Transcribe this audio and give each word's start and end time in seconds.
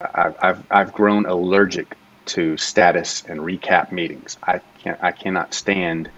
I've, 0.00 0.36
I've, 0.40 0.64
I've 0.70 0.92
grown 0.92 1.26
allergic 1.26 1.96
to 2.26 2.56
status 2.56 3.24
and 3.24 3.40
recap 3.40 3.90
meetings. 3.90 4.38
I 4.44 4.60
can't 4.78 5.02
I 5.02 5.10
cannot 5.10 5.52
stand 5.52 6.08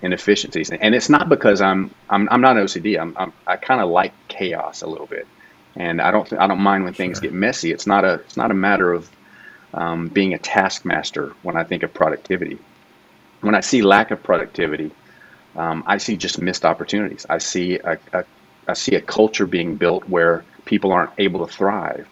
inefficiencies, 0.00 0.70
and 0.70 0.94
it's 0.94 1.10
not 1.10 1.28
because 1.28 1.60
I'm 1.60 1.90
I'm, 2.08 2.30
I'm 2.30 2.40
not 2.40 2.56
OCD. 2.56 2.98
I'm, 2.98 3.14
I'm 3.18 3.34
i 3.46 3.56
kind 3.56 3.82
of 3.82 3.90
like 3.90 4.14
chaos 4.28 4.80
a 4.80 4.86
little 4.86 5.04
bit, 5.06 5.26
and 5.74 6.00
I 6.00 6.12
don't 6.12 6.32
I 6.32 6.46
don't 6.46 6.60
mind 6.60 6.84
when 6.84 6.94
things 6.94 7.18
sure. 7.18 7.24
get 7.24 7.34
messy. 7.34 7.72
It's 7.72 7.86
not 7.86 8.06
a 8.06 8.14
it's 8.14 8.38
not 8.38 8.50
a 8.50 8.54
matter 8.54 8.90
of 8.90 9.10
um, 9.74 10.08
being 10.08 10.32
a 10.32 10.38
taskmaster 10.38 11.34
when 11.42 11.58
I 11.58 11.64
think 11.64 11.82
of 11.82 11.92
productivity. 11.92 12.58
When 13.42 13.54
I 13.54 13.60
see 13.60 13.82
lack 13.82 14.12
of 14.12 14.22
productivity, 14.22 14.92
um, 15.56 15.84
I 15.86 15.98
see 15.98 16.16
just 16.16 16.40
missed 16.40 16.64
opportunities. 16.64 17.26
I 17.28 17.36
see 17.36 17.80
a, 17.80 17.98
a 18.14 18.24
I 18.66 18.72
see 18.72 18.94
a 18.94 19.00
culture 19.02 19.46
being 19.46 19.76
built 19.76 20.08
where 20.08 20.42
people 20.64 20.90
aren't 20.90 21.12
able 21.18 21.46
to 21.46 21.52
thrive 21.52 22.08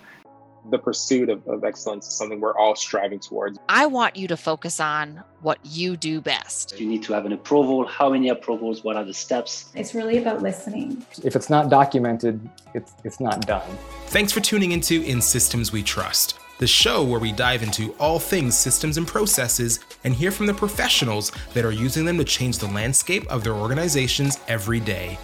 the 0.70 0.78
pursuit 0.78 1.28
of, 1.28 1.46
of 1.46 1.64
excellence 1.64 2.06
is 2.06 2.14
something 2.14 2.40
we're 2.40 2.56
all 2.56 2.74
striving 2.74 3.20
towards. 3.20 3.58
I 3.68 3.86
want 3.86 4.16
you 4.16 4.28
to 4.28 4.36
focus 4.36 4.80
on 4.80 5.22
what 5.42 5.58
you 5.62 5.96
do 5.96 6.20
best. 6.20 6.78
You 6.80 6.86
need 6.86 7.02
to 7.04 7.12
have 7.12 7.26
an 7.26 7.32
approval. 7.32 7.86
How 7.86 8.10
many 8.10 8.28
approvals? 8.28 8.82
What 8.82 8.96
are 8.96 9.04
the 9.04 9.14
steps? 9.14 9.70
It's 9.74 9.94
really 9.94 10.18
about 10.18 10.42
listening. 10.42 11.04
If 11.22 11.36
it's 11.36 11.50
not 11.50 11.68
documented, 11.68 12.48
it's, 12.72 12.92
it's 13.04 13.20
not 13.20 13.46
done. 13.46 13.68
Thanks 14.06 14.32
for 14.32 14.40
tuning 14.40 14.72
into 14.72 15.02
In 15.02 15.20
Systems 15.20 15.72
We 15.72 15.82
Trust, 15.82 16.38
the 16.58 16.66
show 16.66 17.04
where 17.04 17.20
we 17.20 17.32
dive 17.32 17.62
into 17.62 17.94
all 17.98 18.18
things 18.18 18.56
systems 18.56 18.96
and 18.96 19.06
processes 19.06 19.80
and 20.04 20.14
hear 20.14 20.30
from 20.30 20.46
the 20.46 20.54
professionals 20.54 21.30
that 21.52 21.64
are 21.64 21.72
using 21.72 22.04
them 22.04 22.18
to 22.18 22.24
change 22.24 22.58
the 22.58 22.68
landscape 22.68 23.26
of 23.30 23.44
their 23.44 23.54
organizations 23.54 24.38
every 24.48 24.80
day. 24.80 25.18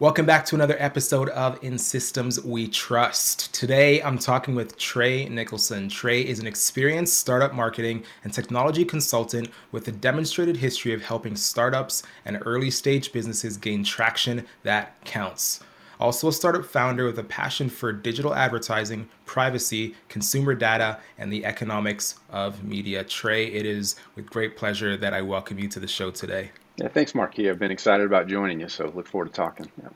Welcome 0.00 0.26
back 0.26 0.44
to 0.46 0.56
another 0.56 0.74
episode 0.80 1.28
of 1.28 1.62
In 1.62 1.78
Systems 1.78 2.42
We 2.42 2.66
Trust. 2.66 3.54
Today 3.54 4.02
I'm 4.02 4.18
talking 4.18 4.56
with 4.56 4.76
Trey 4.76 5.28
Nicholson. 5.28 5.88
Trey 5.88 6.20
is 6.22 6.40
an 6.40 6.48
experienced 6.48 7.16
startup 7.16 7.54
marketing 7.54 8.02
and 8.24 8.32
technology 8.32 8.84
consultant 8.84 9.50
with 9.70 9.86
a 9.86 9.92
demonstrated 9.92 10.56
history 10.56 10.92
of 10.94 11.02
helping 11.04 11.36
startups 11.36 12.02
and 12.24 12.42
early 12.44 12.72
stage 12.72 13.12
businesses 13.12 13.56
gain 13.56 13.84
traction 13.84 14.44
that 14.64 15.00
counts. 15.04 15.60
Also, 16.00 16.26
a 16.26 16.32
startup 16.32 16.64
founder 16.64 17.04
with 17.04 17.20
a 17.20 17.24
passion 17.24 17.68
for 17.68 17.92
digital 17.92 18.34
advertising, 18.34 19.08
privacy, 19.26 19.94
consumer 20.08 20.56
data, 20.56 20.98
and 21.18 21.32
the 21.32 21.44
economics 21.44 22.16
of 22.30 22.64
media. 22.64 23.04
Trey, 23.04 23.46
it 23.46 23.64
is 23.64 23.94
with 24.16 24.26
great 24.28 24.56
pleasure 24.56 24.96
that 24.96 25.14
I 25.14 25.22
welcome 25.22 25.60
you 25.60 25.68
to 25.68 25.78
the 25.78 25.86
show 25.86 26.10
today. 26.10 26.50
Yeah, 26.76 26.88
thanks, 26.88 27.14
Marquis. 27.14 27.48
I've 27.50 27.58
been 27.58 27.70
excited 27.70 28.06
about 28.06 28.28
joining 28.28 28.60
you, 28.60 28.68
so 28.68 28.88
look 28.94 29.08
forward 29.08 29.26
to 29.26 29.32
talking. 29.32 29.70
Yeah. 29.82 29.90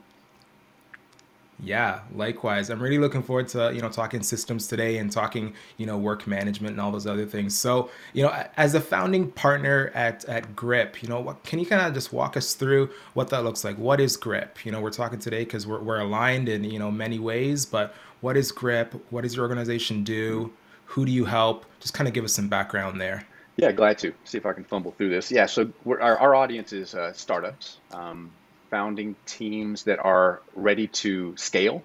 Yeah, 1.60 2.00
likewise. 2.14 2.70
I'm 2.70 2.80
really 2.82 2.98
looking 2.98 3.22
forward 3.22 3.48
to, 3.48 3.72
you 3.74 3.82
know, 3.82 3.88
talking 3.88 4.22
systems 4.22 4.68
today 4.68 4.98
and 4.98 5.10
talking, 5.10 5.54
you 5.78 5.86
know, 5.86 5.98
work 5.98 6.26
management 6.26 6.72
and 6.72 6.80
all 6.80 6.92
those 6.92 7.06
other 7.06 7.26
things. 7.26 7.58
So, 7.58 7.90
you 8.12 8.22
know, 8.22 8.44
as 8.56 8.74
a 8.74 8.80
founding 8.80 9.32
partner 9.32 9.90
at 9.94 10.24
at 10.26 10.54
Grip, 10.54 11.02
you 11.02 11.08
know, 11.08 11.20
what 11.20 11.42
can 11.44 11.58
you 11.58 11.66
kind 11.66 11.82
of 11.86 11.94
just 11.94 12.12
walk 12.12 12.36
us 12.36 12.54
through 12.54 12.90
what 13.14 13.30
that 13.30 13.44
looks 13.44 13.64
like? 13.64 13.76
What 13.78 14.00
is 14.00 14.16
Grip? 14.16 14.64
You 14.64 14.72
know, 14.72 14.80
we're 14.80 14.90
talking 14.90 15.18
today 15.18 15.44
because 15.44 15.66
we're, 15.66 15.80
we're 15.80 16.00
aligned 16.00 16.48
in, 16.48 16.64
you 16.64 16.78
know, 16.78 16.92
many 16.92 17.18
ways, 17.18 17.66
but 17.66 17.94
what 18.20 18.36
is 18.36 18.52
Grip? 18.52 18.94
What 19.10 19.22
does 19.22 19.34
your 19.34 19.44
organization 19.44 20.04
do? 20.04 20.52
Who 20.86 21.06
do 21.06 21.12
you 21.12 21.24
help? 21.24 21.66
Just 21.80 21.94
kind 21.94 22.06
of 22.06 22.14
give 22.14 22.24
us 22.24 22.34
some 22.34 22.48
background 22.48 23.00
there. 23.00 23.26
Yeah, 23.58 23.72
glad 23.72 23.98
to. 23.98 24.14
See 24.24 24.38
if 24.38 24.46
I 24.46 24.52
can 24.52 24.62
fumble 24.62 24.92
through 24.92 25.10
this. 25.10 25.32
Yeah, 25.32 25.46
so 25.46 25.72
our, 25.84 26.16
our 26.16 26.34
audience 26.36 26.72
is 26.72 26.94
uh, 26.94 27.12
startups, 27.12 27.78
um, 27.90 28.30
founding 28.70 29.16
teams 29.26 29.82
that 29.84 29.98
are 29.98 30.40
ready 30.54 30.86
to 30.86 31.36
scale. 31.36 31.82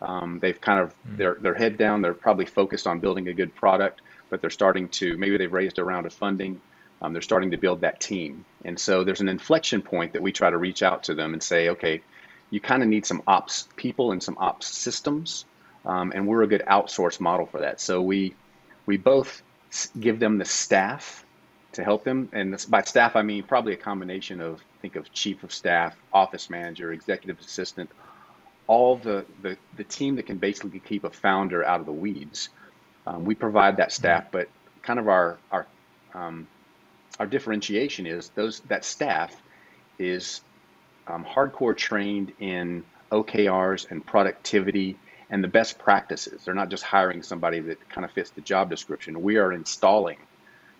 Um, 0.00 0.38
they've 0.38 0.60
kind 0.60 0.78
of 0.78 0.94
mm. 1.04 1.16
their 1.16 1.34
their 1.34 1.54
head 1.54 1.76
down. 1.76 2.00
They're 2.00 2.14
probably 2.14 2.46
focused 2.46 2.86
on 2.86 3.00
building 3.00 3.26
a 3.26 3.32
good 3.32 3.52
product, 3.56 4.02
but 4.30 4.40
they're 4.40 4.50
starting 4.50 4.88
to 5.00 5.18
maybe 5.18 5.36
they've 5.36 5.52
raised 5.52 5.80
a 5.80 5.84
round 5.84 6.06
of 6.06 6.12
funding. 6.12 6.60
Um, 7.02 7.12
they're 7.12 7.22
starting 7.22 7.50
to 7.50 7.56
build 7.56 7.80
that 7.80 7.98
team, 7.98 8.44
and 8.64 8.78
so 8.78 9.02
there's 9.02 9.20
an 9.20 9.28
inflection 9.28 9.82
point 9.82 10.12
that 10.12 10.22
we 10.22 10.30
try 10.30 10.48
to 10.48 10.58
reach 10.58 10.84
out 10.84 11.04
to 11.04 11.14
them 11.14 11.32
and 11.32 11.42
say, 11.42 11.70
okay, 11.70 12.02
you 12.50 12.60
kind 12.60 12.84
of 12.84 12.88
need 12.88 13.04
some 13.04 13.22
ops 13.26 13.66
people 13.74 14.12
and 14.12 14.22
some 14.22 14.36
ops 14.38 14.68
systems, 14.68 15.44
um, 15.84 16.12
and 16.14 16.28
we're 16.28 16.42
a 16.42 16.46
good 16.46 16.62
outsource 16.68 17.18
model 17.18 17.46
for 17.46 17.62
that. 17.62 17.80
So 17.80 18.00
we 18.00 18.36
we 18.86 18.96
both 18.96 19.42
give 19.98 20.18
them 20.18 20.38
the 20.38 20.44
staff 20.44 21.24
to 21.72 21.84
help 21.84 22.04
them. 22.04 22.28
And 22.32 22.64
by 22.68 22.82
staff, 22.82 23.16
I 23.16 23.22
mean 23.22 23.42
probably 23.42 23.72
a 23.72 23.76
combination 23.76 24.40
of 24.40 24.60
think 24.82 24.96
of 24.96 25.12
chief 25.12 25.44
of 25.44 25.52
staff, 25.52 25.96
office 26.12 26.50
manager, 26.50 26.92
executive 26.92 27.38
assistant, 27.40 27.90
all 28.66 28.96
the, 28.96 29.24
the, 29.42 29.56
the 29.76 29.84
team 29.84 30.16
that 30.16 30.26
can 30.26 30.38
basically 30.38 30.80
keep 30.80 31.04
a 31.04 31.10
founder 31.10 31.64
out 31.64 31.80
of 31.80 31.86
the 31.86 31.92
weeds. 31.92 32.48
Um, 33.06 33.24
we 33.24 33.34
provide 33.34 33.76
that 33.78 33.92
staff, 33.92 34.26
but 34.30 34.48
kind 34.82 34.98
of 34.98 35.08
our 35.08 35.38
our 35.50 35.66
um, 36.14 36.46
our 37.18 37.26
differentiation 37.26 38.06
is 38.06 38.30
those 38.30 38.60
that 38.60 38.84
staff 38.84 39.34
is 39.98 40.40
um, 41.06 41.24
hardcore 41.24 41.76
trained 41.76 42.32
in 42.40 42.84
OKRs 43.10 43.90
and 43.90 44.04
productivity 44.04 44.96
and 45.30 45.42
the 45.42 45.48
best 45.48 45.78
practices. 45.78 46.44
They're 46.44 46.54
not 46.54 46.68
just 46.68 46.82
hiring 46.82 47.22
somebody 47.22 47.60
that 47.60 47.88
kind 47.88 48.04
of 48.04 48.10
fits 48.10 48.30
the 48.30 48.40
job 48.40 48.68
description. 48.68 49.22
We 49.22 49.36
are 49.36 49.52
installing 49.52 50.18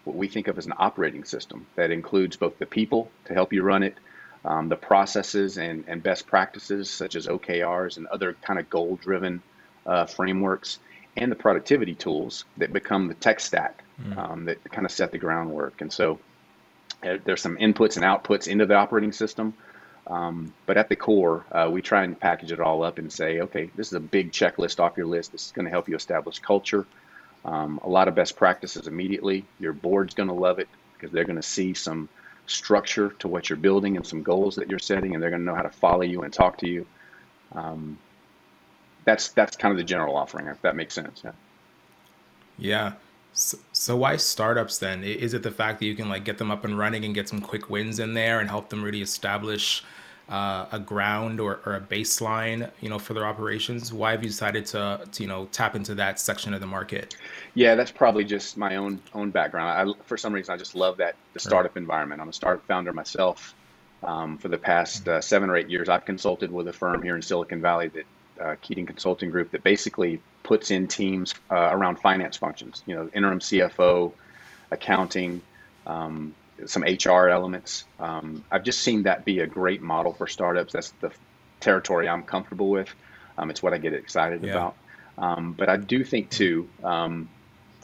what 0.04 0.16
we 0.16 0.28
think 0.28 0.48
of 0.48 0.58
as 0.58 0.66
an 0.66 0.74
operating 0.76 1.24
system 1.24 1.66
that 1.76 1.90
includes 1.90 2.36
both 2.36 2.58
the 2.58 2.66
people 2.66 3.10
to 3.26 3.34
help 3.34 3.52
you 3.52 3.62
run 3.62 3.82
it, 3.82 3.96
um, 4.44 4.68
the 4.68 4.76
processes 4.76 5.56
and, 5.56 5.84
and 5.86 6.02
best 6.02 6.26
practices 6.26 6.90
such 6.90 7.14
as 7.14 7.26
OKRs 7.26 7.96
and 7.96 8.06
other 8.06 8.34
kind 8.42 8.58
of 8.58 8.68
goal 8.68 8.96
driven 8.96 9.42
uh, 9.86 10.06
frameworks, 10.06 10.78
and 11.16 11.30
the 11.30 11.36
productivity 11.36 11.94
tools 11.94 12.44
that 12.56 12.72
become 12.72 13.08
the 13.08 13.14
tech 13.14 13.40
stack 13.40 13.82
mm. 14.02 14.16
um, 14.16 14.44
that 14.46 14.62
kind 14.70 14.84
of 14.84 14.90
set 14.90 15.12
the 15.12 15.18
groundwork. 15.18 15.80
And 15.80 15.92
so 15.92 16.18
uh, 17.02 17.18
there's 17.24 17.42
some 17.42 17.56
inputs 17.56 17.96
and 17.96 18.04
outputs 18.04 18.48
into 18.48 18.66
the 18.66 18.74
operating 18.74 19.12
system. 19.12 19.54
Um, 20.10 20.52
but 20.66 20.76
at 20.76 20.88
the 20.88 20.96
core, 20.96 21.46
uh, 21.52 21.70
we 21.72 21.82
try 21.82 22.02
and 22.02 22.18
package 22.18 22.50
it 22.50 22.58
all 22.60 22.82
up 22.82 22.98
and 22.98 23.12
say, 23.12 23.40
okay, 23.42 23.70
this 23.76 23.86
is 23.86 23.92
a 23.92 24.00
big 24.00 24.32
checklist 24.32 24.80
off 24.80 24.96
your 24.96 25.06
list. 25.06 25.30
This 25.30 25.46
is 25.46 25.52
going 25.52 25.66
to 25.66 25.70
help 25.70 25.88
you 25.88 25.94
establish 25.94 26.40
culture, 26.40 26.84
um, 27.44 27.80
a 27.84 27.88
lot 27.88 28.08
of 28.08 28.16
best 28.16 28.36
practices 28.36 28.88
immediately. 28.88 29.44
Your 29.60 29.72
board's 29.72 30.14
going 30.14 30.28
to 30.28 30.34
love 30.34 30.58
it 30.58 30.68
because 30.94 31.12
they're 31.12 31.24
going 31.24 31.36
to 31.36 31.42
see 31.42 31.74
some 31.74 32.08
structure 32.46 33.10
to 33.20 33.28
what 33.28 33.48
you're 33.48 33.56
building 33.56 33.96
and 33.96 34.04
some 34.04 34.24
goals 34.24 34.56
that 34.56 34.68
you're 34.68 34.80
setting, 34.80 35.14
and 35.14 35.22
they're 35.22 35.30
going 35.30 35.42
to 35.42 35.46
know 35.46 35.54
how 35.54 35.62
to 35.62 35.70
follow 35.70 36.02
you 36.02 36.22
and 36.22 36.32
talk 36.32 36.58
to 36.58 36.68
you. 36.68 36.86
Um, 37.52 37.96
that's 39.04 39.28
that's 39.28 39.56
kind 39.56 39.70
of 39.72 39.78
the 39.78 39.84
general 39.84 40.16
offering, 40.16 40.48
if 40.48 40.60
that 40.62 40.74
makes 40.74 40.94
sense. 40.94 41.22
Yeah. 41.24 41.32
Yeah. 42.58 42.92
So, 43.32 43.58
so 43.72 43.96
why 43.96 44.16
startups 44.16 44.78
then? 44.78 45.04
Is 45.04 45.34
it 45.34 45.42
the 45.42 45.50
fact 45.50 45.78
that 45.80 45.86
you 45.86 45.94
can 45.94 46.08
like 46.08 46.24
get 46.24 46.38
them 46.38 46.50
up 46.50 46.64
and 46.64 46.78
running 46.78 47.04
and 47.04 47.14
get 47.14 47.28
some 47.28 47.40
quick 47.40 47.70
wins 47.70 47.98
in 47.98 48.14
there 48.14 48.40
and 48.40 48.48
help 48.48 48.68
them 48.68 48.82
really 48.82 49.02
establish 49.02 49.84
uh, 50.28 50.66
a 50.70 50.78
ground 50.78 51.40
or, 51.40 51.60
or 51.66 51.74
a 51.74 51.80
baseline, 51.80 52.70
you 52.80 52.88
know, 52.88 52.98
for 52.98 53.14
their 53.14 53.26
operations? 53.26 53.92
Why 53.92 54.12
have 54.12 54.22
you 54.22 54.28
decided 54.28 54.64
to, 54.66 55.00
to, 55.10 55.22
you 55.22 55.28
know, 55.28 55.46
tap 55.52 55.74
into 55.74 55.94
that 55.96 56.20
section 56.20 56.54
of 56.54 56.60
the 56.60 56.66
market? 56.66 57.16
Yeah, 57.54 57.74
that's 57.74 57.90
probably 57.90 58.24
just 58.24 58.56
my 58.56 58.76
own 58.76 59.00
own 59.12 59.30
background. 59.30 59.90
I, 59.90 60.04
for 60.04 60.16
some 60.16 60.32
reason, 60.32 60.54
I 60.54 60.56
just 60.56 60.74
love 60.74 60.98
that 60.98 61.16
the 61.32 61.40
startup 61.40 61.74
right. 61.74 61.82
environment. 61.82 62.20
I'm 62.20 62.28
a 62.28 62.32
startup 62.32 62.64
founder 62.66 62.92
myself. 62.92 63.54
Um, 64.02 64.38
for 64.38 64.48
the 64.48 64.56
past 64.56 65.06
uh, 65.08 65.20
seven 65.20 65.50
or 65.50 65.56
eight 65.56 65.68
years, 65.68 65.90
I've 65.90 66.06
consulted 66.06 66.50
with 66.50 66.66
a 66.68 66.72
firm 66.72 67.02
here 67.02 67.16
in 67.16 67.22
Silicon 67.22 67.60
Valley 67.60 67.88
that 67.88 68.06
uh, 68.40 68.56
Keating 68.60 68.86
Consulting 68.86 69.30
Group 69.30 69.50
that 69.52 69.62
basically 69.62 70.20
puts 70.42 70.70
in 70.70 70.88
teams 70.88 71.34
uh, 71.50 71.68
around 71.72 72.00
finance 72.00 72.36
functions. 72.36 72.82
You 72.86 72.96
know, 72.96 73.10
interim 73.12 73.40
CFO, 73.40 74.12
accounting, 74.70 75.42
um, 75.86 76.34
some 76.66 76.82
HR 76.82 77.28
elements. 77.28 77.84
Um, 77.98 78.44
I've 78.50 78.64
just 78.64 78.80
seen 78.80 79.04
that 79.04 79.24
be 79.24 79.40
a 79.40 79.46
great 79.46 79.82
model 79.82 80.12
for 80.12 80.26
startups. 80.26 80.72
That's 80.72 80.90
the 81.00 81.10
territory 81.60 82.08
I'm 82.08 82.22
comfortable 82.22 82.70
with. 82.70 82.88
Um, 83.38 83.50
it's 83.50 83.62
what 83.62 83.72
I 83.72 83.78
get 83.78 83.94
excited 83.94 84.42
yeah. 84.42 84.50
about. 84.50 84.76
Um, 85.18 85.52
but 85.52 85.68
I 85.68 85.76
do 85.76 86.04
think 86.04 86.30
too, 86.30 86.68
um, 86.82 87.28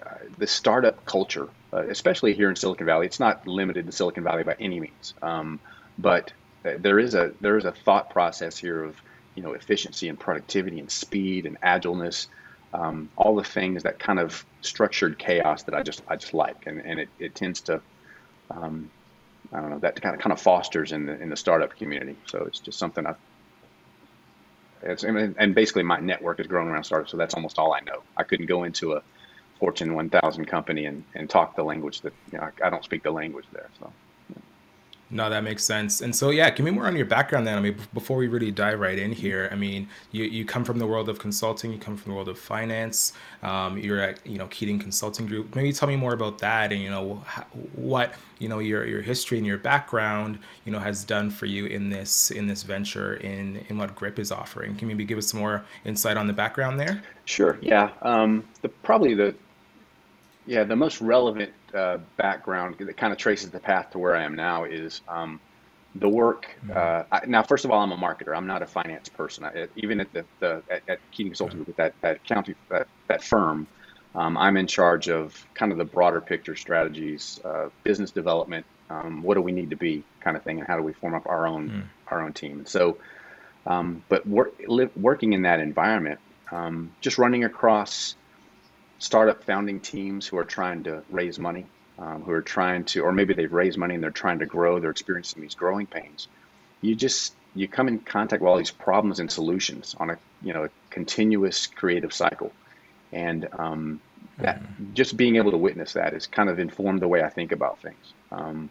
uh, 0.05 0.15
the 0.39 0.47
startup 0.47 1.05
culture, 1.05 1.49
uh, 1.73 1.83
especially 1.89 2.35
here 2.35 2.49
in 2.49 2.57
Silicon 2.57 2.87
Valley, 2.87 3.07
it's 3.07 3.21
not 3.21 3.47
limited 3.47 3.87
to 3.87 3.93
Silicon 3.93 4.25
Valley 4.25 4.43
by 4.43 4.57
any 4.59 4.81
means. 4.81 5.15
Um, 5.23 5.61
but 5.99 6.33
there 6.63 6.99
is 6.99 7.15
a 7.15 7.33
there 7.41 7.57
is 7.57 7.65
a 7.65 7.73
thought 7.73 8.11
process 8.11 8.57
here 8.57 8.83
of 8.83 9.01
you 9.37 9.43
know 9.43 9.53
efficiency 9.53 10.09
and 10.09 10.19
productivity 10.19 10.81
and 10.81 10.91
speed 10.91 11.47
and 11.47 11.61
agileness. 11.61 12.27
Um, 12.73 13.09
all 13.17 13.37
the 13.37 13.45
things 13.45 13.85
that 13.85 13.99
kind 13.99 14.19
of 14.19 14.45
structured 14.61 15.19
chaos 15.19 15.63
that 15.65 15.75
I 15.75 15.83
just 15.83 16.03
I 16.09 16.17
just 16.17 16.35
like, 16.35 16.67
and, 16.67 16.81
and 16.81 17.01
it, 17.01 17.09
it 17.19 17.35
tends 17.35 17.61
to 17.63 17.81
um, 18.51 18.91
I 19.53 19.61
don't 19.61 19.71
know 19.71 19.79
that 19.79 20.01
kind 20.01 20.15
of 20.15 20.21
kind 20.21 20.33
of 20.33 20.41
fosters 20.41 20.93
in 20.93 21.07
the 21.07 21.21
in 21.21 21.29
the 21.29 21.37
startup 21.37 21.77
community. 21.77 22.17
So 22.27 22.45
it's 22.47 22.61
just 22.61 22.79
something 22.79 23.07
I. 23.07 23.15
It's 24.83 25.05
and 25.05 25.55
basically 25.55 25.83
my 25.85 25.99
network 26.01 26.39
is 26.39 26.47
growing 26.47 26.69
around 26.69 26.85
startups, 26.85 27.11
so 27.11 27.17
that's 27.17 27.35
almost 27.35 27.59
all 27.59 27.73
I 27.73 27.81
know. 27.81 28.03
I 28.17 28.25
couldn't 28.25 28.47
go 28.47 28.65
into 28.65 28.93
a 28.93 29.03
Fortune 29.59 29.95
1000 29.95 30.45
company 30.45 30.85
and, 30.85 31.03
and 31.15 31.31
talk 31.31 31.57
the 31.57 31.65
language 31.65 32.03
that 32.03 32.13
you 32.31 32.39
know 32.39 32.45
I, 32.45 32.67
I 32.67 32.71
don't 32.71 32.85
speak 32.85 33.03
the 33.03 33.11
language 33.11 33.47
there. 33.53 33.71
So. 33.81 33.93
No, 35.09 35.31
that 35.31 35.45
makes 35.45 35.63
sense. 35.63 36.01
And 36.01 36.15
so, 36.15 36.31
yeah, 36.31 36.51
give 36.51 36.65
me 36.65 36.73
more 36.73 36.87
on 36.87 36.97
your 36.97 37.07
background 37.07 37.47
then. 37.47 37.57
I 37.57 37.61
mean, 37.61 37.77
before 37.95 38.17
we 38.17 38.27
really 38.27 38.51
dive 38.51 38.81
right 38.81 38.99
in 38.99 39.13
here, 39.13 39.49
I 39.53 39.55
mean, 39.55 39.89
you, 40.11 40.25
you 40.25 40.45
come 40.45 40.65
from 40.65 40.81
the 40.81 40.87
world 40.87 41.09
of 41.09 41.21
consulting, 41.21 41.73
you 41.73 41.79
come 41.79 41.97
from 41.97 42.11
the 42.11 42.17
world 42.17 42.29
of 42.29 42.37
finance. 42.37 43.13
Um, 43.45 43.79
you're 43.79 44.01
at, 44.01 44.27
you 44.27 44.37
know, 44.37 44.49
Keating 44.49 44.81
Consulting 44.81 45.27
Group. 45.27 45.55
Maybe 45.55 45.73
tell 45.73 45.87
me 45.87 45.95
more 45.95 46.13
about 46.13 46.39
that 46.41 46.73
and, 46.73 46.83
you 46.83 46.91
know, 46.91 47.25
what, 47.77 48.15
you 48.41 48.49
know, 48.49 48.59
your, 48.59 48.85
your 48.85 49.01
history 49.01 49.39
and 49.39 49.47
your 49.47 49.59
background, 49.59 50.41
you 50.65 50.73
know, 50.73 50.81
has 50.81 51.05
done 51.05 51.31
for 51.31 51.47
you 51.47 51.67
in 51.67 51.89
this, 51.89 52.33
in 52.33 52.49
this 52.49 52.65
venture 52.65 53.15
in, 53.19 53.65
in 53.69 53.79
what 53.79 53.95
Grip 53.95 54.19
is 54.19 54.33
offering. 54.33 54.75
Can 54.75 54.89
you 54.89 54.97
maybe 54.97 55.05
give 55.05 55.19
us 55.19 55.29
some 55.29 55.39
more 55.39 55.65
insight 55.85 56.17
on 56.17 56.27
the 56.27 56.33
background 56.33 56.81
there? 56.81 57.01
Sure. 57.27 57.59
Yeah. 57.63 57.93
Um, 58.03 58.45
the, 58.63 58.71
probably 58.71 59.15
the, 59.15 59.37
yeah, 60.47 60.65
the 60.65 60.77
most 60.77 61.01
relevant 61.01 61.53
uh, 61.77 61.99
background 62.17 62.77
that 62.79 62.97
kind 62.97 63.13
of 63.13 63.19
traces 63.19 63.51
the 63.51 63.61
path 63.61 63.91
to 63.91 63.99
where 63.99 64.17
I 64.17 64.25
am 64.25 64.35
now 64.35 64.65
is 64.65 65.03
um, 65.09 65.41
the 65.95 66.09
work. 66.09 66.49
Mm-hmm. 66.65 66.73
Uh, 66.77 67.17
I, 67.17 67.27
now, 67.27 67.43
first 67.43 67.65
of 67.65 67.71
all, 67.71 67.81
I'm 67.81 67.93
a 67.93 67.97
marketer. 67.97 68.37
I'm 68.37 68.47
not 68.47 68.63
a 68.63 68.67
finance 68.67 69.09
person. 69.09 69.45
I, 69.45 69.69
even 69.77 70.01
at 70.01 70.13
the, 70.13 70.25
the 70.41 70.63
at, 70.71 70.83
at 70.89 70.99
Keating 71.13 71.31
Consulting 71.33 71.63
Group, 71.63 71.77
that 71.77 71.95
that 72.01 72.25
county 72.25 72.55
that, 72.69 72.89
that 73.09 73.23
firm, 73.23 73.67
um, 74.15 74.37
I'm 74.37 74.57
in 74.57 74.67
charge 74.67 75.09
of 75.09 75.47
kind 75.55 75.73
of 75.73 75.79
the 75.79 75.85
broader 75.85 76.21
picture 76.21 76.57
strategies, 76.57 77.41
uh, 77.45 77.69
business 77.85 78.11
development. 78.11 78.67
Um, 78.89 79.23
what 79.23 79.35
do 79.35 79.43
we 79.43 79.53
need 79.53 79.71
to 79.71 79.77
be, 79.77 80.05
kind 80.21 80.37
of 80.37 80.43
thing, 80.43 80.59
and 80.59 80.67
how 80.67 80.77
do 80.77 80.83
we 80.83 80.93
form 80.93 81.15
up 81.15 81.27
our 81.27 81.47
own 81.47 81.71
mm. 81.71 81.83
our 82.09 82.23
own 82.23 82.33
team? 82.33 82.67
So, 82.67 82.99
um, 83.67 84.03
but 84.09 84.27
live, 84.29 84.91
working 84.97 85.33
in 85.33 85.43
that 85.43 85.61
environment, 85.61 86.21
um, 86.53 86.93
just 87.01 87.19
running 87.19 87.45
across 87.45 88.15
startup 88.99 89.45
founding 89.45 89.81
teams 89.81 90.27
who 90.27 90.39
are 90.39 90.45
trying 90.45 90.85
to 90.85 91.03
raise 91.11 91.39
money, 91.39 91.67
um, 91.99 92.23
who 92.23 92.33
are 92.33 92.43
trying 92.43 92.85
to, 92.85 93.01
or 93.01 93.13
maybe 93.13 93.35
they've 93.35 93.53
raised 93.53 93.79
money 93.79 93.95
and 93.95 94.03
they're 94.03 94.11
trying 94.11 94.39
to 94.39 94.47
grow, 94.47 94.81
they're 94.81 94.91
experiencing 94.91 95.43
these 95.43 95.55
growing 95.55 95.87
pains. 95.87 96.29
You 96.81 96.95
just, 96.95 97.35
you 97.55 97.69
come 97.69 97.89
in 97.89 97.99
contact 97.99 98.43
with 98.43 98.49
all 98.49 98.59
these 98.59 98.71
problems 98.71 99.21
and 99.21 99.31
solutions 99.31 99.95
on 99.99 100.11
a, 100.11 100.19
you 100.43 100.53
know, 100.53 100.65
a 100.65 100.71
continuous 100.91 101.67
creative 101.67 102.13
cycle. 102.13 102.53
And 103.13 103.49
um, 103.53 104.01
that 104.39 104.63
mm-hmm. 104.63 104.95
just 104.95 105.17
being 105.17 105.37
able 105.37 105.53
to 105.53 105.57
witness 105.57 105.95
that 105.95 106.13
has 106.13 106.27
kind 106.27 106.49
of 106.49 106.59
informed 106.59 107.01
the 107.01 107.09
way 107.09 107.23
I 107.23 107.31
think 107.31 107.53
about 107.53 107.81
things. 107.81 108.13
Um, 108.31 108.71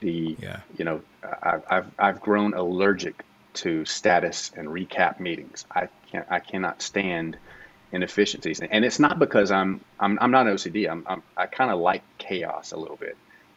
the, 0.00 0.36
yeah. 0.40 0.60
you 0.76 0.84
know, 0.84 1.00
I've, 1.42 1.62
I've, 1.70 1.90
I've 1.98 2.20
grown 2.20 2.54
allergic 2.54 3.24
to 3.54 3.84
status 3.84 4.50
and 4.56 4.68
recap 4.68 5.20
meetings. 5.20 5.66
I 5.70 5.88
can't, 6.10 6.26
I 6.30 6.40
cannot 6.40 6.82
stand 6.82 7.36
inefficiencies. 7.92 8.60
And 8.60 8.84
it's 8.84 8.98
not 8.98 9.18
because 9.18 9.50
I'm 9.50 9.80
I'm, 10.00 10.18
I'm 10.20 10.30
not 10.30 10.46
OCD. 10.46 10.90
I'm, 10.90 11.04
I'm 11.06 11.22
i 11.36 11.46
kind 11.46 11.70
of 11.70 11.78
like 11.78 12.02
chaos 12.18 12.72
a 12.72 12.76
little 12.76 12.96
bit, 12.96 13.16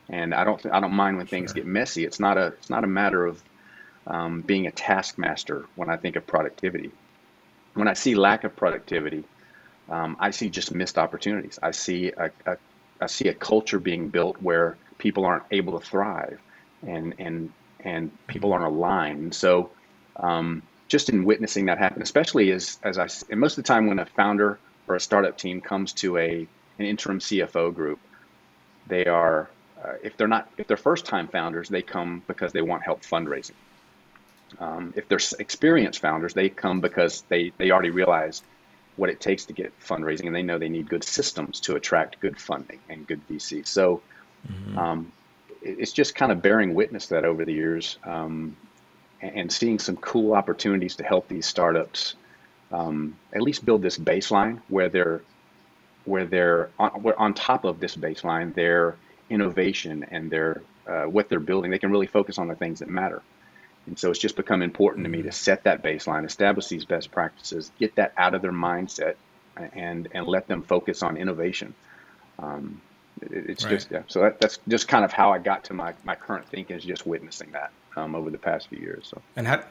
and 0.10 0.34
I 0.34 0.44
don't 0.44 0.64
I 0.68 0.80
don't 0.80 0.94
mind 0.94 1.18
when 1.18 1.26
things 1.26 1.52
sure. 1.52 1.56
get 1.56 1.66
messy. 1.66 2.06
It's 2.06 2.20
not 2.20 2.38
a 2.38 2.48
it's 2.48 2.70
not 2.70 2.84
a 2.84 2.88
matter 2.88 3.26
of 3.26 3.42
um, 4.08 4.42
being 4.42 4.68
a 4.68 4.72
taskmaster 4.72 5.66
when 5.76 5.90
I 5.90 5.98
think 5.98 6.16
of 6.16 6.28
productivity. 6.28 6.92
When 7.74 7.88
I 7.88 7.94
see 7.94 8.16
lack 8.16 8.44
of 8.44 8.56
productivity, 8.56 9.24
um, 9.90 10.16
I 10.20 10.32
see 10.32 10.50
just 10.50 10.74
missed 10.74 10.98
opportunities. 10.98 11.60
I 11.62 11.72
see 11.72 12.12
a, 12.12 12.32
a 12.46 12.58
I 13.02 13.08
see 13.08 13.28
a 13.28 13.34
culture 13.34 13.80
being 13.80 14.10
built 14.10 14.42
where 14.42 14.78
people 14.98 15.26
aren't 15.26 15.44
able 15.52 15.80
to 15.80 15.86
thrive, 15.86 16.40
and 16.86 17.16
and 17.20 17.52
and 17.80 18.12
people 18.28 18.54
aren't 18.54 18.66
aligned. 18.66 19.34
So 19.34 19.72
um, 20.18 20.62
just 20.88 21.10
in 21.10 21.26
witnessing 21.26 21.66
that 21.66 21.78
happen, 21.78 22.02
especially 22.02 22.52
as 22.52 22.80
as 22.84 22.98
I 22.98 23.08
and 23.30 23.40
most 23.40 23.58
of 23.58 23.64
the 23.64 23.68
time 23.68 23.88
when 23.88 24.00
a 24.00 24.06
founder 24.06 24.60
or 24.88 24.96
a 24.96 25.00
startup 25.00 25.38
team 25.38 25.62
comes 25.62 25.94
to 25.94 26.18
a 26.18 26.48
an 26.78 26.86
interim 26.86 27.20
CFO 27.20 27.74
group, 27.74 28.00
they 28.88 29.06
are 29.06 29.50
uh, 29.84 29.94
if 30.04 30.18
they're 30.18 30.28
not 30.28 30.50
if 30.58 30.68
they're 30.68 30.78
first 30.78 31.06
time 31.06 31.28
founders, 31.28 31.70
they 31.70 31.82
come 31.82 32.24
because 32.28 32.52
they 32.52 32.62
want 32.62 32.84
help 32.84 33.02
fundraising. 33.02 33.56
Um, 34.60 34.94
if 34.96 35.08
they're 35.10 35.20
experienced 35.40 36.00
founders, 36.00 36.34
they 36.34 36.50
come 36.50 36.82
because 36.82 37.24
they 37.30 37.52
they 37.58 37.72
already 37.72 37.90
realize 37.90 38.44
what 38.96 39.10
it 39.10 39.20
takes 39.20 39.46
to 39.46 39.54
get 39.54 39.78
fundraising, 39.82 40.28
and 40.28 40.36
they 40.36 40.44
know 40.44 40.58
they 40.58 40.70
need 40.70 40.88
good 40.88 41.04
systems 41.04 41.60
to 41.62 41.76
attract 41.76 42.20
good 42.20 42.40
funding 42.40 42.80
and 42.90 43.08
good 43.08 43.22
VC. 43.28 43.66
So. 43.66 44.02
Mm-hmm. 44.48 44.78
Um, 44.78 45.12
it's 45.66 45.92
just 45.92 46.14
kind 46.14 46.32
of 46.32 46.44
bearing 46.44 46.76
witness 46.76 47.08
that 47.08 47.26
over 47.26 47.44
the 47.44 47.52
years. 47.52 47.98
Um, 48.04 48.56
and 49.34 49.52
seeing 49.52 49.80
some 49.80 49.96
cool 49.98 50.34
opportunities 50.34 50.96
to 50.98 51.04
help 51.04 51.28
these 51.28 51.46
startups 51.46 52.16
um, 52.72 53.18
at 53.34 53.42
least 53.42 53.66
build 53.66 53.82
this 53.82 53.98
baseline 53.98 54.62
where 54.68 54.90
they're 54.90 55.22
where 56.06 56.26
they're 56.26 56.70
on, 56.78 56.92
where 57.02 57.20
on 57.20 57.34
top 57.34 57.64
of 57.64 57.80
this 57.80 57.96
baseline 57.96 58.54
their 58.54 58.96
innovation 59.30 60.06
and 60.12 60.30
their 60.30 60.62
uh, 60.88 61.04
what 61.04 61.30
they're 61.30 61.40
building 61.40 61.72
they 61.72 61.80
can 61.80 61.92
really 61.92 62.08
focus 62.08 62.38
on 62.38 62.48
the 62.48 62.56
things 62.56 62.80
that 62.80 62.90
matter. 62.90 63.22
And 63.88 64.00
so 64.00 64.10
it's 64.10 64.20
just 64.20 64.36
become 64.36 64.64
important 64.64 65.06
to 65.06 65.10
me 65.10 65.22
to 65.24 65.32
set 65.32 65.64
that 65.64 65.84
baseline 65.84 66.26
establish 66.26 66.68
these 66.68 66.86
best 66.86 67.12
practices 67.12 67.72
get 67.80 67.96
that 67.96 68.14
out 68.18 68.34
of 68.34 68.42
their 68.42 68.52
mindset 68.52 69.16
and 69.56 70.08
and 70.14 70.28
let 70.28 70.48
them 70.48 70.64
focus 70.64 71.02
on 71.04 71.18
innovation. 71.18 71.74
Um, 72.40 72.82
it, 73.22 73.50
it's 73.50 73.64
right. 73.64 73.72
just 73.72 73.92
yeah 73.92 74.04
so 74.08 74.22
that, 74.22 74.40
that's 74.40 74.60
just 74.68 74.88
kind 74.88 75.06
of 75.06 75.14
how 75.14 75.32
i 75.32 75.40
got 75.40 75.64
to 75.66 75.74
my, 75.74 75.94
my 76.04 76.16
current 76.16 76.48
thinking 76.50 76.76
is 76.76 76.84
just 76.84 77.06
witnessing 77.06 77.52
that 77.52 77.72
um, 77.96 78.16
over 78.16 78.30
the 78.30 78.38
past 78.38 78.68
few 78.68 78.80
years. 78.80 79.08
So 79.10 79.22
and 79.36 79.48
how 79.48 79.64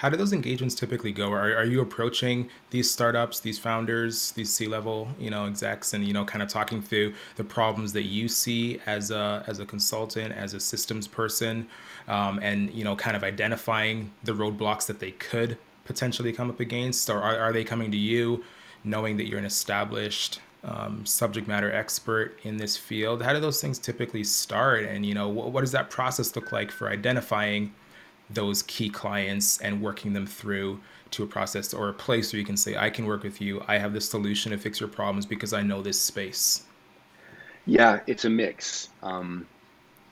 how 0.00 0.08
do 0.08 0.16
those 0.16 0.32
engagements 0.32 0.74
typically 0.74 1.12
go? 1.12 1.30
Are, 1.30 1.54
are 1.54 1.66
you 1.66 1.82
approaching 1.82 2.48
these 2.70 2.90
startups, 2.90 3.40
these 3.40 3.58
founders, 3.58 4.32
these 4.32 4.50
C-level, 4.50 5.08
you 5.18 5.28
know, 5.28 5.44
execs, 5.44 5.92
and 5.92 6.06
you 6.06 6.14
know, 6.14 6.24
kind 6.24 6.42
of 6.42 6.48
talking 6.48 6.80
through 6.80 7.12
the 7.36 7.44
problems 7.44 7.92
that 7.92 8.04
you 8.04 8.26
see 8.26 8.80
as 8.86 9.10
a 9.10 9.44
as 9.46 9.58
a 9.58 9.66
consultant, 9.66 10.32
as 10.32 10.54
a 10.54 10.60
systems 10.60 11.06
person, 11.06 11.66
um, 12.08 12.38
and 12.42 12.72
you 12.72 12.82
know, 12.82 12.96
kind 12.96 13.14
of 13.14 13.22
identifying 13.22 14.10
the 14.24 14.32
roadblocks 14.32 14.86
that 14.86 15.00
they 15.00 15.10
could 15.10 15.58
potentially 15.84 16.32
come 16.32 16.48
up 16.48 16.60
against, 16.60 17.10
or 17.10 17.20
are, 17.20 17.36
are 17.36 17.52
they 17.52 17.64
coming 17.64 17.90
to 17.90 17.98
you, 17.98 18.42
knowing 18.84 19.18
that 19.18 19.26
you're 19.28 19.38
an 19.38 19.44
established 19.44 20.40
um, 20.64 21.04
subject 21.06 21.48
matter 21.48 21.72
expert 21.72 22.38
in 22.42 22.56
this 22.56 22.76
field. 22.76 23.22
How 23.22 23.32
do 23.32 23.40
those 23.40 23.60
things 23.60 23.78
typically 23.78 24.24
start? 24.24 24.84
And 24.84 25.04
you 25.06 25.14
know, 25.14 25.28
what, 25.28 25.52
what 25.52 25.60
does 25.62 25.72
that 25.72 25.90
process 25.90 26.34
look 26.36 26.52
like 26.52 26.70
for 26.70 26.88
identifying 26.88 27.72
those 28.28 28.62
key 28.62 28.88
clients 28.88 29.58
and 29.58 29.80
working 29.80 30.12
them 30.12 30.26
through 30.26 30.80
to 31.10 31.24
a 31.24 31.26
process 31.26 31.74
or 31.74 31.88
a 31.88 31.92
place 31.92 32.32
where 32.32 32.38
you 32.38 32.46
can 32.46 32.56
say, 32.56 32.76
I 32.76 32.90
can 32.90 33.06
work 33.06 33.22
with 33.22 33.40
you. 33.40 33.62
I 33.66 33.78
have 33.78 33.92
the 33.92 34.00
solution 34.00 34.52
to 34.52 34.58
fix 34.58 34.78
your 34.78 34.88
problems 34.88 35.26
because 35.26 35.52
I 35.52 35.62
know 35.62 35.82
this 35.82 36.00
space. 36.00 36.62
Yeah, 37.66 38.00
it's 38.06 38.24
a 38.24 38.30
mix. 38.30 38.88
Um, 39.02 39.46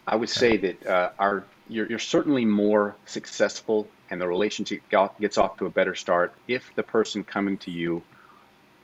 I 0.06 0.16
would 0.16 0.28
say 0.28 0.56
that 0.56 0.86
uh, 0.86 1.10
our 1.18 1.44
you're, 1.68 1.86
you're 1.86 1.98
certainly 1.98 2.44
more 2.44 2.96
successful 3.04 3.86
and 4.10 4.20
the 4.20 4.26
relationship 4.26 4.80
gets 5.20 5.36
off 5.36 5.58
to 5.58 5.66
a 5.66 5.70
better 5.70 5.94
start 5.94 6.32
if 6.48 6.74
the 6.76 6.82
person 6.82 7.22
coming 7.22 7.58
to 7.58 7.70
you 7.70 8.02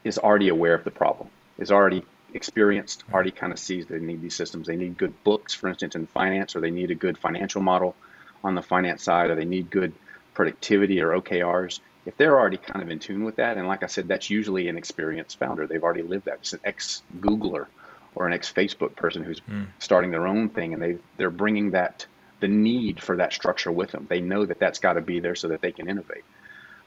is 0.04 0.18
already 0.18 0.50
aware 0.50 0.74
of 0.74 0.84
the 0.84 0.90
problem 0.90 1.30
is 1.58 1.70
already 1.70 2.04
experienced, 2.32 3.04
already 3.12 3.30
kind 3.30 3.52
of 3.52 3.58
sees 3.58 3.86
they 3.86 3.98
need 3.98 4.20
these 4.20 4.34
systems. 4.34 4.66
They 4.66 4.76
need 4.76 4.98
good 4.98 5.22
books, 5.24 5.54
for 5.54 5.68
instance, 5.68 5.94
in 5.94 6.06
finance, 6.06 6.56
or 6.56 6.60
they 6.60 6.70
need 6.70 6.90
a 6.90 6.94
good 6.94 7.16
financial 7.16 7.62
model 7.62 7.94
on 8.42 8.54
the 8.54 8.62
finance 8.62 9.02
side, 9.02 9.30
or 9.30 9.34
they 9.34 9.44
need 9.44 9.70
good 9.70 9.92
productivity 10.34 11.00
or 11.00 11.20
OKRs. 11.20 11.80
If 12.06 12.16
they're 12.16 12.38
already 12.38 12.58
kind 12.58 12.82
of 12.82 12.90
in 12.90 12.98
tune 12.98 13.24
with 13.24 13.36
that, 13.36 13.56
and 13.56 13.66
like 13.66 13.82
I 13.82 13.86
said, 13.86 14.08
that's 14.08 14.28
usually 14.28 14.68
an 14.68 14.76
experienced 14.76 15.38
founder. 15.38 15.66
They've 15.66 15.82
already 15.82 16.02
lived 16.02 16.26
that. 16.26 16.38
It's 16.40 16.52
an 16.52 16.60
ex 16.64 17.02
Googler 17.18 17.66
or 18.14 18.26
an 18.26 18.32
ex 18.32 18.52
Facebook 18.52 18.94
person 18.94 19.24
who's 19.24 19.40
mm. 19.40 19.66
starting 19.78 20.10
their 20.10 20.26
own 20.26 20.50
thing, 20.50 20.74
and 20.74 20.82
they 20.82 20.98
they're 21.16 21.30
bringing 21.30 21.70
that 21.70 22.06
the 22.40 22.48
need 22.48 23.00
for 23.00 23.16
that 23.16 23.32
structure 23.32 23.72
with 23.72 23.92
them. 23.92 24.06
They 24.08 24.20
know 24.20 24.44
that 24.44 24.58
that's 24.58 24.80
got 24.80 24.94
to 24.94 25.00
be 25.00 25.20
there 25.20 25.34
so 25.34 25.48
that 25.48 25.62
they 25.62 25.72
can 25.72 25.88
innovate. 25.88 26.24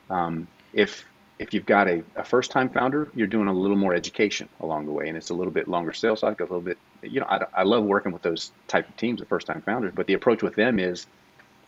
Um, 0.09 0.47
if 0.73 1.05
if 1.39 1.53
you've 1.53 1.65
got 1.65 1.87
a, 1.87 2.03
a 2.15 2.23
first 2.23 2.51
time 2.51 2.69
founder, 2.69 3.09
you're 3.13 3.27
doing 3.27 3.47
a 3.47 3.53
little 3.53 3.77
more 3.77 3.93
education 3.93 4.49
along 4.59 4.85
the 4.85 4.91
way, 4.91 5.07
and 5.07 5.17
it's 5.17 5.29
a 5.29 5.33
little 5.33 5.53
bit 5.53 5.67
longer 5.67 5.93
sales 5.93 6.21
cycle, 6.21 6.45
a 6.45 6.47
little 6.47 6.61
bit. 6.61 6.77
You 7.03 7.19
know, 7.19 7.27
I, 7.27 7.45
I 7.53 7.63
love 7.63 7.83
working 7.83 8.11
with 8.11 8.23
those 8.23 8.51
type 8.67 8.89
of 8.89 8.97
teams, 8.97 9.19
the 9.19 9.25
first 9.25 9.45
time 9.45 9.61
founders, 9.61 9.93
but 9.95 10.07
the 10.07 10.13
approach 10.13 10.41
with 10.41 10.55
them 10.55 10.79
is 10.79 11.05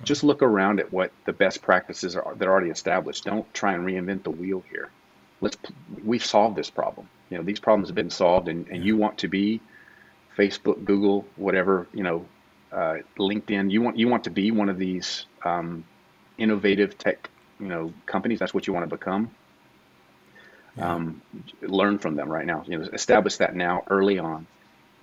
just 0.03 0.23
look 0.23 0.41
around 0.41 0.79
at 0.79 0.91
what 0.91 1.11
the 1.25 1.33
best 1.33 1.61
practices 1.61 2.15
are 2.15 2.33
that 2.35 2.47
are 2.47 2.51
already 2.51 2.71
established. 2.71 3.25
Don't 3.25 3.51
try 3.53 3.73
and 3.73 3.85
reinvent 3.85 4.23
the 4.23 4.31
wheel 4.31 4.63
here. 4.71 4.89
Let's 5.41 5.57
we've 6.03 6.25
solved 6.25 6.55
this 6.55 6.69
problem. 6.69 7.07
You 7.29 7.37
know, 7.37 7.43
these 7.43 7.59
problems 7.59 7.89
have 7.89 7.95
been 7.95 8.09
solved, 8.09 8.47
and, 8.47 8.67
and 8.69 8.83
you 8.83 8.97
want 8.97 9.19
to 9.19 9.27
be 9.27 9.61
Facebook, 10.35 10.83
Google, 10.83 11.25
whatever. 11.35 11.87
You 11.93 12.03
know, 12.03 12.25
uh, 12.71 12.97
LinkedIn. 13.19 13.69
You 13.69 13.81
want 13.83 13.99
you 13.99 14.07
want 14.07 14.23
to 14.23 14.31
be 14.31 14.49
one 14.49 14.69
of 14.69 14.79
these 14.79 15.25
um, 15.43 15.83
innovative 16.39 16.97
tech 16.97 17.29
you 17.59 17.67
know 17.67 17.93
companies. 18.07 18.39
That's 18.39 18.53
what 18.53 18.65
you 18.65 18.73
want 18.73 18.89
to 18.89 18.95
become 18.95 19.29
um, 20.79 21.23
learn 21.61 21.99
from 21.99 22.15
them 22.15 22.29
right 22.29 22.45
now. 22.45 22.63
You 22.67 22.79
know, 22.79 22.87
establish 22.93 23.37
that 23.37 23.55
now 23.55 23.83
early 23.89 24.19
on, 24.19 24.47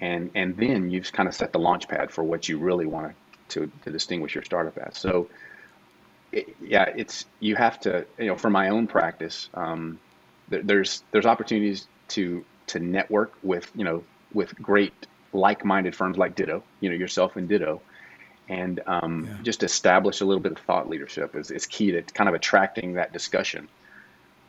and 0.01 0.31
and 0.35 0.57
then 0.57 0.91
you've 0.91 1.13
kind 1.13 1.29
of 1.29 1.35
set 1.35 1.53
the 1.53 1.59
launch 1.59 1.89
pad 1.89 2.11
for 2.13 2.25
what 2.25 2.49
you 2.49 2.59
really 2.59 2.87
want 2.87 3.17
to 3.51 3.73
to 3.83 3.93
distinguish 3.93 4.35
your 4.35 4.45
startup 4.45 4.79
as. 4.79 4.99
So, 4.99 5.31
it, 6.33 6.57
yeah, 6.61 6.87
it's 6.97 7.27
you 7.41 7.57
have 7.57 7.81
to 7.81 8.07
you 8.19 8.27
know 8.27 8.37
for 8.37 8.51
my 8.51 8.71
own 8.71 8.87
practice, 8.89 9.49
um, 9.55 10.01
there, 10.49 10.63
there's 10.65 11.05
there's 11.13 11.27
opportunities 11.27 11.89
to 12.11 12.47
to 12.69 12.81
network 12.81 13.35
with 13.43 13.71
you 13.75 13.85
know 13.85 14.07
with 14.33 14.55
great 14.61 15.07
like-minded 15.33 15.95
firms 15.97 16.17
like 16.19 16.35
Ditto, 16.37 16.65
you 16.81 16.91
know 16.91 16.97
yourself 16.97 17.37
and 17.37 17.49
Ditto, 17.49 17.83
and 18.49 18.81
um, 18.87 19.29
Yeah. 19.29 19.43
just 19.43 19.63
establish 19.63 20.21
a 20.21 20.27
little 20.27 20.43
bit 20.43 20.53
of 20.53 20.59
thought 20.59 20.89
leadership 20.89 21.37
is, 21.37 21.51
is 21.51 21.67
key 21.67 21.93
to 21.93 22.03
kind 22.03 22.29
of 22.29 22.35
attracting 22.35 22.95
that 22.95 23.13
discussion. 23.13 23.69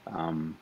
Um, 0.08 0.60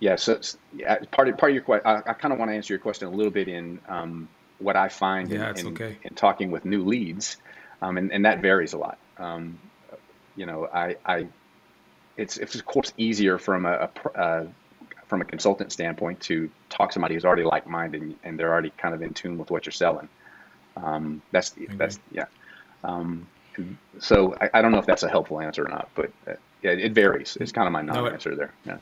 yeah, 0.00 0.16
so 0.16 0.40
yeah, 0.74 0.98
part 1.10 1.28
of 1.28 1.36
part 1.36 1.52
of 1.52 1.54
your 1.54 1.62
question, 1.62 1.86
I, 1.86 1.98
I 1.98 2.12
kind 2.14 2.32
of 2.32 2.38
want 2.38 2.50
to 2.50 2.54
answer 2.54 2.72
your 2.72 2.80
question 2.80 3.06
a 3.06 3.10
little 3.10 3.30
bit 3.30 3.48
in 3.48 3.78
um, 3.86 4.28
what 4.58 4.74
I 4.74 4.88
find 4.88 5.30
in, 5.30 5.40
Yeah, 5.40 5.50
it's 5.50 5.60
in, 5.60 5.68
okay. 5.68 5.98
in 6.02 6.14
talking 6.14 6.50
with 6.50 6.64
new 6.64 6.84
leads, 6.84 7.36
um, 7.82 7.98
and, 7.98 8.10
and 8.10 8.24
that 8.24 8.40
varies 8.40 8.72
a 8.72 8.78
lot. 8.78 8.98
Um, 9.18 9.58
you 10.36 10.46
know, 10.46 10.66
I, 10.72 10.96
I 11.04 11.26
it's 12.16 12.38
it's 12.38 12.54
of 12.54 12.64
course 12.64 12.92
easier 12.96 13.38
from 13.38 13.66
a, 13.66 13.90
a 14.04 14.18
uh, 14.18 14.46
from 15.06 15.20
a 15.20 15.24
consultant 15.24 15.72
standpoint 15.72 16.20
to 16.20 16.50
talk 16.70 16.90
to 16.90 16.94
somebody 16.94 17.14
who's 17.14 17.24
already 17.24 17.42
like-minded 17.42 18.00
and, 18.00 18.16
and 18.22 18.38
they're 18.38 18.52
already 18.52 18.70
kind 18.78 18.94
of 18.94 19.02
in 19.02 19.12
tune 19.12 19.36
with 19.38 19.50
what 19.50 19.66
you're 19.66 19.72
selling. 19.72 20.08
Um, 20.76 21.20
that's 21.30 21.54
that's 21.76 21.98
yeah. 22.10 22.26
Um, 22.84 23.26
so 23.98 24.34
I, 24.40 24.50
I 24.54 24.62
don't 24.62 24.72
know 24.72 24.78
if 24.78 24.86
that's 24.86 25.02
a 25.02 25.10
helpful 25.10 25.40
answer 25.40 25.64
or 25.64 25.68
not, 25.68 25.90
but 25.94 26.10
uh, 26.26 26.34
yeah, 26.62 26.70
it 26.70 26.92
varies. 26.92 27.36
It's 27.38 27.52
kind 27.52 27.66
of 27.66 27.72
my 27.72 27.82
non-answer 27.82 28.34
there. 28.34 28.52
Yeah. 28.64 28.78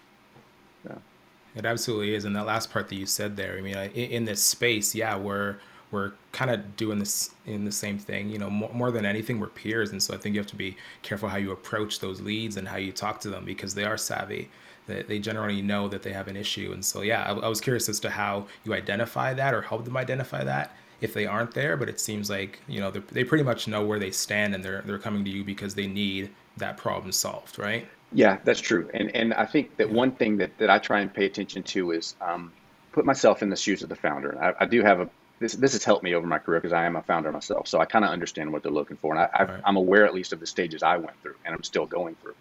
It 1.54 1.64
absolutely 1.64 2.14
is, 2.14 2.24
and 2.24 2.36
that 2.36 2.46
last 2.46 2.70
part 2.70 2.88
that 2.88 2.94
you 2.94 3.06
said 3.06 3.36
there. 3.36 3.56
I 3.56 3.60
mean, 3.60 3.76
in, 3.76 4.24
this 4.26 4.42
space, 4.42 4.94
yeah, 4.94 5.16
we're 5.16 5.56
we're 5.90 6.12
kind 6.32 6.50
of 6.50 6.76
doing 6.76 6.98
this 6.98 7.30
in 7.46 7.64
the 7.64 7.72
same 7.72 7.98
thing. 7.98 8.28
You 8.28 8.38
know, 8.38 8.50
more, 8.50 8.70
more 8.72 8.90
than 8.90 9.06
anything, 9.06 9.40
we're 9.40 9.48
peers, 9.48 9.90
and 9.90 10.02
so 10.02 10.14
I 10.14 10.18
think 10.18 10.34
you 10.34 10.40
have 10.40 10.50
to 10.50 10.56
be 10.56 10.76
careful 11.02 11.28
how 11.28 11.38
you 11.38 11.50
approach 11.50 12.00
those 12.00 12.20
leads 12.20 12.56
and 12.56 12.68
how 12.68 12.76
you 12.76 12.92
talk 12.92 13.20
to 13.22 13.30
them 13.30 13.44
because 13.44 13.74
they 13.74 13.84
are 13.84 13.96
savvy. 13.96 14.50
They, 14.86 15.02
they 15.02 15.18
generally 15.18 15.62
know 15.62 15.88
that 15.88 16.02
they 16.02 16.12
have 16.12 16.28
an 16.28 16.36
issue, 16.36 16.72
and 16.72 16.84
so 16.84 17.00
yeah, 17.00 17.24
I, 17.24 17.32
I 17.32 17.48
was 17.48 17.60
curious 17.60 17.88
as 17.88 17.98
to 18.00 18.10
how 18.10 18.46
you 18.64 18.74
identify 18.74 19.34
that 19.34 19.54
or 19.54 19.62
help 19.62 19.84
them 19.84 19.96
identify 19.96 20.44
that 20.44 20.76
if 21.00 21.14
they 21.14 21.26
aren't 21.26 21.54
there. 21.54 21.76
But 21.76 21.88
it 21.88 21.98
seems 21.98 22.28
like 22.30 22.60
you 22.68 22.80
know 22.80 22.90
they 22.90 23.24
pretty 23.24 23.44
much 23.44 23.66
know 23.66 23.84
where 23.84 23.98
they 23.98 24.10
stand, 24.10 24.54
and 24.54 24.62
they're 24.62 24.82
they're 24.82 24.98
coming 24.98 25.24
to 25.24 25.30
you 25.30 25.44
because 25.44 25.74
they 25.74 25.86
need 25.86 26.30
that 26.58 26.76
problem 26.76 27.10
solved, 27.12 27.58
right? 27.58 27.88
Yeah, 28.12 28.38
that's 28.44 28.60
true. 28.60 28.90
And 28.94 29.14
and 29.14 29.34
I 29.34 29.44
think 29.44 29.76
that 29.76 29.90
one 29.90 30.12
thing 30.12 30.38
that, 30.38 30.56
that 30.58 30.70
I 30.70 30.78
try 30.78 31.00
and 31.00 31.12
pay 31.12 31.26
attention 31.26 31.62
to 31.64 31.90
is 31.92 32.16
um, 32.20 32.52
put 32.92 33.04
myself 33.04 33.42
in 33.42 33.50
the 33.50 33.56
shoes 33.56 33.82
of 33.82 33.88
the 33.88 33.96
founder. 33.96 34.36
I, 34.42 34.64
I 34.64 34.66
do 34.66 34.82
have 34.82 35.00
a 35.00 35.10
this 35.40 35.52
this 35.52 35.72
has 35.72 35.84
helped 35.84 36.02
me 36.02 36.14
over 36.14 36.26
my 36.26 36.38
career 36.38 36.60
because 36.60 36.72
I 36.72 36.86
am 36.86 36.96
a 36.96 37.02
founder 37.02 37.30
myself, 37.30 37.68
so 37.68 37.80
I 37.80 37.84
kind 37.84 38.04
of 38.04 38.10
understand 38.10 38.52
what 38.52 38.62
they're 38.62 38.72
looking 38.72 38.96
for, 38.96 39.14
and 39.14 39.20
I, 39.20 39.42
Right. 39.44 39.62
I'm 39.64 39.76
aware 39.76 40.06
at 40.06 40.14
least 40.14 40.32
of 40.32 40.40
the 40.40 40.46
stages 40.46 40.82
I 40.82 40.96
went 40.96 41.20
through, 41.22 41.36
and 41.44 41.54
I'm 41.54 41.62
still 41.62 41.86
going 41.86 42.16
through 42.16 42.34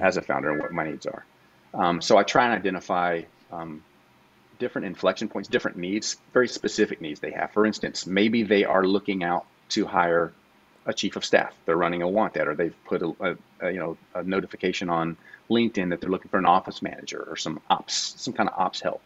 as 0.00 0.16
a 0.16 0.22
founder 0.22 0.50
and 0.50 0.60
what 0.60 0.72
my 0.72 0.84
needs 0.84 1.06
are. 1.06 1.24
Um, 1.74 2.00
so 2.00 2.16
I 2.16 2.22
try 2.22 2.44
and 2.44 2.54
identify 2.54 3.22
um, 3.52 3.82
different 4.58 4.86
inflection 4.86 5.28
points, 5.28 5.48
different 5.48 5.76
needs, 5.76 6.16
very 6.32 6.48
specific 6.48 7.00
needs 7.00 7.20
they 7.20 7.32
have. 7.32 7.52
For 7.52 7.66
instance, 7.66 8.06
maybe 8.06 8.44
they 8.44 8.64
are 8.64 8.84
looking 8.84 9.22
out 9.24 9.44
to 9.70 9.86
hire 9.86 10.32
a 10.86 10.94
chief 10.94 11.16
of 11.16 11.24
staff. 11.24 11.54
They're 11.66 11.76
running 11.76 12.02
a 12.02 12.08
want 12.08 12.36
ad, 12.36 12.48
or 12.48 12.54
they've 12.54 12.74
put 12.84 13.02
a, 13.02 13.14
a, 13.20 13.36
a, 13.66 13.70
you 13.70 13.78
know 13.78 13.96
a 14.14 14.22
notification 14.22 14.88
on 14.88 15.16
LinkedIn 15.50 15.90
that 15.90 16.00
they're 16.00 16.10
looking 16.10 16.30
for 16.30 16.38
an 16.38 16.46
office 16.46 16.80
manager 16.80 17.24
or 17.28 17.36
some 17.36 17.60
ops, 17.68 18.14
some 18.16 18.32
kind 18.32 18.48
of 18.48 18.58
ops 18.58 18.80
help. 18.80 19.02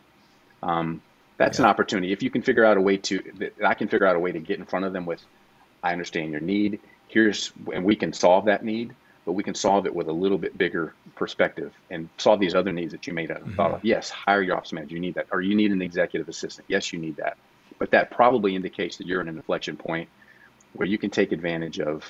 Um, 0.63 1.01
that's 1.37 1.59
an 1.59 1.65
opportunity. 1.65 2.13
If 2.13 2.23
you 2.23 2.31
can 2.31 2.43
figure 2.43 2.65
out 2.65 2.77
a 2.77 2.81
way 2.81 2.97
to, 2.99 3.51
I 3.65 3.75
can 3.75 3.89
figure 3.89 4.07
out 4.07 4.17
a 4.17 4.21
way 4.21 4.33
to 4.33 4.39
get 4.39 4.59
in 4.59 4.65
front 4.65 4.85
of 4.85 4.93
them 4.93 5.05
with, 5.05 5.23
I 5.83 5.93
understand 5.93 6.31
your 6.31 6.41
need. 6.41 6.81
Here's, 7.09 7.53
and 7.73 7.85
we 7.85 7.97
can 7.97 8.13
solve 8.13 8.45
that 8.47 8.65
need, 8.65 8.95
but 9.25 9.33
we 9.33 9.43
can 9.43 9.55
solve 9.55 9.87
it 9.87 9.95
with 9.95 10.09
a 10.09 10.13
little 10.13 10.39
bit 10.39 10.57
bigger 10.57 10.95
perspective 11.17 11.73
and 11.91 12.09
solve 12.19 12.41
these 12.41 12.55
other 12.55 12.73
needs 12.73 12.93
that 12.93 13.07
you 13.07 13.13
may 13.13 13.27
not 13.27 13.43
have 13.43 13.55
thought 13.55 13.73
of. 13.73 13.85
Yes, 13.85 14.11
hire 14.11 14.43
your 14.43 14.57
office 14.57 14.73
manager. 14.73 14.95
You 14.95 15.01
need 15.01 15.15
that, 15.15 15.27
or 15.33 15.41
you 15.41 15.55
need 15.55 15.73
an 15.73 15.83
executive 15.83 16.29
assistant. 16.29 16.67
Yes, 16.69 16.93
you 16.93 16.99
need 16.99 17.17
that. 17.17 17.37
But 17.79 17.91
that 17.91 18.11
probably 18.11 18.55
indicates 18.55 18.99
that 18.99 19.07
you're 19.07 19.21
in 19.21 19.29
an 19.29 19.37
inflection 19.37 19.77
point 19.77 20.09
where 20.75 20.89
you 20.89 20.99
can 20.99 21.11
take 21.11 21.33
advantage 21.33 21.81
of 21.81 22.05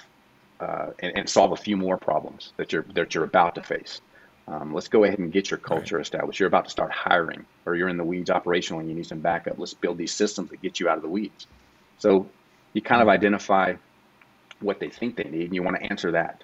uh, 0.61 0.91
and, 0.99 1.19
and 1.19 1.29
solve 1.29 1.53
a 1.53 1.57
few 1.57 1.77
more 1.77 1.97
problems 1.97 2.53
that 2.57 2.73
you're 2.73 2.85
that 2.95 3.15
you're 3.15 3.25
about 3.25 3.55
to 3.57 3.63
face. 3.63 4.01
Um, 4.47 4.75
let's 4.75 4.89
go 4.89 5.05
ahead 5.05 5.19
and 5.19 5.33
get 5.33 5.51
your 5.51 5.59
culture 5.59 5.99
established. 5.99 6.39
You're 6.39 6.49
about 6.49 6.65
to 6.65 6.71
start 6.71 6.93
hiring, 6.93 7.47
or 7.65 7.77
you're 7.77 7.89
in 7.89 7.97
the 7.97 8.05
weeds 8.05 8.29
operationally 8.29 8.81
and 8.81 8.89
you 8.91 8.95
need 8.95 9.07
some 9.07 9.21
backup. 9.21 9.59
Let's 9.59 9.73
build 9.73 9.97
these 9.97 10.13
systems 10.13 10.51
that 10.51 10.61
get 10.61 10.81
you 10.81 10.89
out 10.89 10.97
of 10.97 11.03
the 11.03 11.09
weeds. 11.09 11.47
So 11.99 12.27
you 12.75 12.83
kind 12.83 13.01
of 13.01 13.09
identify 13.09 13.75
what 14.61 14.81
they 14.81 14.91
think 14.91 15.17
they 15.17 15.25
need, 15.25 15.47
and 15.47 15.55
you 15.55 15.63
want 15.63 15.77
to 15.77 15.83
answer 15.83 16.13
that. 16.13 16.43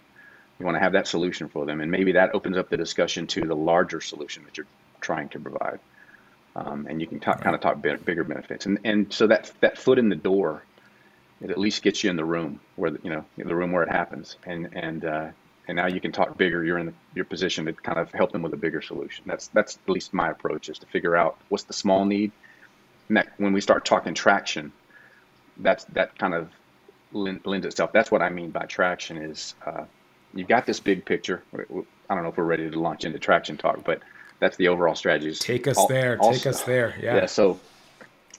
You 0.59 0.67
want 0.67 0.77
to 0.77 0.81
have 0.81 0.93
that 0.93 1.07
solution 1.07 1.49
for 1.49 1.67
them, 1.67 1.81
and 1.81 1.91
maybe 1.91 2.13
that 2.13 2.35
opens 2.35 2.57
up 2.57 2.69
the 2.69 2.77
discussion 2.77 3.27
to 3.29 3.43
the 3.43 3.57
larger 3.57 4.01
solution 4.01 4.45
that 4.45 4.57
you're 4.57 4.67
trying 5.01 5.29
to 5.31 5.39
provide. 5.39 5.81
Um, 6.57 6.87
and 6.89 7.01
you 7.01 7.07
can 7.07 7.21
talk, 7.21 7.41
kind 7.41 7.55
of 7.55 7.63
talk 7.63 7.81
big, 7.81 8.05
bigger 8.05 8.25
benefits, 8.25 8.67
and 8.67 8.79
and 8.85 9.13
so 9.13 9.27
that 9.29 9.53
that 9.61 9.79
foot 9.79 9.99
in 9.99 10.09
the 10.09 10.17
door, 10.17 10.63
it 11.41 11.51
at 11.51 11.59
least 11.59 11.83
gets 11.83 12.05
you 12.05 12.11
in 12.11 12.17
the 12.17 12.25
room 12.25 12.61
where 12.77 12.91
you 13.03 13.11
know 13.11 13.25
the 13.37 13.55
room 13.55 13.73
where 13.73 13.83
it 13.83 13.91
happens, 13.91 14.37
and 14.45 14.71
and 14.75 15.05
uh, 15.05 15.29
and 15.69 15.77
now 15.77 15.87
you 15.87 16.01
can 16.01 16.13
talk 16.13 16.37
bigger. 16.37 16.65
You're 16.65 16.79
in 16.79 16.87
the, 16.87 16.95
your 17.15 17.25
position 17.25 17.65
to 17.67 17.73
kind 17.73 17.99
of 17.99 18.13
help 18.13 18.33
them 18.33 18.43
with 18.43 18.53
a 18.53 18.59
bigger 18.59 18.83
solution. 18.83 19.25
That's 19.27 19.49
that's 19.49 19.77
at 19.77 19.89
least 19.89 20.13
my 20.13 20.31
approach 20.31 20.69
is 20.69 20.79
to 20.79 20.87
figure 20.87 21.17
out 21.17 21.39
what's 21.49 21.65
the 21.65 21.73
small 21.73 22.05
need. 22.05 22.33
And 23.09 23.17
that 23.17 23.29
when 23.39 23.53
we 23.53 23.61
start 23.61 23.85
talking 23.85 24.15
traction, 24.15 24.73
that's 25.57 25.85
that 25.87 26.17
kind 26.19 26.35
of 26.35 26.51
lend, 27.13 27.41
lends 27.45 27.67
itself. 27.67 27.93
That's 27.93 28.11
what 28.11 28.23
I 28.23 28.29
mean 28.29 28.51
by 28.51 28.67
traction 28.67 29.17
is 29.17 29.55
uh, 29.67 29.85
you've 30.35 30.49
got 30.49 30.67
this 30.67 30.81
big 30.81 31.05
picture. 31.05 31.43
I 31.55 32.15
don't 32.15 32.23
know 32.23 32.31
if 32.31 32.37
we're 32.37 32.45
ready 32.45 32.71
to 32.71 32.81
launch 32.81 33.05
into 33.05 33.19
traction 33.19 33.57
talk, 33.57 33.85
but 33.85 34.01
that's 34.39 34.57
the 34.57 34.69
overall 34.69 34.95
strategy. 34.95 35.35
Take 35.35 35.67
us 35.67 35.79
Al- 35.79 35.89
there. 35.89 36.17
Take 36.17 36.25
also- 36.25 36.51
us 36.51 36.63
there. 36.65 36.95
Yeah. 37.01 37.17
yeah. 37.17 37.27
So, 37.27 37.61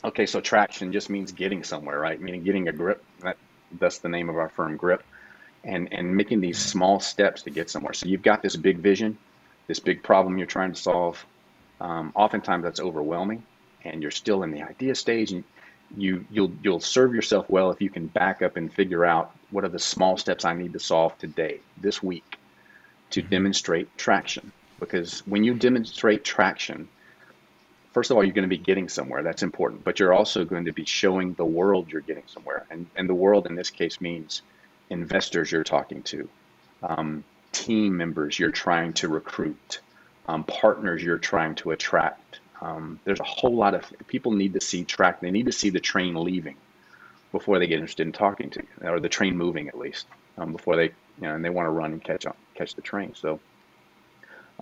okay. 0.04 0.26
So 0.26 0.42
traction 0.42 0.92
just 0.92 1.10
means 1.10 1.32
getting 1.32 1.64
somewhere, 1.64 2.00
right? 2.00 2.20
Meaning 2.20 2.44
getting 2.44 2.68
a 2.68 2.72
grip. 2.72 3.04
That 3.22 3.38
that's 3.80 4.00
the 4.00 4.10
name 4.10 4.30
of 4.30 4.38
our 4.38 4.50
firm, 4.50 4.78
grip, 4.78 5.04
and 5.64 5.92
and 5.94 6.16
making 6.16 6.42
these 6.42 6.58
small 6.58 7.00
steps 7.00 7.44
to 7.44 7.50
get 7.50 7.70
somewhere. 7.70 7.94
So 7.94 8.08
you've 8.08 8.24
got 8.24 8.42
this 8.42 8.56
big 8.56 8.78
vision, 8.78 9.18
this 9.68 9.80
big 9.80 10.04
problem 10.04 10.38
you're 10.38 10.48
trying 10.48 10.74
to 10.74 10.82
solve. 10.82 11.24
Um, 11.80 12.12
oftentimes 12.16 12.64
that's 12.64 12.80
overwhelming, 12.80 13.44
and 13.84 14.02
you're 14.02 14.12
still 14.12 14.44
in 14.44 14.52
the 14.52 14.62
idea 14.62 14.96
stage, 14.96 15.32
and 15.32 15.44
you 15.98 16.26
you'll 16.30 16.52
you'll 16.62 16.80
serve 16.80 17.14
yourself 17.14 17.50
well 17.50 17.72
if 17.72 17.82
you 17.82 17.90
can 17.90 18.08
back 18.08 18.42
up 18.42 18.58
and 18.58 18.72
figure 18.72 19.06
out 19.06 19.36
what 19.50 19.64
are 19.64 19.70
the 19.70 19.80
small 19.80 20.18
steps 20.18 20.46
I 20.46 20.54
need 20.54 20.74
to 20.74 20.80
solve 20.80 21.18
today, 21.18 21.60
this 21.78 22.02
week, 22.02 22.38
to 23.12 23.22
demonstrate 23.22 23.98
traction. 23.98 24.52
Because 24.80 25.20
when 25.28 25.44
you 25.44 25.54
demonstrate 25.54 26.24
traction, 26.24 26.88
first 27.92 28.12
of 28.12 28.18
all, 28.18 28.24
you're 28.24 28.34
going 28.34 28.50
to 28.50 28.56
be 28.56 28.58
getting 28.58 28.90
somewhere. 28.90 29.24
That's 29.24 29.44
important. 29.44 29.84
But 29.84 30.00
you're 30.00 30.14
also 30.14 30.46
going 30.46 30.66
to 30.66 30.72
be 30.72 30.86
showing 30.86 31.34
the 31.34 31.46
world 31.46 31.92
you're 31.92 32.02
getting 32.02 32.24
somewhere. 32.28 32.66
And, 32.70 32.88
and 32.96 33.08
the 33.08 33.16
world 33.16 33.48
in 33.48 33.56
this 33.56 33.70
case 33.70 34.02
means 34.02 34.42
investors 34.90 35.52
you're 35.52 35.64
talking 35.64 36.04
to, 36.04 36.30
um, 36.84 37.24
team 37.52 37.98
members 37.98 38.38
you're 38.38 38.52
trying 38.52 38.94
to 38.94 39.08
recruit, 39.08 39.80
um, 40.28 40.44
partners 40.44 41.04
you're 41.04 41.18
trying 41.18 41.56
to 41.56 41.72
attract. 41.72 42.40
Um, 42.62 43.00
there's 43.04 43.20
a 43.20 43.24
whole 43.24 43.56
lot 43.56 43.74
of 43.74 43.92
people 44.08 44.32
need 44.32 44.54
to 44.54 44.62
see 44.62 44.84
track. 44.84 45.20
They 45.20 45.32
need 45.32 45.48
to 45.48 45.52
see 45.52 45.70
the 45.70 45.80
train 45.80 46.16
leaving 46.16 46.58
before 47.32 47.60
they 47.60 47.68
get 47.68 47.76
interested 47.76 48.06
in 48.06 48.14
talking 48.14 48.50
to 48.52 48.62
you, 48.62 48.90
or 48.90 49.00
the 49.00 49.10
train 49.10 49.38
moving 49.38 49.68
at 49.68 49.78
least 49.78 50.06
um, 50.38 50.52
before 50.52 50.76
they, 50.76 50.86
you 50.86 50.92
know, 51.22 51.34
and 51.34 51.44
they 51.44 51.50
want 51.50 51.66
to 51.66 51.72
run 51.72 51.94
and 51.94 52.04
catch 52.04 52.26
on, 52.26 52.36
catch 52.56 52.76
the 52.76 52.82
train. 52.82 53.16
So 53.16 53.40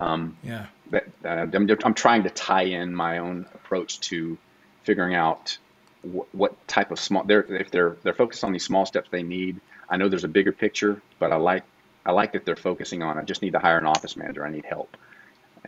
um, 0.00 0.36
Yeah. 0.42 0.66
that 0.90 1.06
uh, 1.24 1.28
I'm, 1.28 1.68
I'm 1.84 1.94
trying 1.94 2.24
to 2.24 2.30
tie 2.30 2.62
in 2.62 2.94
my 2.94 3.18
own 3.18 3.46
approach 3.54 4.00
to 4.00 4.36
figuring 4.84 5.14
out 5.14 5.58
wh- 6.02 6.34
what 6.34 6.66
type 6.66 6.90
of 6.90 6.98
small 6.98 7.24
they're 7.24 7.42
if 7.42 7.70
they're 7.70 7.96
they're 8.02 8.14
focused 8.14 8.44
on 8.44 8.52
these 8.52 8.64
small 8.64 8.86
steps 8.86 9.08
they 9.10 9.22
need. 9.22 9.60
I 9.88 9.96
know 9.96 10.08
there's 10.08 10.24
a 10.24 10.28
bigger 10.28 10.52
picture, 10.52 11.00
but 11.18 11.32
I 11.32 11.36
like 11.36 11.64
I 12.04 12.12
like 12.12 12.32
that 12.32 12.44
they're 12.44 12.56
focusing 12.56 13.02
on 13.02 13.18
I 13.18 13.22
just 13.22 13.42
need 13.42 13.52
to 13.52 13.58
hire 13.58 13.78
an 13.78 13.86
office 13.86 14.16
manager. 14.16 14.44
I 14.44 14.50
need 14.50 14.64
help, 14.64 14.96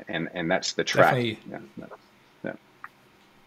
and 0.09 0.29
and 0.35 0.51
that's 0.51 0.73
the 0.73 0.85
track. 0.85 1.17
Yeah, 1.17 1.59
yeah. 1.79 2.53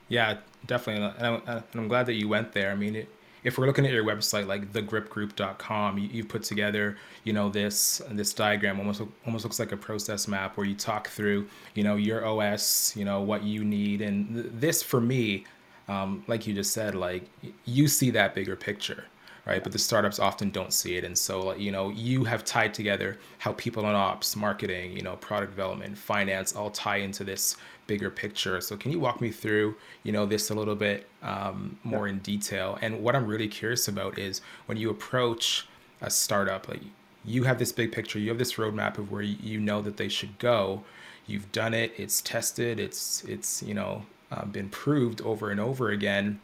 Yeah, 0.08 0.38
definitely. 0.65 1.04
And 1.18 1.25
I'm, 1.25 1.42
and 1.48 1.63
I'm 1.74 1.88
glad 1.88 2.06
that 2.06 2.13
you 2.13 2.27
went 2.27 2.54
there. 2.54 2.72
I 2.72 2.75
mean, 2.75 2.96
it, 2.96 3.10
if 3.46 3.60
we're 3.60 3.68
looking 3.68 3.86
at 3.86 3.92
your 3.92 4.04
website, 4.04 4.48
like 4.48 4.74
thegripgroup.com, 4.74 6.00
you, 6.00 6.10
you've 6.12 6.28
put 6.28 6.42
together, 6.42 6.98
you 7.24 7.32
know, 7.32 7.48
this 7.48 8.02
this 8.10 8.34
diagram 8.34 8.80
almost 8.80 9.04
almost 9.25 9.46
looks 9.46 9.60
like 9.60 9.72
a 9.72 9.78
process 9.78 10.28
map 10.28 10.58
where 10.58 10.66
you 10.66 10.74
talk 10.74 11.08
through, 11.08 11.48
you 11.75 11.84
know, 11.84 11.96
your 11.96 12.25
OS, 12.25 12.98
you 12.98 13.06
know, 13.06 13.22
what 13.22 13.44
you 13.44 13.64
need, 13.64 14.02
and 14.02 14.34
th- 14.34 14.48
this 14.52 14.82
for 14.82 15.00
me, 15.00 15.46
um, 15.88 16.24
like 16.28 16.48
you 16.48 16.56
just 16.56 16.74
said, 16.74 16.96
like 16.96 17.24
you 17.66 17.88
see 17.88 18.10
that 18.10 18.34
bigger 18.34 18.56
picture, 18.56 19.06
right? 19.46 19.64
But 19.64 19.72
the 19.72 19.80
startups 19.80 20.20
often 20.20 20.50
don't 20.50 20.74
see 20.74 20.96
it, 20.96 21.04
and 21.04 21.18
so 21.18 21.48
like, 21.48 21.60
you 21.60 21.72
know, 21.72 21.90
you 21.90 22.24
have 22.24 22.44
tied 22.44 22.74
together 22.74 23.18
how 23.38 23.54
people 23.54 23.88
in 23.88 23.96
ops, 23.96 24.36
marketing, 24.36 24.92
you 24.94 25.02
know, 25.02 25.16
product 25.18 25.52
development, 25.52 25.98
finance 25.98 26.56
all 26.56 26.72
tie 26.72 26.98
into 26.98 27.24
this 27.24 27.58
bigger 27.88 28.10
picture. 28.10 28.60
So 28.62 28.75
can 28.75 28.92
you 28.92 29.00
walk 29.00 29.22
me 29.22 29.32
through, 29.32 29.75
you 30.04 30.12
know, 30.12 30.25
this 30.25 30.50
a 30.50 30.56
little 30.56 30.75
bit 30.75 31.08
um, 31.22 31.78
more 31.84 32.08
in 32.08 32.20
detail? 32.20 32.78
And 32.82 33.04
what 33.04 33.16
I'm 33.16 33.28
really 33.28 33.48
curious 33.48 33.88
about 33.88 34.18
is 34.18 34.42
when 34.66 34.78
you 34.78 34.90
approach 34.90 35.68
a 36.02 36.10
startup, 36.10 36.68
like 36.68 36.82
you 37.24 37.44
have 37.44 37.60
this 37.60 37.72
big 37.72 37.92
picture, 37.92 38.20
you 38.20 38.30
have 38.30 38.38
this 38.38 38.54
roadmap 38.54 38.98
of 38.98 39.12
where 39.12 39.22
you 39.22 39.60
know 39.60 39.82
that 39.82 39.98
they 39.98 40.10
should 40.10 40.38
go. 40.40 40.84
You've 41.28 41.52
done 41.52 41.74
it. 41.74 41.94
It's 41.98 42.22
tested. 42.22 42.80
It's 42.80 43.24
it's 43.24 43.64
you 43.64 43.74
know 43.74 44.06
uh, 44.32 44.46
been 44.46 44.70
proved 44.70 45.22
over 45.22 45.50
and 45.50 45.60
over 45.60 45.90
again. 45.90 46.40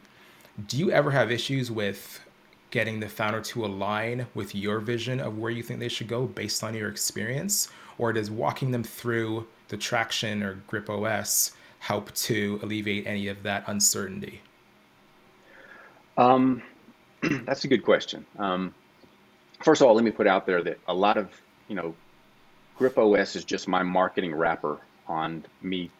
Do 0.66 0.76
you 0.76 0.90
ever 0.90 1.12
have 1.12 1.30
issues 1.30 1.70
with 1.70 2.20
getting 2.72 2.98
the 2.98 3.08
founder 3.08 3.40
to 3.40 3.64
align 3.64 4.26
with 4.34 4.54
your 4.54 4.80
vision 4.80 5.20
of 5.20 5.38
where 5.38 5.52
you 5.52 5.62
think 5.62 5.78
they 5.78 5.88
should 5.88 6.08
go 6.08 6.26
based 6.26 6.64
on 6.64 6.74
your 6.74 6.88
experience? 6.88 7.68
Or 7.98 8.12
does 8.12 8.30
walking 8.30 8.72
them 8.72 8.82
through 8.82 9.46
the 9.68 9.76
traction 9.76 10.42
or 10.42 10.54
grip 10.66 10.90
OS 10.90 11.52
help 11.78 12.12
to 12.14 12.58
alleviate 12.62 13.06
any 13.06 13.28
of 13.28 13.44
that 13.44 13.62
uncertainty? 13.68 14.40
Um, 16.16 16.62
that's 17.44 17.64
a 17.64 17.68
good 17.68 17.84
question. 17.84 18.26
Um, 18.38 18.74
first 19.62 19.80
of 19.80 19.86
all, 19.86 19.94
let 19.94 20.04
me 20.04 20.10
put 20.10 20.26
out 20.26 20.46
there 20.46 20.62
that 20.64 20.78
a 20.88 20.94
lot 20.94 21.16
of, 21.16 21.30
you 21.68 21.76
know, 21.76 21.94
Grip 22.78 22.98
OS 22.98 23.36
is 23.36 23.44
just 23.44 23.68
my 23.68 23.82
marketing 23.82 24.34
wrapper 24.34 24.78
on 25.06 25.44
me, 25.60 25.90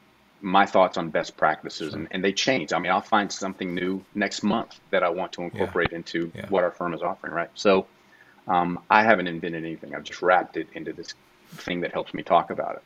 my 0.42 0.66
thoughts 0.66 0.98
on 0.98 1.08
best 1.08 1.36
practices, 1.36 1.94
and, 1.94 2.08
and 2.10 2.22
they 2.24 2.32
change. 2.32 2.72
I 2.72 2.78
mean, 2.80 2.90
I'll 2.90 3.00
find 3.00 3.30
something 3.30 3.74
new 3.74 4.04
next 4.14 4.42
month 4.42 4.78
that 4.90 5.02
I 5.04 5.08
want 5.08 5.32
to 5.34 5.42
incorporate 5.42 5.92
into 5.92 6.30
Yeah. 6.34 6.46
what 6.48 6.64
our 6.64 6.72
firm 6.72 6.92
is 6.94 7.02
offering, 7.02 7.32
right? 7.32 7.48
So 7.54 7.86
um, 8.48 8.80
I 8.90 9.04
haven't 9.04 9.28
invented 9.28 9.64
anything. 9.64 9.94
I've 9.94 10.02
just 10.02 10.20
wrapped 10.20 10.56
it 10.56 10.66
into 10.74 10.92
this 10.92 11.14
thing 11.50 11.80
that 11.82 11.92
helps 11.92 12.12
me 12.12 12.22
talk 12.24 12.50
about 12.50 12.76
it. 12.76 12.82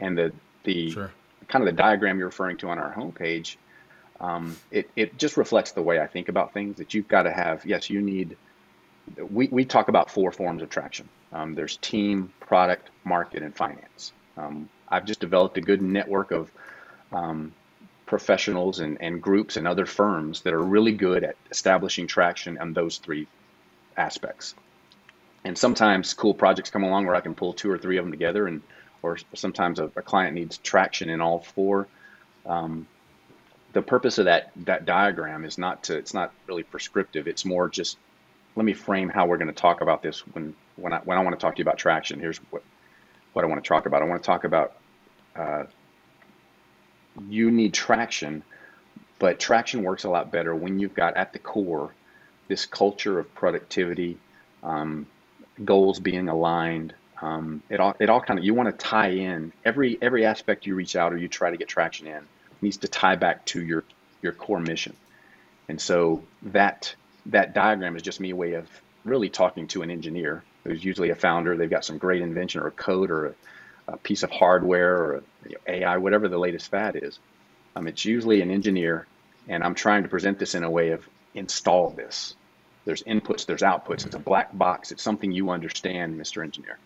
And 0.00 0.16
the 0.16 0.32
the 0.64 0.90
Sure. 0.90 1.12
kind 1.48 1.62
of 1.62 1.66
the 1.66 1.80
diagram 1.80 2.18
you're 2.18 2.28
referring 2.28 2.56
to 2.58 2.68
on 2.70 2.78
our 2.78 2.92
homepage, 2.92 3.56
um, 4.18 4.56
it, 4.70 4.90
it 4.96 5.16
just 5.18 5.36
reflects 5.36 5.72
the 5.72 5.82
way 5.82 6.00
I 6.00 6.06
think 6.06 6.28
about 6.28 6.52
things 6.54 6.78
that 6.78 6.94
you've 6.94 7.06
got 7.08 7.22
to 7.24 7.30
have. 7.32 7.64
Yes, 7.66 7.88
you 7.90 8.00
need, 8.00 8.36
we, 9.30 9.46
we 9.48 9.64
talk 9.64 9.88
about 9.88 10.10
four 10.10 10.32
forms 10.32 10.62
of 10.62 10.70
traction. 10.70 11.08
Um, 11.32 11.54
there's 11.54 11.76
team, 11.76 12.32
product, 12.40 12.88
market, 13.04 13.42
and 13.42 13.54
finance. 13.54 14.12
Um, 14.36 14.68
I've 14.88 15.04
just 15.04 15.20
developed 15.20 15.56
a 15.58 15.60
good 15.60 15.82
network 15.82 16.30
of 16.32 16.50
um, 17.12 17.52
professionals 18.06 18.80
and, 18.80 19.00
and 19.00 19.20
groups 19.20 19.56
and 19.56 19.66
other 19.66 19.86
firms 19.86 20.42
that 20.42 20.54
are 20.54 20.62
really 20.62 20.92
good 20.92 21.24
at 21.24 21.36
establishing 21.50 22.06
traction 22.06 22.58
on 22.58 22.72
those 22.72 22.98
three 22.98 23.26
aspects. 23.96 24.54
And 25.44 25.56
sometimes 25.56 26.14
cool 26.14 26.34
projects 26.34 26.70
come 26.70 26.84
along 26.84 27.06
where 27.06 27.14
I 27.14 27.20
can 27.20 27.34
pull 27.34 27.52
two 27.52 27.70
or 27.70 27.78
three 27.78 27.98
of 27.98 28.04
them 28.04 28.12
together, 28.12 28.46
and 28.46 28.62
or 29.02 29.18
sometimes 29.34 29.78
a, 29.78 29.84
a 29.96 30.02
client 30.02 30.34
needs 30.34 30.58
traction 30.58 31.08
in 31.08 31.20
all 31.20 31.40
four. 31.40 31.86
Um, 32.44 32.86
the 33.72 33.82
purpose 33.82 34.18
of 34.18 34.24
that 34.24 34.50
that 34.64 34.86
diagram 34.86 35.44
is 35.44 35.58
not 35.58 35.84
to 35.84 35.96
it's 35.96 36.14
not 36.14 36.32
really 36.48 36.62
prescriptive. 36.62 37.28
It's 37.28 37.44
more 37.44 37.68
just 37.68 37.98
let 38.56 38.64
me 38.64 38.72
frame 38.72 39.08
how 39.08 39.26
we're 39.26 39.36
going 39.36 39.48
to 39.48 39.52
talk 39.54 39.82
about 39.82 40.02
this 40.02 40.20
when 40.32 40.54
when 40.76 40.92
I 40.92 40.98
when 40.98 41.18
I 41.18 41.22
want 41.22 41.38
to 41.38 41.40
talk 41.44 41.54
to 41.56 41.58
you 41.58 41.64
about 41.64 41.78
traction. 41.78 42.18
Here's 42.18 42.38
what 42.50 42.62
what 43.34 43.44
I 43.44 43.48
want 43.48 43.62
to 43.62 43.68
talk 43.68 43.86
about. 43.86 44.02
I 44.02 44.06
want 44.06 44.22
to 44.22 44.26
talk 44.26 44.44
about 44.44 44.72
uh, 45.36 45.64
you 47.28 47.50
need 47.50 47.74
traction, 47.74 48.42
but 49.18 49.38
traction 49.38 49.82
works 49.82 50.04
a 50.04 50.10
lot 50.10 50.30
better 50.30 50.54
when 50.54 50.78
you've 50.78 50.94
got 50.94 51.16
at 51.16 51.32
the 51.32 51.38
core 51.38 51.92
this 52.48 52.66
culture 52.66 53.18
of 53.18 53.34
productivity, 53.34 54.18
um, 54.62 55.06
goals 55.64 55.98
being 55.98 56.28
aligned. 56.28 56.94
Um, 57.20 57.62
it 57.70 57.80
all 57.80 57.96
it 57.98 58.10
all 58.10 58.20
kind 58.20 58.38
of 58.38 58.44
you 58.44 58.54
want 58.54 58.68
to 58.68 58.76
tie 58.76 59.08
in 59.08 59.52
every 59.64 59.98
every 60.00 60.26
aspect 60.26 60.66
you 60.66 60.74
reach 60.74 60.96
out 60.96 61.12
or 61.12 61.16
you 61.16 61.28
try 61.28 61.50
to 61.50 61.56
get 61.56 61.66
traction 61.66 62.06
in 62.06 62.22
needs 62.60 62.78
to 62.78 62.88
tie 62.88 63.16
back 63.16 63.44
to 63.46 63.64
your 63.64 63.84
your 64.22 64.32
core 64.32 64.60
mission. 64.60 64.94
And 65.68 65.80
so 65.80 66.22
that 66.42 66.94
that 67.26 67.54
diagram 67.54 67.96
is 67.96 68.02
just 68.02 68.20
me 68.20 68.32
way 68.32 68.54
of 68.54 68.68
really 69.04 69.30
talking 69.30 69.66
to 69.68 69.82
an 69.82 69.90
engineer 69.90 70.44
who's 70.64 70.84
usually 70.84 71.10
a 71.10 71.14
founder. 71.14 71.56
They've 71.56 71.70
got 71.70 71.84
some 71.84 71.98
great 71.98 72.22
invention 72.22 72.60
or 72.60 72.66
a 72.66 72.72
code 72.72 73.10
or 73.10 73.26
a, 73.26 73.34
a 73.88 73.96
piece 73.96 74.22
of 74.22 74.30
hardware 74.30 74.96
or 74.96 75.22
AI, 75.66 75.96
whatever 75.98 76.28
the 76.28 76.38
latest 76.38 76.70
fad 76.70 76.98
is. 77.00 77.18
Um, 77.74 77.86
it's 77.86 78.04
usually 78.04 78.40
an 78.40 78.50
engineer, 78.50 79.06
and 79.48 79.62
I'm 79.62 79.74
trying 79.74 80.02
to 80.02 80.08
present 80.08 80.38
this 80.38 80.54
in 80.54 80.64
a 80.64 80.70
way 80.70 80.90
of 80.90 81.06
install 81.34 81.90
this. 81.90 82.34
There's 82.84 83.02
inputs, 83.02 83.46
there's 83.46 83.62
outputs. 83.62 84.06
It's 84.06 84.14
a 84.14 84.20
black 84.20 84.56
box. 84.56 84.92
It's 84.92 85.02
something 85.02 85.30
you 85.32 85.50
understand, 85.50 86.18
Mr. 86.18 86.42
Engineer. 86.42 86.78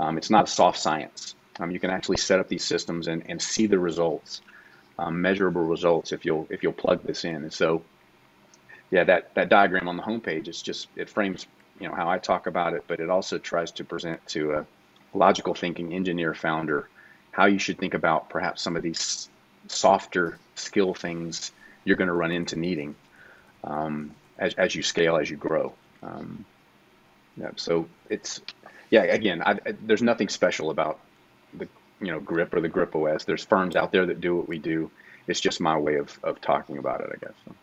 Um, 0.00 0.16
it's 0.16 0.30
not 0.30 0.44
a 0.44 0.50
soft 0.50 0.78
science. 0.78 1.34
Um, 1.58 1.70
you 1.70 1.80
can 1.80 1.90
actually 1.90 2.18
set 2.18 2.38
up 2.38 2.48
these 2.48 2.64
systems 2.64 3.08
and, 3.08 3.24
and 3.28 3.42
see 3.42 3.66
the 3.66 3.78
results, 3.78 4.40
um, 4.98 5.20
measurable 5.20 5.64
results 5.64 6.12
if 6.12 6.24
you'll 6.24 6.46
if 6.50 6.62
you'll 6.62 6.72
plug 6.72 7.02
this 7.02 7.24
in. 7.24 7.36
And 7.36 7.52
so, 7.52 7.82
yeah, 8.90 9.04
that 9.04 9.34
that 9.34 9.48
diagram 9.48 9.88
on 9.88 9.96
the 9.96 10.02
homepage 10.02 10.46
is 10.46 10.62
just 10.62 10.86
it 10.96 11.08
frames 11.08 11.46
you 11.80 11.88
know 11.88 11.94
how 11.94 12.08
I 12.08 12.18
talk 12.18 12.46
about 12.46 12.74
it, 12.74 12.84
but 12.86 13.00
it 13.00 13.10
also 13.10 13.38
tries 13.38 13.72
to 13.72 13.84
present 13.84 14.24
to 14.28 14.52
a 14.52 14.66
logical 15.14 15.54
thinking 15.54 15.94
engineer 15.94 16.34
founder 16.34 16.88
how 17.30 17.46
you 17.46 17.58
should 17.58 17.78
think 17.78 17.94
about 17.94 18.28
perhaps 18.28 18.60
some 18.60 18.76
of 18.76 18.82
these 18.82 19.28
softer 19.68 20.38
skill 20.56 20.92
things 20.92 21.52
you're 21.84 21.96
going 21.96 22.08
to 22.08 22.14
run 22.14 22.32
into 22.32 22.58
needing 22.58 22.94
um, 23.64 24.14
as, 24.38 24.54
as 24.54 24.74
you 24.74 24.82
scale, 24.82 25.16
as 25.16 25.30
you 25.30 25.36
grow. 25.36 25.72
Um, 26.02 26.44
yeah, 27.36 27.50
so 27.56 27.88
it's 28.10 28.40
yeah. 28.90 29.02
Again, 29.04 29.42
I, 29.42 29.52
I, 29.52 29.74
there's 29.82 30.02
nothing 30.02 30.28
special 30.28 30.70
about 30.70 30.98
the 31.54 31.68
you 32.00 32.10
know 32.10 32.20
grip 32.20 32.52
or 32.54 32.60
the 32.60 32.68
grip 32.68 32.94
OS. 32.96 33.24
There's 33.24 33.44
firms 33.44 33.76
out 33.76 33.92
there 33.92 34.06
that 34.06 34.20
do 34.20 34.36
what 34.36 34.48
we 34.48 34.58
do. 34.58 34.90
It's 35.28 35.40
just 35.40 35.60
my 35.60 35.76
way 35.76 35.96
of, 35.96 36.18
of 36.24 36.40
talking 36.40 36.78
about 36.78 37.02
it, 37.02 37.10
I 37.14 37.18
guess. 37.18 37.34
So, 37.44 37.54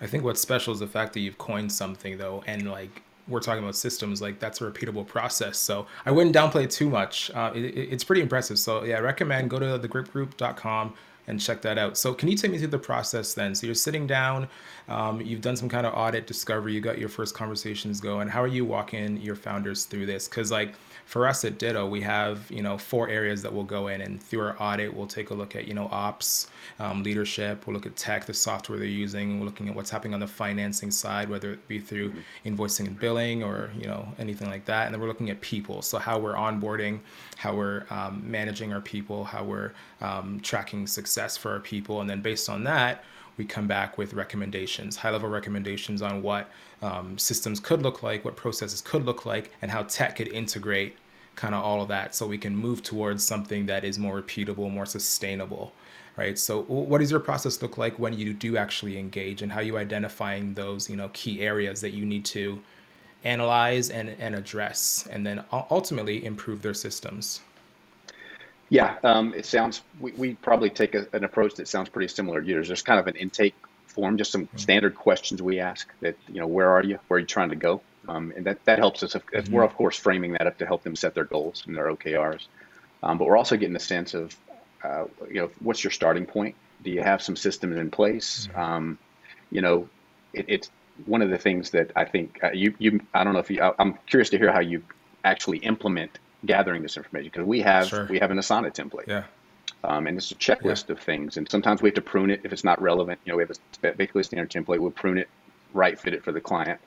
I 0.00 0.06
think 0.06 0.24
what's 0.24 0.40
special 0.40 0.72
is 0.72 0.80
the 0.80 0.86
fact 0.86 1.12
that 1.14 1.20
you've 1.20 1.38
coined 1.38 1.72
something 1.72 2.16
though, 2.16 2.42
and 2.46 2.70
like 2.70 3.02
we're 3.28 3.40
talking 3.40 3.62
about 3.62 3.76
systems, 3.76 4.22
like 4.22 4.38
that's 4.40 4.60
a 4.60 4.64
repeatable 4.70 5.06
process. 5.06 5.58
So 5.58 5.86
I 6.06 6.10
wouldn't 6.10 6.34
downplay 6.34 6.64
it 6.64 6.70
too 6.70 6.88
much. 6.88 7.30
Uh, 7.34 7.52
it- 7.54 7.74
it's 7.92 8.04
pretty 8.04 8.22
impressive. 8.22 8.58
So 8.58 8.84
yeah, 8.84 8.96
I 8.96 9.00
recommend 9.00 9.50
go 9.50 9.58
to 9.58 9.78
thegripgroup.com 9.78 10.94
and 11.26 11.38
check 11.40 11.60
that 11.60 11.76
out. 11.76 11.98
So 11.98 12.14
can 12.14 12.28
you 12.28 12.36
take 12.36 12.50
me 12.50 12.58
through 12.58 12.68
the 12.68 12.78
process 12.78 13.34
then? 13.34 13.54
So 13.54 13.66
you're 13.66 13.74
sitting 13.74 14.06
down, 14.06 14.48
um, 14.88 15.20
you've 15.20 15.42
done 15.42 15.56
some 15.56 15.68
kind 15.68 15.86
of 15.86 15.92
audit 15.92 16.26
discovery, 16.26 16.72
you 16.72 16.80
got 16.80 16.98
your 16.98 17.10
first 17.10 17.34
conversations 17.34 18.00
going. 18.00 18.28
How 18.28 18.42
are 18.42 18.46
you 18.48 18.64
walking 18.64 19.18
your 19.20 19.36
founders 19.36 19.84
through 19.84 20.06
this? 20.06 20.26
Because 20.26 20.50
like 20.50 20.74
for 21.08 21.26
us 21.26 21.42
at 21.42 21.58
Ditto, 21.58 21.86
we 21.86 22.02
have 22.02 22.50
you 22.50 22.60
know 22.60 22.76
four 22.76 23.08
areas 23.08 23.40
that 23.40 23.50
we'll 23.50 23.64
go 23.64 23.88
in, 23.88 24.02
and 24.02 24.22
through 24.22 24.40
our 24.40 24.62
audit, 24.62 24.92
we'll 24.92 25.06
take 25.06 25.30
a 25.30 25.34
look 25.34 25.56
at 25.56 25.66
you 25.66 25.72
know 25.72 25.88
ops, 25.90 26.48
um, 26.78 27.02
leadership. 27.02 27.66
We'll 27.66 27.72
look 27.72 27.86
at 27.86 27.96
tech, 27.96 28.26
the 28.26 28.34
software 28.34 28.78
they're 28.78 28.86
using. 28.86 29.40
We're 29.40 29.46
looking 29.46 29.70
at 29.70 29.74
what's 29.74 29.88
happening 29.88 30.12
on 30.12 30.20
the 30.20 30.26
financing 30.26 30.90
side, 30.90 31.30
whether 31.30 31.50
it 31.50 31.66
be 31.66 31.78
through 31.78 32.12
invoicing 32.44 32.88
and 32.88 33.00
billing 33.00 33.42
or 33.42 33.70
you 33.74 33.86
know 33.86 34.06
anything 34.18 34.50
like 34.50 34.66
that. 34.66 34.84
And 34.84 34.94
then 34.94 35.00
we're 35.00 35.08
looking 35.08 35.30
at 35.30 35.40
people, 35.40 35.80
so 35.80 35.96
how 35.96 36.18
we're 36.18 36.34
onboarding, 36.34 37.00
how 37.38 37.54
we're 37.54 37.86
um, 37.88 38.22
managing 38.22 38.74
our 38.74 38.82
people, 38.82 39.24
how 39.24 39.44
we're 39.44 39.72
um, 40.02 40.40
tracking 40.40 40.86
success 40.86 41.38
for 41.38 41.52
our 41.52 41.60
people, 41.60 42.02
and 42.02 42.10
then 42.10 42.20
based 42.20 42.50
on 42.50 42.64
that, 42.64 43.02
we 43.38 43.44
come 43.44 43.66
back 43.66 43.96
with 43.96 44.14
recommendations, 44.14 44.96
high 44.96 45.10
level 45.10 45.28
recommendations 45.28 46.02
on 46.02 46.22
what 46.22 46.50
um, 46.82 47.16
systems 47.16 47.60
could 47.60 47.82
look 47.82 48.02
like, 48.02 48.24
what 48.24 48.36
processes 48.36 48.80
could 48.80 49.04
look 49.04 49.24
like, 49.24 49.52
and 49.62 49.70
how 49.70 49.84
tech 49.84 50.16
could 50.16 50.28
integrate 50.28 50.96
kind 51.36 51.54
of 51.54 51.64
all 51.64 51.80
of 51.80 51.88
that 51.88 52.14
so 52.14 52.26
we 52.26 52.36
can 52.36 52.54
move 52.54 52.82
towards 52.82 53.24
something 53.24 53.64
that 53.66 53.84
is 53.84 53.98
more 53.98 54.20
repeatable, 54.20 54.70
more 54.70 54.86
sustainable. 54.86 55.72
Right. 56.16 56.36
So, 56.36 56.62
what 56.62 56.98
does 56.98 57.12
your 57.12 57.20
process 57.20 57.62
look 57.62 57.78
like 57.78 57.96
when 58.00 58.12
you 58.12 58.34
do 58.34 58.56
actually 58.56 58.98
engage, 58.98 59.42
and 59.42 59.52
how 59.52 59.60
you 59.60 59.78
identifying 59.78 60.52
those, 60.52 60.90
you 60.90 60.96
know, 60.96 61.10
key 61.12 61.42
areas 61.42 61.80
that 61.80 61.90
you 61.90 62.04
need 62.04 62.24
to 62.24 62.60
analyze 63.22 63.90
and, 63.90 64.08
and 64.18 64.34
address, 64.34 65.06
and 65.12 65.24
then 65.24 65.44
ultimately 65.70 66.24
improve 66.24 66.60
their 66.60 66.74
systems? 66.74 67.40
Yeah, 68.68 68.96
um, 69.02 69.34
it 69.34 69.46
sounds. 69.46 69.82
We, 70.00 70.12
we 70.12 70.34
probably 70.34 70.70
take 70.70 70.94
a, 70.94 71.06
an 71.12 71.24
approach 71.24 71.54
that 71.54 71.68
sounds 71.68 71.88
pretty 71.88 72.08
similar 72.08 72.40
to 72.40 72.46
yours. 72.46 72.68
There's 72.68 72.82
kind 72.82 73.00
of 73.00 73.06
an 73.06 73.16
intake 73.16 73.54
form, 73.86 74.18
just 74.18 74.32
some 74.32 74.48
standard 74.56 74.94
questions 74.94 75.42
we 75.42 75.60
ask. 75.60 75.88
That 76.00 76.16
you 76.28 76.40
know, 76.40 76.46
where 76.46 76.70
are 76.70 76.82
you? 76.82 76.98
Where 77.08 77.16
are 77.16 77.20
you 77.20 77.26
trying 77.26 77.50
to 77.50 77.56
go? 77.56 77.80
Um, 78.08 78.32
and 78.36 78.46
that, 78.46 78.64
that 78.64 78.78
helps 78.78 79.02
us. 79.02 79.14
If 79.32 79.48
We're 79.50 79.64
of 79.64 79.74
course 79.74 79.96
framing 79.96 80.32
that 80.32 80.46
up 80.46 80.58
to 80.58 80.66
help 80.66 80.82
them 80.82 80.96
set 80.96 81.14
their 81.14 81.24
goals 81.24 81.64
and 81.66 81.76
their 81.76 81.86
OKRs. 81.86 82.46
Um, 83.02 83.18
but 83.18 83.26
we're 83.26 83.36
also 83.36 83.56
getting 83.56 83.76
a 83.76 83.80
sense 83.80 84.14
of, 84.14 84.36
uh, 84.82 85.04
you 85.28 85.40
know, 85.40 85.50
what's 85.60 85.84
your 85.84 85.90
starting 85.90 86.26
point? 86.26 86.56
Do 86.82 86.90
you 86.90 87.02
have 87.02 87.22
some 87.22 87.36
systems 87.36 87.76
in 87.76 87.90
place? 87.90 88.48
Um, 88.54 88.98
you 89.50 89.60
know, 89.60 89.88
it, 90.32 90.46
it's 90.48 90.70
one 91.06 91.22
of 91.22 91.30
the 91.30 91.38
things 91.38 91.70
that 91.70 91.92
I 91.94 92.04
think 92.04 92.40
uh, 92.42 92.50
you, 92.52 92.74
you, 92.78 93.00
I 93.14 93.24
don't 93.24 93.34
know 93.34 93.38
if 93.40 93.50
you, 93.50 93.62
I, 93.62 93.72
I'm 93.78 93.98
curious 94.06 94.30
to 94.30 94.38
hear 94.38 94.52
how 94.52 94.60
you 94.60 94.82
actually 95.24 95.58
implement 95.58 96.18
gathering 96.44 96.82
this 96.82 96.96
information 96.96 97.30
because 97.32 97.46
we 97.46 97.60
have, 97.60 97.88
Sure. 97.88 98.06
we 98.08 98.18
have 98.18 98.30
an 98.30 98.38
Asana 98.38 98.72
template. 98.74 99.06
Yeah. 99.06 99.24
Um, 99.84 100.06
and 100.06 100.16
it's 100.16 100.30
a 100.30 100.34
checklist 100.34 100.88
of 100.90 100.98
things. 101.00 101.36
And 101.36 101.48
sometimes 101.50 101.80
we 101.82 101.88
have 101.88 101.94
to 101.94 102.00
prune 102.02 102.30
it 102.30 102.40
if 102.44 102.52
it's 102.52 102.64
not 102.64 102.80
relevant. 102.82 103.20
You 103.24 103.32
know, 103.32 103.36
we 103.36 103.42
have 103.44 103.50
a 103.82 103.92
basically 103.92 104.22
a 104.22 104.24
standard 104.24 104.50
template. 104.50 104.78
We'll 104.80 104.90
prune 104.90 105.18
it, 105.18 105.28
right 105.72 105.98
fit 105.98 106.14
it 106.14 106.24
for 106.24 106.32
the 106.32 106.40
client. 106.40 106.80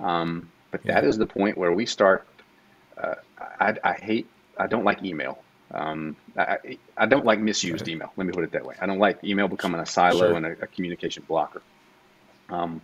Um, 0.00 0.50
but 0.70 0.82
that 0.84 1.02
Yeah. 1.02 1.08
is 1.08 1.18
the 1.18 1.26
point 1.26 1.56
where 1.58 1.72
we 1.72 1.86
start. 1.86 2.26
Uh, 2.96 3.14
I, 3.60 3.76
I 3.82 3.92
hate, 3.94 4.28
I 4.56 4.66
don't 4.66 4.84
like 4.84 5.02
email. 5.04 5.42
Um, 5.72 6.16
I, 6.36 6.78
I- 6.96 7.06
don't 7.06 7.24
like 7.24 7.38
misused 7.40 7.82
Right. 7.82 7.88
email. 7.94 8.12
Let 8.16 8.26
me 8.26 8.32
put 8.32 8.44
it 8.44 8.52
that 8.52 8.64
way. 8.64 8.74
I 8.80 8.86
don't 8.86 8.98
like 8.98 9.22
email 9.24 9.48
becoming 9.48 9.80
a 9.80 9.86
silo 9.86 10.18
Sure. 10.28 10.36
and 10.36 10.46
a, 10.46 10.50
a 10.62 10.66
communication 10.66 11.24
blocker. 11.28 11.62
Um, 12.48 12.80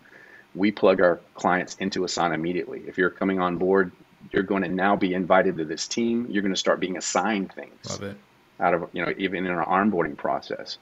we 0.54 0.70
plug 0.70 1.00
our 1.00 1.20
clients 1.34 1.74
into 1.76 2.00
Asana 2.00 2.34
immediately. 2.34 2.82
If 2.86 2.98
you're 2.98 3.10
coming 3.10 3.40
on 3.40 3.56
board, 3.58 3.90
you're 4.32 4.42
going 4.42 4.62
to 4.62 4.68
now 4.68 4.96
be 4.96 5.14
invited 5.14 5.58
to 5.58 5.64
this 5.64 5.86
team. 5.86 6.26
You're 6.30 6.42
going 6.42 6.54
to 6.54 6.58
start 6.58 6.80
being 6.80 6.96
assigned 6.96 7.52
things 7.52 7.90
Love 7.90 8.02
it. 8.02 8.16
out 8.60 8.74
of 8.74 8.88
you 8.92 9.04
know 9.04 9.12
even 9.18 9.46
in 9.46 9.52
our 9.52 9.66
onboarding 9.66 10.16
process 10.16 10.78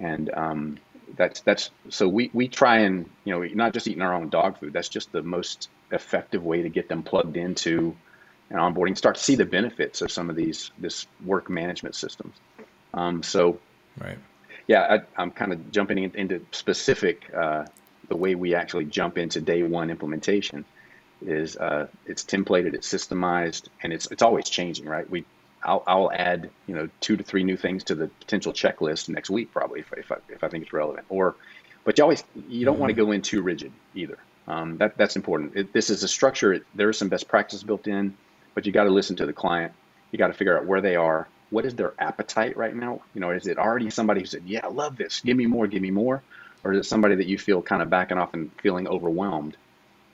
and 0.00 0.30
um, 0.34 0.78
that's 1.16 1.40
that's 1.40 1.70
so 1.90 2.08
we 2.08 2.30
we 2.32 2.48
try 2.48 2.78
and 2.78 3.08
you 3.24 3.32
know 3.32 3.46
not 3.54 3.72
just 3.72 3.86
eating 3.86 4.02
our 4.02 4.14
own 4.14 4.28
dog 4.28 4.58
food. 4.58 4.72
That's 4.72 4.88
just 4.88 5.12
the 5.12 5.22
most 5.22 5.68
effective 5.90 6.42
way 6.42 6.62
to 6.62 6.68
get 6.68 6.88
them 6.88 7.02
plugged 7.02 7.36
into 7.36 7.94
an 8.50 8.56
onboarding. 8.58 8.96
Start 8.96 9.16
to 9.16 9.22
see 9.22 9.36
the 9.36 9.44
benefits 9.44 10.02
of 10.02 10.10
some 10.10 10.30
of 10.30 10.36
these 10.36 10.70
this 10.78 11.06
work 11.24 11.48
management 11.50 11.94
systems. 11.94 12.36
Um, 12.92 13.22
so 13.22 13.58
Right. 14.00 14.18
yeah, 14.66 14.98
I, 15.16 15.22
I'm 15.22 15.30
kind 15.30 15.52
of 15.52 15.70
jumping 15.70 15.98
in, 15.98 16.10
into 16.14 16.40
specific. 16.52 17.30
Uh, 17.34 17.64
the 18.08 18.16
way 18.16 18.34
we 18.34 18.54
actually 18.54 18.84
jump 18.84 19.16
into 19.16 19.40
day 19.40 19.62
one 19.62 19.88
implementation 19.88 20.64
is 21.26 21.56
uh, 21.56 21.86
it's 22.06 22.24
templated, 22.24 22.74
it's 22.74 22.92
systemized, 22.92 23.68
and 23.82 23.92
it's 23.92 24.06
it's 24.10 24.22
always 24.22 24.48
changing, 24.48 24.86
right? 24.86 25.08
We 25.08 25.24
I'll, 25.64 25.82
I'll 25.86 26.12
add 26.12 26.50
you 26.66 26.74
know 26.74 26.88
two 27.00 27.16
to 27.16 27.24
three 27.24 27.42
new 27.44 27.56
things 27.56 27.84
to 27.84 27.94
the 27.94 28.08
potential 28.08 28.52
checklist 28.52 29.08
next 29.08 29.30
week 29.30 29.52
probably 29.52 29.80
if, 29.80 29.92
if, 29.96 30.12
I, 30.12 30.16
if 30.28 30.44
I 30.44 30.48
think 30.48 30.64
it's 30.64 30.72
relevant. 30.72 31.06
Or 31.08 31.34
but 31.84 31.98
you 31.98 32.04
always 32.04 32.22
you 32.48 32.64
don't 32.64 32.78
want 32.78 32.90
to 32.90 32.94
go 32.94 33.12
in 33.12 33.22
too 33.22 33.42
rigid 33.42 33.72
either. 33.94 34.18
Um, 34.46 34.76
that 34.78 34.96
that's 34.96 35.16
important. 35.16 35.56
It, 35.56 35.72
this 35.72 35.90
is 35.90 36.02
a 36.02 36.08
structure 36.08 36.52
it, 36.52 36.64
there 36.74 36.88
are 36.88 36.92
some 36.94 37.08
best 37.08 37.28
practices 37.28 37.64
built 37.64 37.86
in 37.86 38.16
but 38.54 38.66
you 38.66 38.72
got 38.72 38.84
to 38.84 38.90
listen 38.90 39.16
to 39.16 39.26
the 39.26 39.32
client. 39.32 39.72
You 40.12 40.18
got 40.18 40.28
to 40.28 40.34
figure 40.34 40.56
out 40.56 40.66
where 40.66 40.80
they 40.80 40.94
are. 40.94 41.26
What 41.50 41.64
is 41.64 41.74
their 41.74 41.92
appetite 41.98 42.56
right 42.56 42.74
now? 42.74 43.00
You 43.14 43.20
know 43.20 43.30
is 43.30 43.46
it 43.46 43.58
already 43.58 43.88
somebody 43.90 44.20
who 44.20 44.26
said 44.26 44.42
yeah 44.44 44.60
I 44.64 44.68
love 44.68 44.96
this. 44.96 45.20
Give 45.20 45.36
me 45.36 45.46
more 45.46 45.66
give 45.66 45.82
me 45.82 45.90
more 45.90 46.22
or 46.62 46.72
is 46.72 46.86
it 46.86 46.88
somebody 46.88 47.14
that 47.16 47.26
you 47.26 47.38
feel 47.38 47.62
kind 47.62 47.82
of 47.82 47.90
backing 47.90 48.18
off 48.18 48.34
and 48.34 48.50
feeling 48.60 48.86
overwhelmed 48.88 49.56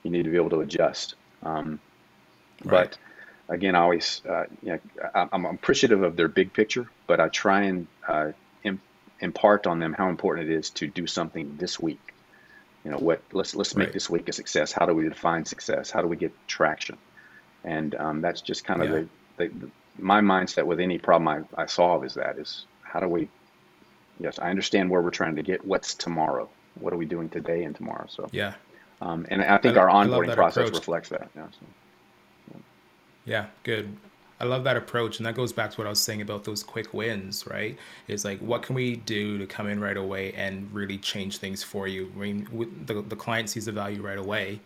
you 0.03 0.11
need 0.11 0.23
to 0.23 0.29
be 0.31 0.37
able 0.37 0.51
to 0.51 0.61
adjust 0.61 1.15
um, 1.43 1.79
Right. 2.63 2.89
but 2.91 2.99
again, 3.49 3.75
I 3.75 3.79
always, 3.81 4.21
uh, 4.29 4.45
you 4.61 4.73
know, 4.73 4.79
I, 5.15 5.27
I'm 5.31 5.45
appreciative 5.45 6.03
of 6.03 6.15
their 6.15 6.27
big 6.27 6.53
picture, 6.53 6.91
but 7.07 7.19
I 7.19 7.29
try 7.29 7.63
and 7.63 7.87
uh, 8.07 8.31
im- 8.63 8.83
impart 9.19 9.67
on 9.67 9.79
them 9.79 9.93
how 9.97 10.09
important 10.09 10.49
it 10.49 10.55
is 10.57 10.71
to 10.71 10.87
do 10.87 11.07
something 11.07 11.57
this 11.57 11.79
week. 11.79 12.01
You 12.85 12.91
know, 12.91 12.97
what 12.97 13.23
let's 13.33 13.55
let's 13.55 13.75
make 13.75 13.87
Right. 13.87 13.93
this 13.93 14.09
week 14.09 14.29
a 14.29 14.33
success. 14.33 14.71
How 14.71 14.85
do 14.87 14.93
we 14.95 15.07
define 15.09 15.45
success? 15.45 15.91
How 15.91 16.01
do 16.01 16.07
we 16.07 16.17
get 16.17 16.33
traction? 16.47 16.97
And 17.63 17.95
um, 17.95 18.21
that's 18.21 18.41
just 18.41 18.63
kind 18.65 18.81
of 18.83 18.89
Yeah. 18.89 19.01
the, 19.37 19.47
the, 19.49 19.59
the 19.67 19.71
my 19.99 20.21
mindset 20.21 20.65
with 20.65 20.79
any 20.79 20.99
problem 20.99 21.27
I, 21.57 21.63
I 21.63 21.65
solve 21.67 22.05
is 22.05 22.15
that 22.15 22.37
is 22.39 22.67
how 22.83 22.99
do 23.01 23.07
we? 23.07 23.29
Yes, 24.19 24.39
I 24.39 24.49
understand 24.49 24.89
where 24.89 25.01
we're 25.01 25.11
trying 25.11 25.37
to 25.37 25.43
get. 25.43 25.65
What's 25.65 25.95
tomorrow? 25.95 26.51
What 26.75 26.93
are 26.93 26.97
we 26.97 27.05
doing 27.05 27.29
today 27.29 27.63
and 27.63 27.75
tomorrow? 27.75 28.07
So, 28.09 28.29
Yeah. 28.31 28.53
Um, 29.01 29.25
and 29.29 29.43
I 29.43 29.57
think 29.57 29.77
I- 29.77 29.81
our 29.81 29.87
onboarding 29.87 30.33
process 30.35 30.67
approach. 30.67 30.79
reflects 30.79 31.09
that. 31.09 31.29
Yeah, 31.35 31.47
so. 31.51 31.65
Yeah, 33.25 33.45
good. 33.63 33.95
I 34.39 34.45
love 34.45 34.63
that 34.63 34.75
approach. 34.75 35.19
And 35.19 35.25
that 35.27 35.35
goes 35.35 35.53
back 35.53 35.69
to 35.69 35.77
what 35.77 35.85
I 35.85 35.91
was 35.91 36.01
saying 36.01 36.23
about 36.23 36.43
those 36.45 36.63
quick 36.63 36.95
wins, 36.95 37.45
right? 37.45 37.77
It's 38.07 38.25
like, 38.25 38.39
what 38.39 38.63
can 38.63 38.73
we 38.73 38.95
do 38.95 39.37
to 39.37 39.45
come 39.45 39.67
in 39.67 39.79
right 39.79 39.95
away 39.97 40.33
and 40.33 40.67
really 40.73 40.97
change 40.97 41.37
things 41.37 41.61
for 41.61 41.87
you? 41.87 42.11
I 42.15 42.19
mean, 42.19 42.47
the, 42.87 43.03
the 43.03 43.15
client 43.15 43.51
sees 43.51 43.65
the 43.65 43.71
value 43.71 44.01
right 44.01 44.17
away, 44.17 44.59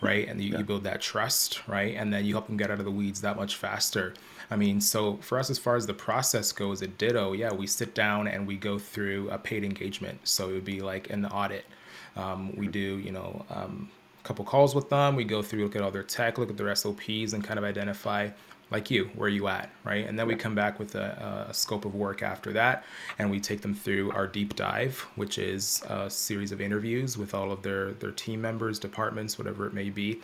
right? 0.00 0.26
And 0.26 0.40
you, 0.40 0.58
you 0.58 0.64
build 0.64 0.82
that 0.82 1.00
trust, 1.00 1.68
right? 1.68 1.94
And 1.94 2.12
then 2.12 2.24
you 2.24 2.34
help 2.34 2.48
them 2.48 2.56
get 2.56 2.72
out 2.72 2.80
of 2.80 2.84
the 2.84 2.90
weeds 2.90 3.20
that 3.20 3.36
much 3.36 3.54
faster. 3.54 4.14
I 4.50 4.56
mean, 4.56 4.80
so 4.80 5.18
for 5.18 5.38
us, 5.38 5.48
as 5.48 5.60
far 5.60 5.76
as 5.76 5.86
the 5.86 5.94
process 5.94 6.50
goes 6.50 6.82
at 6.82 6.98
Ditto, 6.98 7.32
yeah, 7.32 7.52
we 7.52 7.68
sit 7.68 7.94
down 7.94 8.26
and 8.26 8.48
we 8.48 8.56
go 8.56 8.80
through 8.80 9.30
a 9.30 9.38
paid 9.38 9.62
engagement. 9.62 10.26
So 10.26 10.50
it 10.50 10.54
would 10.54 10.64
be 10.64 10.80
like 10.80 11.08
an 11.10 11.24
audit. 11.26 11.66
Um, 12.16 12.54
we 12.56 12.66
do, 12.66 12.98
you 12.98 13.12
know, 13.12 13.44
um, 13.50 13.90
a 14.22 14.26
couple 14.26 14.44
calls 14.44 14.74
with 14.74 14.88
them. 14.88 15.16
We 15.16 15.24
go 15.24 15.42
through, 15.42 15.64
look 15.64 15.76
at 15.76 15.82
all 15.82 15.90
their 15.90 16.02
tech, 16.02 16.38
look 16.38 16.50
at 16.50 16.56
their 16.56 16.74
SOPs, 16.74 17.32
and 17.32 17.42
kind 17.42 17.58
of 17.58 17.64
identify, 17.64 18.30
like 18.70 18.90
you, 18.90 19.10
where 19.14 19.28
you 19.28 19.48
at, 19.48 19.70
right? 19.84 20.06
And 20.06 20.18
then 20.18 20.26
we 20.26 20.36
come 20.36 20.54
back 20.54 20.78
with 20.78 20.94
a, 20.94 21.46
a 21.48 21.54
scope 21.54 21.84
of 21.84 21.94
work 21.94 22.22
after 22.22 22.52
that, 22.52 22.84
and 23.18 23.30
we 23.30 23.40
take 23.40 23.62
them 23.62 23.74
through 23.74 24.12
our 24.12 24.26
deep 24.26 24.54
dive, 24.54 25.06
which 25.16 25.38
is 25.38 25.82
a 25.88 26.08
series 26.10 26.52
of 26.52 26.60
interviews 26.60 27.16
with 27.16 27.34
all 27.34 27.50
of 27.50 27.62
their 27.62 27.92
their 27.92 28.12
team 28.12 28.40
members, 28.40 28.78
departments, 28.78 29.38
whatever 29.38 29.66
it 29.66 29.72
may 29.72 29.90
be, 29.90 30.20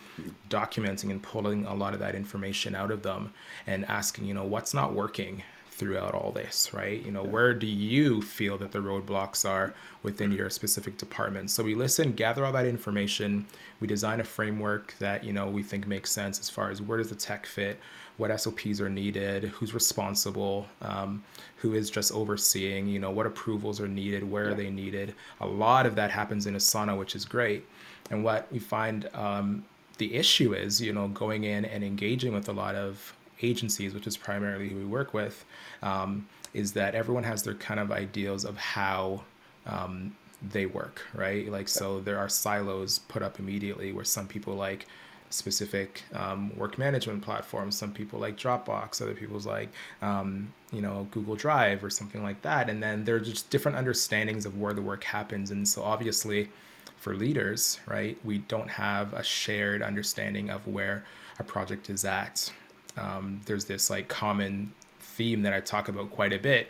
documenting 0.51 1.11
and 1.11 1.23
pulling 1.23 1.67
a 1.67 1.75
lot 1.75 1.95
of 1.95 2.01
that 2.01 2.15
information 2.15 2.75
out 2.75 2.91
of 2.91 3.03
them, 3.03 3.33
and 3.67 3.85
asking, 3.87 4.27
you 4.27 4.35
know, 4.35 4.45
what's 4.45 4.75
not 4.75 4.93
working 4.93 5.43
throughout 5.77 6.15
all 6.15 6.33
this, 6.33 6.73
right? 6.73 7.05
You 7.05 7.13
know, 7.13 7.23
where 7.23 7.53
do 7.53 7.67
you 7.67 8.23
feel 8.23 8.57
that 8.59 8.73
the 8.73 8.79
roadblocks 8.79 9.49
are 9.49 9.75
within 10.03 10.33
your 10.33 10.49
specific 10.49 10.97
department? 10.97 11.51
So 11.51 11.63
we 11.63 11.75
listen, 11.75 12.13
gather 12.13 12.47
all 12.47 12.53
that 12.53 12.65
information, 12.65 13.47
we 13.81 13.87
design 13.87 14.21
a 14.21 14.25
framework 14.25 14.95
that, 15.01 15.23
you 15.23 15.35
know, 15.35 15.49
we 15.49 15.63
think 15.63 15.87
makes 15.87 16.11
sense 16.11 16.41
as 16.41 16.49
far 16.49 16.71
as 16.71 16.81
where 16.81 16.97
does 16.97 17.11
the 17.11 17.15
tech 17.15 17.45
fit, 17.45 17.79
what 18.17 18.35
SOPs 18.41 18.81
are 18.81 18.89
needed, 18.89 19.45
who's 19.45 19.75
responsible, 19.75 20.67
um, 20.81 21.23
who 21.57 21.75
is 21.75 21.91
just 21.91 22.11
overseeing, 22.11 22.87
you 22.87 22.99
know, 22.99 23.11
what 23.11 23.27
approvals 23.27 23.79
are 23.79 23.89
needed, 23.89 24.29
where 24.29 24.49
are 24.49 24.55
they 24.55 24.71
needed. 24.71 25.15
A 25.43 25.47
lot 25.47 25.85
of 25.85 25.95
that 25.97 26.11
happens 26.11 26.47
in 26.47 26.55
Asana, 26.55 26.99
which 26.99 27.15
is 27.15 27.27
great. 27.27 27.67
And 28.11 28.25
what 28.25 28.51
we 28.51 28.59
find 28.59 29.11
um, 29.13 29.63
the 29.99 30.15
issue 30.15 30.55
is, 30.55 30.81
you 30.81 30.95
know, 30.95 31.09
going 31.09 31.45
in 31.45 31.67
and 31.67 31.85
engaging 31.85 32.33
with 32.33 32.49
a 32.49 32.53
lot 32.53 32.75
of 32.75 33.15
agencies, 33.43 33.95
which 33.95 34.07
is 34.07 34.17
primarily 34.17 34.69
who 34.69 34.77
we 34.77 34.85
work 34.85 35.15
with, 35.15 35.45
um, 35.83 36.27
is 36.55 36.73
that 36.73 36.95
everyone 36.95 37.25
has 37.25 37.43
their 37.43 37.55
kind 37.55 37.81
of 37.81 37.93
ideals 37.93 38.45
of 38.45 38.57
how 38.57 39.23
um, 39.67 40.15
they 40.51 40.67
work, 40.67 41.03
right? 41.15 41.51
Like, 41.51 41.69
so 41.69 42.01
there 42.01 42.19
are 42.19 42.29
silos 42.29 42.99
put 43.01 43.23
up 43.23 43.39
immediately 43.39 43.93
where 43.93 44.05
some 44.05 44.27
people 44.27 44.55
like 44.55 44.87
specific 45.31 46.03
um, 46.15 46.57
work 46.57 46.79
management 46.79 47.23
platforms, 47.23 47.77
some 47.77 47.93
people 47.93 48.19
like 48.19 48.37
Dropbox, 48.37 49.03
other 49.03 49.15
people's 49.15 49.47
like, 49.47 49.69
um, 50.03 50.53
you 50.73 50.81
know, 50.81 51.07
Google 51.11 51.37
Drive 51.37 51.83
or 51.83 51.91
something 51.91 52.23
like 52.23 52.41
that. 52.43 52.71
And 52.71 52.83
then 52.83 53.05
there 53.05 53.17
are 53.17 53.21
just 53.21 53.51
different 53.51 53.77
understandings 53.77 54.47
of 54.47 54.59
where 54.59 54.73
the 54.73 54.83
work 54.83 55.05
happens. 55.05 55.51
And 55.51 55.67
so 55.67 55.83
obviously, 55.83 56.49
for 56.97 57.15
leaders, 57.15 57.81
right, 57.87 58.19
we 58.25 58.39
don't 58.39 58.71
have 58.71 59.13
a 59.13 59.23
shared 59.23 59.83
understanding 59.83 60.51
of 60.51 60.67
where 60.67 61.05
a 61.39 61.45
project 61.45 61.91
is 61.91 62.05
at. 62.05 62.51
Um, 62.97 63.41
there's 63.47 63.65
this 63.65 63.91
like 63.91 64.09
common 64.09 64.73
theme 65.01 65.43
that 65.43 65.53
I 65.53 65.61
talk 65.61 65.89
about 65.89 66.11
quite 66.11 66.33
a 66.33 66.39
bit 66.39 66.69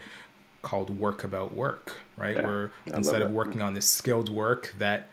called 0.62 0.90
work 0.90 1.24
about 1.24 1.54
work, 1.54 1.96
right? 2.16 2.36
Yeah, 2.36 2.46
Where 2.46 2.72
instead 2.86 3.22
of 3.22 3.30
working 3.30 3.62
on 3.62 3.74
this 3.74 3.88
skilled 3.88 4.28
work 4.28 4.74
that 4.78 5.08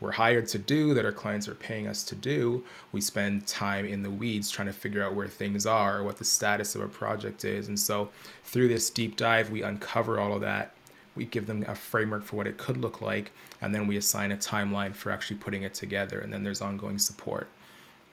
we're 0.00 0.12
hired 0.12 0.48
to 0.48 0.58
do, 0.58 0.94
that 0.94 1.04
our 1.04 1.12
clients 1.12 1.48
are 1.48 1.54
paying 1.54 1.86
us 1.86 2.02
to 2.04 2.14
do, 2.14 2.64
we 2.90 3.00
spend 3.00 3.46
time 3.46 3.86
in 3.86 4.02
the 4.02 4.10
weeds 4.10 4.50
trying 4.50 4.66
to 4.66 4.72
figure 4.72 5.02
out 5.02 5.14
where 5.14 5.28
things 5.28 5.64
are, 5.64 6.02
what 6.02 6.18
the 6.18 6.24
status 6.24 6.74
of 6.74 6.82
a 6.82 6.88
project 6.88 7.44
is. 7.44 7.68
And 7.68 7.78
so 7.78 8.10
through 8.44 8.68
this 8.68 8.90
deep 8.90 9.16
dive, 9.16 9.50
we 9.50 9.62
uncover 9.62 10.20
all 10.20 10.34
of 10.34 10.40
that. 10.42 10.74
We 11.14 11.24
give 11.26 11.46
them 11.46 11.64
a 11.68 11.74
framework 11.74 12.24
for 12.24 12.36
what 12.36 12.46
it 12.46 12.56
could 12.56 12.78
look 12.78 13.00
like, 13.02 13.32
and 13.60 13.74
then 13.74 13.86
we 13.86 13.96
assign 13.96 14.32
a 14.32 14.36
timeline 14.36 14.94
for 14.94 15.10
actually 15.10 15.36
putting 15.36 15.62
it 15.62 15.74
together. 15.74 16.18
And 16.20 16.32
then 16.32 16.42
there's 16.42 16.62
ongoing 16.62 16.98
support 16.98 17.48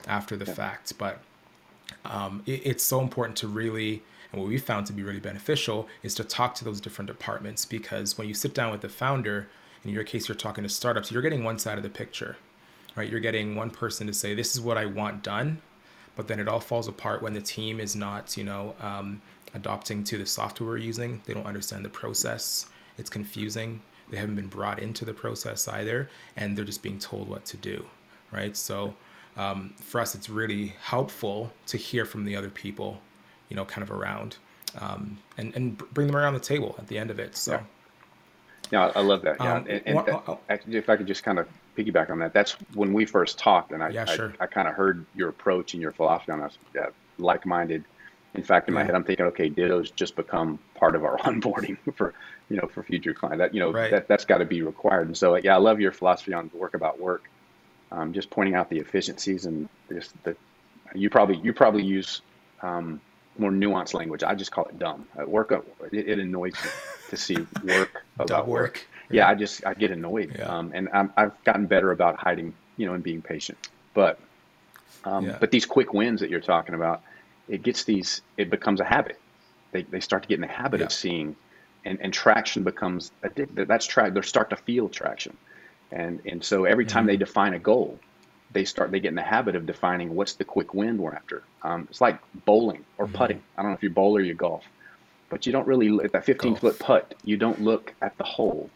after 0.06 0.36
the 0.36 0.46
fact. 0.46 0.92
But 0.98 1.20
um, 2.04 2.42
it, 2.46 2.62
it's 2.64 2.84
so 2.84 3.00
important 3.00 3.36
to 3.38 3.48
really 3.48 4.02
and 4.32 4.40
what 4.40 4.48
we 4.48 4.58
found 4.58 4.86
to 4.86 4.92
be 4.92 5.02
really 5.02 5.20
beneficial 5.20 5.88
is 6.04 6.14
to 6.14 6.22
talk 6.22 6.54
to 6.54 6.64
those 6.64 6.80
different 6.80 7.08
departments 7.08 7.64
because 7.64 8.16
when 8.16 8.28
you 8.28 8.34
sit 8.34 8.54
down 8.54 8.70
with 8.70 8.80
the 8.80 8.88
founder 8.88 9.48
in 9.84 9.90
your 9.90 10.04
case 10.04 10.28
you're 10.28 10.36
talking 10.36 10.62
to 10.62 10.70
startups 10.70 11.10
you're 11.10 11.22
getting 11.22 11.42
one 11.42 11.58
side 11.58 11.78
of 11.78 11.82
the 11.82 11.90
picture 11.90 12.36
right? 12.96 13.08
You're 13.08 13.20
getting 13.20 13.54
one 13.54 13.70
person 13.70 14.06
to 14.08 14.12
say 14.12 14.34
this 14.34 14.54
is 14.54 14.60
what 14.60 14.76
i 14.76 14.84
want 14.84 15.22
done 15.22 15.60
but 16.16 16.28
then 16.28 16.38
it 16.38 16.48
all 16.48 16.60
falls 16.60 16.88
apart 16.88 17.22
when 17.22 17.32
the 17.32 17.40
team 17.40 17.80
is 17.80 17.96
not 17.96 18.36
you 18.36 18.44
know 18.44 18.74
um, 18.80 19.20
adopting 19.54 20.04
to 20.04 20.18
the 20.18 20.26
software 20.26 20.70
we're 20.70 20.76
using. 20.76 21.20
They 21.24 21.34
don't 21.34 21.46
understand 21.46 21.84
the 21.84 21.88
process. 21.88 22.66
It's 22.98 23.10
confusing. 23.10 23.80
They 24.10 24.16
haven't 24.16 24.36
been 24.36 24.48
brought 24.48 24.80
into 24.80 25.04
the 25.04 25.14
process 25.14 25.68
either 25.68 26.10
and 26.36 26.56
they're 26.56 26.64
just 26.64 26.82
being 26.82 26.98
told 26.98 27.28
what 27.28 27.44
to 27.46 27.56
do 27.56 27.84
right? 28.32 28.56
So 28.56 28.94
um, 29.36 29.74
for 29.80 30.00
us 30.00 30.14
it's 30.14 30.28
really 30.28 30.74
helpful 30.82 31.52
to 31.66 31.76
hear 31.76 32.04
from 32.04 32.24
the 32.24 32.36
other 32.36 32.50
people 32.50 33.00
you 33.48 33.56
know 33.56 33.64
kind 33.64 33.82
of 33.82 33.90
around 33.90 34.36
um, 34.80 35.18
and 35.38 35.54
and 35.54 35.78
bring 35.94 36.06
them 36.06 36.16
around 36.16 36.34
the 36.34 36.40
table 36.40 36.74
at 36.78 36.86
the 36.88 36.98
end 36.98 37.10
of 37.10 37.18
it 37.18 37.36
so 37.36 37.52
Yeah. 37.52 37.62
Yeah, 38.72 38.86
I 38.86 39.00
I 39.00 39.02
love 39.02 39.22
that. 39.22 39.36
Yeah, 39.40 39.54
Um, 39.54 39.66
and, 39.68 39.82
and 39.84 39.98
that- 40.06 40.22
oh, 40.28 40.38
actually, 40.48 40.76
if 40.76 40.88
I 40.88 40.96
could 40.96 41.08
just 41.08 41.24
kind 41.24 41.40
of 41.40 41.48
piggyback 41.76 42.08
on 42.08 42.20
that, 42.20 42.32
that's 42.32 42.52
when 42.74 42.92
we 42.92 43.04
first 43.04 43.36
talked, 43.36 43.72
and 43.72 43.82
I, 43.82 43.88
Yeah, 43.88 44.04
I, 44.06 44.14
sure. 44.14 44.32
I 44.38 44.46
kind 44.46 44.68
of 44.68 44.74
heard 44.74 45.04
your 45.16 45.28
approach 45.28 45.72
and 45.74 45.82
your 45.82 45.90
philosophy 45.90 46.30
on 46.30 46.40
us, 46.40 46.56
yeah, 46.72 46.86
like-minded. 47.18 47.82
In 48.34 48.44
fact, 48.44 48.68
in 48.68 48.74
my 48.74 48.84
head, 48.84 48.94
I'm 48.94 49.02
thinking, 49.02 49.26
okay, 49.26 49.48
Ditto's 49.48 49.90
just 49.90 50.14
become 50.14 50.60
part 50.76 50.94
of 50.94 51.04
our 51.04 51.16
onboarding 51.26 51.78
for, 51.96 52.14
you 52.48 52.58
know, 52.58 52.68
for 52.68 52.84
future 52.84 53.12
clients. 53.12 53.38
That 53.38 53.54
you 53.54 53.58
know, 53.58 53.72
Right. 53.72 53.90
that 53.90 54.06
that's 54.06 54.24
got 54.24 54.38
to 54.38 54.44
be 54.44 54.62
required. 54.62 55.08
And 55.08 55.16
so, 55.16 55.34
yeah, 55.34 55.54
I 55.54 55.58
love 55.58 55.80
your 55.80 55.90
philosophy 55.90 56.32
on 56.32 56.48
work 56.54 56.74
about 56.74 57.00
work. 57.00 57.28
Um, 57.92 58.12
just 58.12 58.30
pointing 58.30 58.54
out 58.54 58.70
the 58.70 58.78
efficiencies 58.78 59.46
and 59.46 59.68
just 59.92 60.12
the, 60.22 60.36
you 60.94 61.10
probably 61.10 61.40
you 61.42 61.52
probably 61.52 61.82
use 61.84 62.22
um, 62.62 63.00
more 63.38 63.50
nuanced 63.50 63.94
language. 63.94 64.22
I 64.22 64.34
just 64.34 64.52
call 64.52 64.66
it 64.66 64.78
dumb. 64.78 65.08
At 65.18 65.28
work, 65.28 65.52
uh, 65.52 65.60
it, 65.92 66.08
it 66.08 66.18
annoys 66.18 66.54
me 66.62 66.70
to 67.08 67.16
see 67.16 67.46
work 67.62 68.06
about 68.18 68.48
work 68.48 68.62
work 68.62 68.86
yeah, 69.10 69.28
I 69.28 69.34
just 69.34 69.66
I 69.66 69.74
get 69.74 69.90
annoyed, 69.90 70.36
Yeah. 70.38 70.46
um, 70.46 70.72
and 70.74 70.88
I'm, 70.94 71.12
I've 71.16 71.32
gotten 71.44 71.66
better 71.66 71.90
about 71.90 72.16
hiding, 72.20 72.54
you 72.76 72.86
know, 72.86 72.94
and 72.94 73.02
being 73.02 73.22
patient. 73.22 73.58
But 73.94 74.20
um, 75.04 75.26
Yeah. 75.26 75.38
but 75.40 75.50
these 75.50 75.66
quick 75.66 75.92
wins 75.92 76.20
that 76.20 76.30
you're 76.30 76.40
talking 76.40 76.74
about, 76.74 77.02
it 77.48 77.62
gets 77.62 77.84
these, 77.84 78.22
it 78.36 78.50
becomes 78.50 78.80
a 78.80 78.84
habit. 78.84 79.16
They 79.72 79.82
they 79.82 80.00
start 80.00 80.22
to 80.22 80.28
get 80.28 80.36
in 80.36 80.42
the 80.42 80.46
habit 80.48 80.80
Yeah. 80.80 80.86
of 80.86 80.92
seeing 80.92 81.36
and, 81.84 81.98
and 82.00 82.12
traction 82.12 82.62
becomes 82.64 83.10
addictive. 83.24 83.66
That's 83.66 83.86
track. 83.86 84.14
They 84.14 84.20
start 84.22 84.50
to 84.50 84.56
feel 84.56 84.88
traction, 84.88 85.36
and 85.92 86.20
and 86.26 86.44
so 86.44 86.64
every 86.64 86.86
time 86.86 87.06
they 87.06 87.14
mm-hmm. 87.14 87.20
define 87.20 87.54
a 87.54 87.58
goal, 87.58 87.98
they 88.52 88.64
start 88.64 88.90
they 88.90 89.00
get 89.00 89.08
in 89.08 89.14
the 89.14 89.22
habit 89.22 89.56
of 89.56 89.66
defining 89.66 90.14
what's 90.14 90.34
the 90.34 90.44
quick 90.44 90.74
win 90.74 90.98
we're 90.98 91.14
after. 91.14 91.42
Um, 91.62 91.88
it's 91.90 92.00
like 92.00 92.18
bowling 92.44 92.84
or 92.98 93.06
mm-hmm. 93.06 93.16
putting. 93.16 93.42
I 93.56 93.62
don't 93.62 93.72
know 93.72 93.76
if 93.76 93.82
you 93.82 93.90
bowl 93.90 94.16
or 94.16 94.20
you 94.20 94.34
golf, 94.34 94.64
but 95.28 95.46
you 95.46 95.52
don't 95.52 95.66
really 95.66 96.04
at 96.04 96.12
that 96.12 96.24
15 96.24 96.52
Golf. 96.52 96.60
foot 96.60 96.78
putt. 96.78 97.14
You 97.24 97.36
don't 97.36 97.60
look 97.62 97.94
at 98.00 98.16
the 98.18 98.24
hole. 98.24 98.70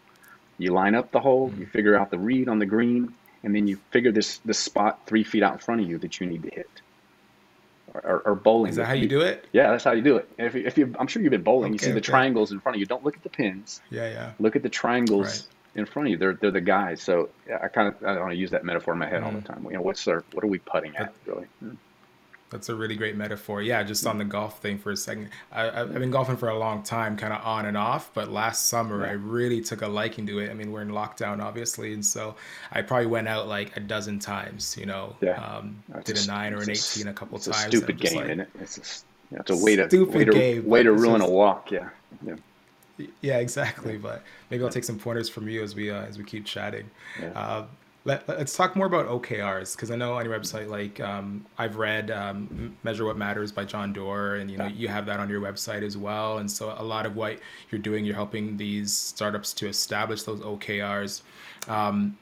You 0.58 0.72
line 0.72 0.94
up 0.94 1.10
the 1.10 1.20
hole. 1.20 1.50
You 1.50 1.62
mm-hmm. 1.62 1.70
figure 1.70 1.96
out 1.98 2.10
the 2.10 2.18
read 2.18 2.48
on 2.48 2.58
the 2.58 2.66
green, 2.66 3.14
and 3.42 3.54
then 3.54 3.66
you 3.66 3.78
figure 3.90 4.12
this 4.12 4.38
this 4.38 4.58
spot 4.58 5.06
three 5.06 5.24
feet 5.24 5.42
out 5.42 5.52
in 5.52 5.58
front 5.58 5.80
of 5.80 5.88
you 5.88 5.98
that 5.98 6.20
you 6.20 6.26
need 6.26 6.42
to 6.44 6.50
hit. 6.50 6.70
Or, 8.02 8.22
or, 8.26 8.34
bowling. 8.34 8.70
Is 8.70 8.76
that 8.76 8.86
how 8.86 8.94
you 8.94 9.06
do 9.06 9.20
it? 9.20 9.46
Yeah, 9.52 9.70
that's 9.70 9.84
how 9.84 9.92
you 9.92 10.02
do 10.02 10.16
it. 10.16 10.28
If, 10.36 10.56
you- 10.56 10.64
if 10.66 10.76
you, 10.76 10.96
I'm 10.98 11.06
sure 11.06 11.22
you've 11.22 11.30
been 11.30 11.44
bowling. 11.44 11.72
you 11.72 11.76
Okay, 11.76 11.86
see 11.86 11.92
the 11.92 11.98
okay. 11.98 12.06
triangles 12.06 12.50
in 12.50 12.58
front 12.58 12.74
of 12.74 12.80
you. 12.80 12.86
Don't 12.86 13.04
look 13.04 13.16
at 13.16 13.22
the 13.22 13.28
pins. 13.28 13.80
Yeah, 13.88 14.10
yeah. 14.10 14.32
Look 14.40 14.56
at 14.56 14.64
the 14.64 14.68
triangles 14.68 15.26
Right. 15.26 15.46
In 15.74 15.86
front 15.86 16.08
of 16.08 16.12
you. 16.12 16.16
They're 16.16 16.34
they're 16.34 16.50
the 16.50 16.60
guys. 16.60 17.02
So 17.02 17.28
I 17.62 17.68
kind 17.68 17.88
of 17.88 17.94
I 18.02 18.12
don't 18.14 18.20
want 18.20 18.32
to 18.32 18.38
use 18.38 18.50
that 18.50 18.64
metaphor 18.64 18.92
in 18.94 18.98
my 19.00 19.08
head 19.08 19.22
all 19.22 19.32
the 19.32 19.38
Mm. 19.38 19.46
time. 19.46 19.64
You 19.64 19.76
know, 19.76 19.82
what's 19.82 20.06
our 20.08 20.24
what 20.32 20.44
are 20.44 20.48
we 20.48 20.58
putting 20.58 20.94
at 20.96 21.12
really? 21.26 21.46
Mm. 21.64 21.76
That's 22.50 22.68
a 22.68 22.74
really 22.76 22.94
great 22.94 23.16
metaphor. 23.16 23.62
Yeah, 23.62 23.82
just 23.82 24.06
on 24.06 24.16
the 24.18 24.24
golf 24.24 24.60
thing 24.60 24.78
for 24.78 24.92
a 24.92 24.96
second. 24.96 25.30
I, 25.50 25.66
I've 25.68 25.76
I've 25.90 25.94
been 25.98 26.12
golfing 26.12 26.36
for 26.36 26.50
a 26.50 26.56
long 26.58 26.84
time, 26.84 27.16
kind 27.16 27.32
of 27.32 27.44
on 27.44 27.66
and 27.66 27.76
off, 27.76 28.12
but 28.14 28.30
last 28.30 28.68
summer 28.68 29.04
I 29.04 29.12
really 29.12 29.60
took 29.60 29.82
a 29.82 29.88
liking 29.88 30.24
to 30.28 30.38
it. 30.38 30.50
I 30.50 30.54
mean, 30.54 30.70
we're 30.70 30.82
in 30.82 30.90
lockdown, 30.90 31.42
obviously, 31.42 31.94
and 31.94 32.04
so 32.06 32.36
I 32.70 32.82
probably 32.82 33.06
went 33.06 33.26
out 33.26 33.48
like 33.48 33.76
a 33.76 33.80
dozen 33.80 34.20
times, 34.20 34.76
you 34.78 34.86
know, 34.86 35.16
Yeah. 35.20 35.32
um, 35.44 35.82
did 36.04 36.16
a 36.22 36.26
nine 36.28 36.54
or 36.54 36.62
an 36.62 36.70
it's 36.70 36.96
18 36.96 37.08
a 37.10 37.14
couple 37.14 37.38
it's 37.38 37.46
times. 37.46 37.64
a 37.74 37.76
stupid 37.76 37.98
game, 37.98 38.16
like- 38.16 38.24
isn't 38.26 38.40
it? 38.40 38.48
It's 38.60 38.76
just, 38.76 39.04
yeah, 39.32 39.38
it's 39.40 39.50
a 39.50 39.56
way 39.56 39.74
to 39.74 39.88
Stupid 39.88 40.14
way 40.14 40.24
to, 40.26 40.32
game, 40.32 40.66
way 40.66 40.82
to 40.84 40.92
ruin 40.92 41.20
just- 41.22 41.30
a 41.30 41.32
walk. 41.32 41.72
Yeah, 41.72 41.88
yeah. 42.24 42.34
Yeah, 43.20 43.38
exactly. 43.38 43.96
But 43.96 44.22
maybe 44.50 44.62
I'll 44.62 44.70
take 44.70 44.84
some 44.84 44.98
pointers 44.98 45.28
from 45.28 45.48
you 45.48 45.62
as 45.62 45.74
we 45.74 45.90
uh, 45.90 46.04
as 46.04 46.18
we 46.18 46.24
keep 46.24 46.44
chatting. 46.44 46.90
Yeah. 47.20 47.28
Uh, 47.30 47.66
let, 48.06 48.28
us 48.28 48.54
talk 48.54 48.76
more 48.76 48.86
about 48.86 49.08
OKRs 49.08 49.74
because 49.74 49.90
I 49.90 49.96
know 49.96 50.12
on 50.12 50.26
your 50.26 50.38
website, 50.38 50.68
like 50.68 51.00
um, 51.00 51.46
I've 51.56 51.76
read 51.76 52.10
um, 52.10 52.76
"Measure 52.82 53.06
What 53.06 53.16
Matters" 53.16 53.50
by 53.50 53.64
John 53.64 53.92
Doerr, 53.92 54.36
and 54.36 54.50
you 54.50 54.58
know 54.58 54.66
you 54.66 54.88
have 54.88 55.06
that 55.06 55.20
on 55.20 55.30
your 55.30 55.40
website 55.40 55.82
as 55.82 55.96
well. 55.96 56.38
And 56.38 56.50
so 56.50 56.74
a 56.76 56.84
lot 56.84 57.06
of 57.06 57.16
what 57.16 57.38
you're 57.70 57.80
doing, 57.80 58.04
you're 58.04 58.14
helping 58.14 58.56
these 58.58 58.92
startups 58.92 59.54
to 59.54 59.68
establish 59.68 60.22
those 60.24 60.40
OKRs. 60.40 61.22
Um, 61.66 62.18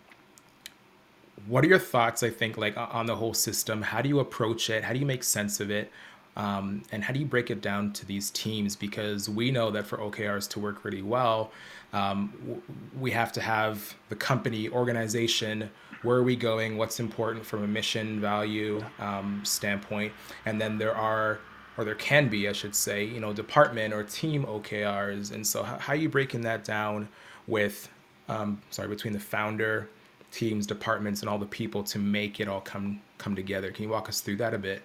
what 1.48 1.64
are 1.64 1.68
your 1.68 1.80
thoughts? 1.80 2.22
I 2.22 2.30
think 2.30 2.56
like 2.56 2.76
on 2.76 3.06
the 3.06 3.16
whole 3.16 3.34
system. 3.34 3.82
How 3.82 4.02
do 4.02 4.08
you 4.08 4.20
approach 4.20 4.70
it? 4.70 4.84
How 4.84 4.92
do 4.92 5.00
you 5.00 5.06
make 5.06 5.24
sense 5.24 5.58
of 5.58 5.70
it? 5.70 5.90
Um, 6.36 6.82
and 6.92 7.04
how 7.04 7.12
do 7.12 7.20
you 7.20 7.26
break 7.26 7.50
it 7.50 7.60
down 7.60 7.92
to 7.94 8.06
these 8.06 8.30
teams? 8.30 8.74
Because 8.74 9.28
we 9.28 9.50
know 9.50 9.70
that 9.70 9.86
for 9.86 9.98
OKRs 9.98 10.48
to 10.50 10.60
work 10.60 10.84
really 10.84 11.02
well, 11.02 11.52
um, 11.92 12.62
we 12.98 13.10
have 13.10 13.32
to 13.32 13.40
have 13.40 13.94
the 14.08 14.16
company 14.16 14.68
organization. 14.68 15.70
Where 16.02 16.16
are 16.16 16.22
we 16.22 16.36
going? 16.36 16.78
What's 16.78 17.00
important 17.00 17.44
from 17.44 17.62
a 17.62 17.66
mission 17.66 18.20
value 18.20 18.82
um, 18.98 19.42
standpoint? 19.44 20.12
And 20.46 20.60
then 20.60 20.78
there 20.78 20.96
are, 20.96 21.40
or 21.76 21.84
there 21.84 21.94
can 21.94 22.28
be, 22.28 22.48
I 22.48 22.52
should 22.52 22.74
say, 22.74 23.04
you 23.04 23.20
know, 23.20 23.32
department 23.32 23.92
or 23.92 24.02
team 24.02 24.44
OKRs. 24.44 25.32
And 25.32 25.46
so, 25.46 25.62
how, 25.62 25.78
how 25.78 25.92
are 25.92 25.96
you 25.96 26.08
breaking 26.08 26.40
that 26.42 26.64
down 26.64 27.08
with, 27.46 27.88
um, 28.28 28.60
sorry, 28.70 28.88
between 28.88 29.12
the 29.12 29.20
founder, 29.20 29.88
teams, 30.30 30.66
departments, 30.66 31.20
and 31.20 31.28
all 31.28 31.38
the 31.38 31.46
people 31.46 31.82
to 31.84 31.98
make 31.98 32.40
it 32.40 32.48
all 32.48 32.62
come 32.62 33.02
come 33.18 33.36
together? 33.36 33.70
Can 33.70 33.84
you 33.84 33.90
walk 33.90 34.08
us 34.08 34.20
through 34.20 34.36
that 34.36 34.54
a 34.54 34.58
bit? 34.58 34.82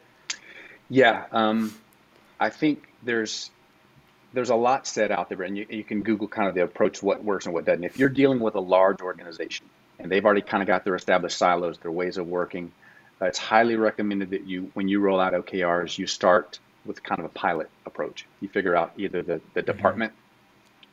Yeah, 0.89 1.25
um, 1.31 1.73
I 2.39 2.49
think 2.49 2.87
there's 3.03 3.49
there's 4.33 4.49
a 4.49 4.55
lot 4.55 4.85
said 4.85 5.11
out 5.11 5.29
there, 5.29 5.41
and 5.41 5.57
you, 5.57 5.65
you 5.69 5.83
can 5.83 6.03
Google 6.03 6.27
kind 6.27 6.47
of 6.47 6.55
the 6.55 6.63
approach, 6.63 7.01
what 7.01 7.23
works 7.23 7.45
and 7.45 7.53
what 7.53 7.65
doesn't. 7.65 7.83
If 7.83 7.97
you're 7.97 8.09
dealing 8.09 8.39
with 8.39 8.55
a 8.55 8.59
large 8.59 9.01
organization 9.01 9.65
and 9.99 10.11
they've 10.11 10.23
already 10.23 10.41
kind 10.41 10.61
of 10.61 10.67
got 10.67 10.83
their 10.83 10.95
established 10.95 11.37
silos, 11.37 11.77
their 11.79 11.91
ways 11.91 12.17
of 12.17 12.27
working, 12.27 12.71
uh, 13.21 13.25
it's 13.25 13.39
highly 13.39 13.75
recommended 13.75 14.31
that 14.31 14.45
you, 14.45 14.69
when 14.73 14.87
you 14.87 14.99
roll 14.99 15.19
out 15.19 15.33
OKRs, 15.33 15.97
you 15.97 16.07
start 16.07 16.59
with 16.85 17.01
kind 17.03 17.19
of 17.19 17.25
a 17.25 17.29
pilot 17.29 17.69
approach. 17.85 18.25
You 18.41 18.49
figure 18.49 18.75
out 18.75 18.93
either 18.97 19.21
the, 19.23 19.41
the 19.53 19.61
department 19.61 20.13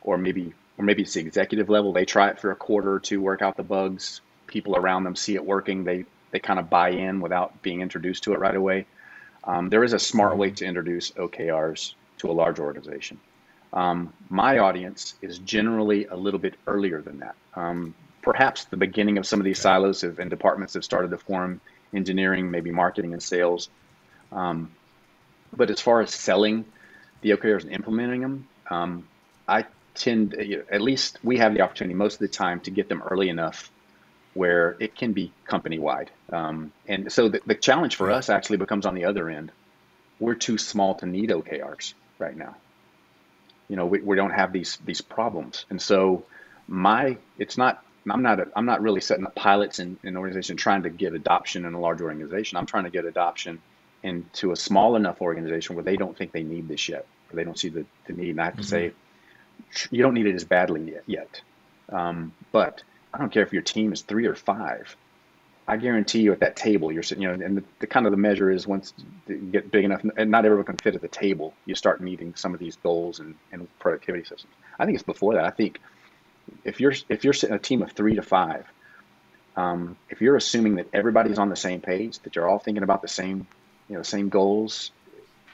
or 0.01 0.17
maybe 0.17 0.53
or 0.77 0.83
maybe 0.83 1.03
it's 1.03 1.13
the 1.13 1.21
executive 1.21 1.69
level. 1.69 1.93
They 1.93 2.05
try 2.05 2.29
it 2.29 2.39
for 2.39 2.51
a 2.51 2.55
quarter 2.55 2.91
or 2.93 2.99
two, 2.99 3.21
work 3.21 3.41
out 3.41 3.57
the 3.57 3.63
bugs. 3.63 4.21
People 4.47 4.75
around 4.75 5.03
them 5.03 5.15
see 5.15 5.35
it 5.35 5.45
working. 5.45 5.83
They 5.83 6.05
they 6.31 6.39
kind 6.39 6.59
of 6.59 6.69
buy 6.69 6.89
in 6.89 7.21
without 7.21 7.61
being 7.61 7.81
introduced 7.81 8.23
to 8.23 8.33
it 8.33 8.39
right 8.39 8.55
away. 8.55 8.85
Um, 9.45 9.69
there 9.69 9.83
is 9.83 9.93
a 9.93 9.99
smart 9.99 10.37
way 10.37 10.51
to 10.51 10.65
introduce 10.65 11.11
OKRs 11.11 11.93
to 12.19 12.31
a 12.31 12.33
large 12.33 12.59
organization. 12.59 13.19
Um, 13.73 14.13
my 14.29 14.59
audience 14.59 15.15
is 15.21 15.39
generally 15.39 16.05
a 16.05 16.15
little 16.15 16.39
bit 16.39 16.55
earlier 16.65 17.01
than 17.01 17.19
that. 17.19 17.35
Um, 17.55 17.93
perhaps 18.21 18.65
the 18.65 18.77
beginning 18.77 19.17
of 19.17 19.27
some 19.27 19.39
of 19.39 19.45
these 19.45 19.59
silos 19.59 20.01
have, 20.01 20.19
and 20.19 20.29
departments 20.29 20.73
have 20.73 20.83
started 20.83 21.11
to 21.11 21.17
form 21.17 21.61
engineering, 21.93 22.49
maybe 22.49 22.71
marketing 22.71 23.13
and 23.13 23.21
sales. 23.21 23.69
Um, 24.31 24.71
but 25.55 25.69
as 25.69 25.79
far 25.79 26.01
as 26.01 26.13
selling 26.13 26.65
the 27.21 27.31
OKRs 27.31 27.63
and 27.63 27.71
implementing 27.71 28.21
them, 28.21 28.47
um, 28.69 29.07
I 29.47 29.65
tend, 29.93 30.33
at 30.71 30.81
least 30.81 31.19
we 31.23 31.37
have 31.37 31.53
the 31.53 31.61
opportunity 31.61 31.93
most 31.93 32.15
of 32.15 32.19
the 32.19 32.27
time 32.27 32.61
to 32.61 32.71
get 32.71 32.89
them 32.89 33.01
early 33.03 33.29
enough 33.29 33.69
where 34.35 34.75
it 34.79 34.95
can 34.95 35.13
be 35.13 35.31
company 35.45 35.79
wide. 35.79 36.11
Um, 36.31 36.71
and 36.87 37.11
so 37.11 37.29
the, 37.29 37.41
the 37.45 37.55
challenge 37.55 37.95
for 37.95 38.11
us 38.11 38.29
actually 38.29 38.57
becomes 38.57 38.85
on 38.85 38.93
the 38.93 39.05
other 39.05 39.29
end. 39.29 39.51
We're 40.19 40.35
too 40.35 40.57
small 40.57 40.95
to 40.95 41.05
need 41.05 41.29
OKRs 41.29 41.93
right 42.19 42.35
now. 42.35 42.55
You 43.69 43.77
know, 43.77 43.85
we, 43.87 44.01
we 44.01 44.15
don't 44.15 44.31
have 44.31 44.53
these 44.53 44.77
these 44.85 45.01
problems, 45.01 45.65
and 45.71 45.81
so 45.81 46.23
my 46.67 47.17
it's 47.39 47.57
not. 47.57 47.83
I'm 48.07 48.21
not. 48.21 48.39
A, 48.39 48.47
I'm 48.55 48.67
not 48.67 48.83
really 48.83 49.01
setting 49.01 49.25
up 49.25 49.33
pilots 49.33 49.79
in 49.79 49.97
in 50.03 50.09
an 50.09 50.17
organization 50.17 50.57
trying 50.57 50.83
to 50.83 50.91
get 50.91 51.15
adoption 51.15 51.65
in 51.65 51.73
a 51.73 51.79
large 51.79 52.01
organization. 52.01 52.57
I'm 52.57 52.67
trying 52.67 52.83
to 52.83 52.91
get 52.91 53.05
adoption 53.05 53.59
into 54.03 54.51
a 54.51 54.55
small 54.55 54.95
enough 54.95 55.19
organization 55.21 55.75
where 55.75 55.83
they 55.83 55.97
don't 55.97 56.15
think 56.15 56.31
they 56.31 56.43
need 56.43 56.67
this 56.67 56.87
yet, 56.87 57.07
or 57.31 57.35
they 57.35 57.43
don't 57.43 57.57
see 57.57 57.69
the, 57.69 57.85
the 58.05 58.13
need. 58.13 58.31
And 58.31 58.41
I 58.41 58.45
have 58.45 58.57
to 58.57 58.63
say, 58.63 58.93
you 59.89 60.03
don't 60.03 60.13
need 60.13 60.27
it 60.27 60.35
as 60.35 60.43
badly 60.43 60.91
yet. 60.91 61.03
yet. 61.07 61.41
Um, 61.89 62.31
but 62.51 62.83
I 63.15 63.17
don't 63.17 63.31
care 63.31 63.43
if 63.43 63.53
your 63.53 63.61
team 63.61 63.93
is 63.93 64.01
three 64.01 64.25
or 64.25 64.35
five. 64.35 64.93
I 65.67 65.77
guarantee 65.77 66.19
you 66.19 66.33
at 66.33 66.41
that 66.41 66.57
table, 66.57 66.91
you're 66.91 67.01
sitting, 67.01 67.23
you 67.23 67.29
know, 67.29 67.45
and 67.45 67.57
the, 67.57 67.63
the 67.79 67.87
kind 67.87 68.05
of 68.05 68.11
the 68.11 68.17
measure 68.17 68.51
is 68.51 68.67
once 68.67 68.93
you 69.27 69.35
get 69.37 69.71
big 69.71 69.85
enough, 69.85 70.03
and 70.17 70.29
not 70.29 70.43
everyone 70.45 70.65
can 70.65 70.77
fit 70.77 70.95
at 70.95 71.01
the 71.01 71.07
table, 71.07 71.53
you 71.65 71.75
start 71.75 72.01
meeting 72.01 72.35
some 72.35 72.53
of 72.53 72.59
these 72.59 72.75
goals 72.75 73.19
and, 73.21 73.35
and 73.53 73.67
productivity 73.79 74.25
systems. 74.25 74.53
I 74.77 74.85
think 74.85 74.95
it's 74.95 75.03
before 75.03 75.35
that. 75.35 75.45
I 75.45 75.49
think 75.49 75.79
if 76.65 76.81
you're 76.81 76.93
if 77.09 77.23
you're 77.23 77.33
sitting 77.33 77.55
a 77.55 77.59
team 77.59 77.81
of 77.81 77.93
three 77.93 78.15
to 78.15 78.21
five, 78.21 78.65
um, 79.55 79.97
if 80.09 80.21
you're 80.21 80.35
assuming 80.35 80.75
that 80.75 80.87
everybody's 80.93 81.39
on 81.39 81.49
the 81.49 81.55
same 81.55 81.79
page, 81.79 82.19
that 82.19 82.35
you're 82.35 82.47
all 82.47 82.59
thinking 82.59 82.83
about 82.83 83.01
the 83.01 83.07
same, 83.07 83.47
you 83.87 83.95
know, 83.95 84.03
same 84.03 84.29
goals, 84.29 84.91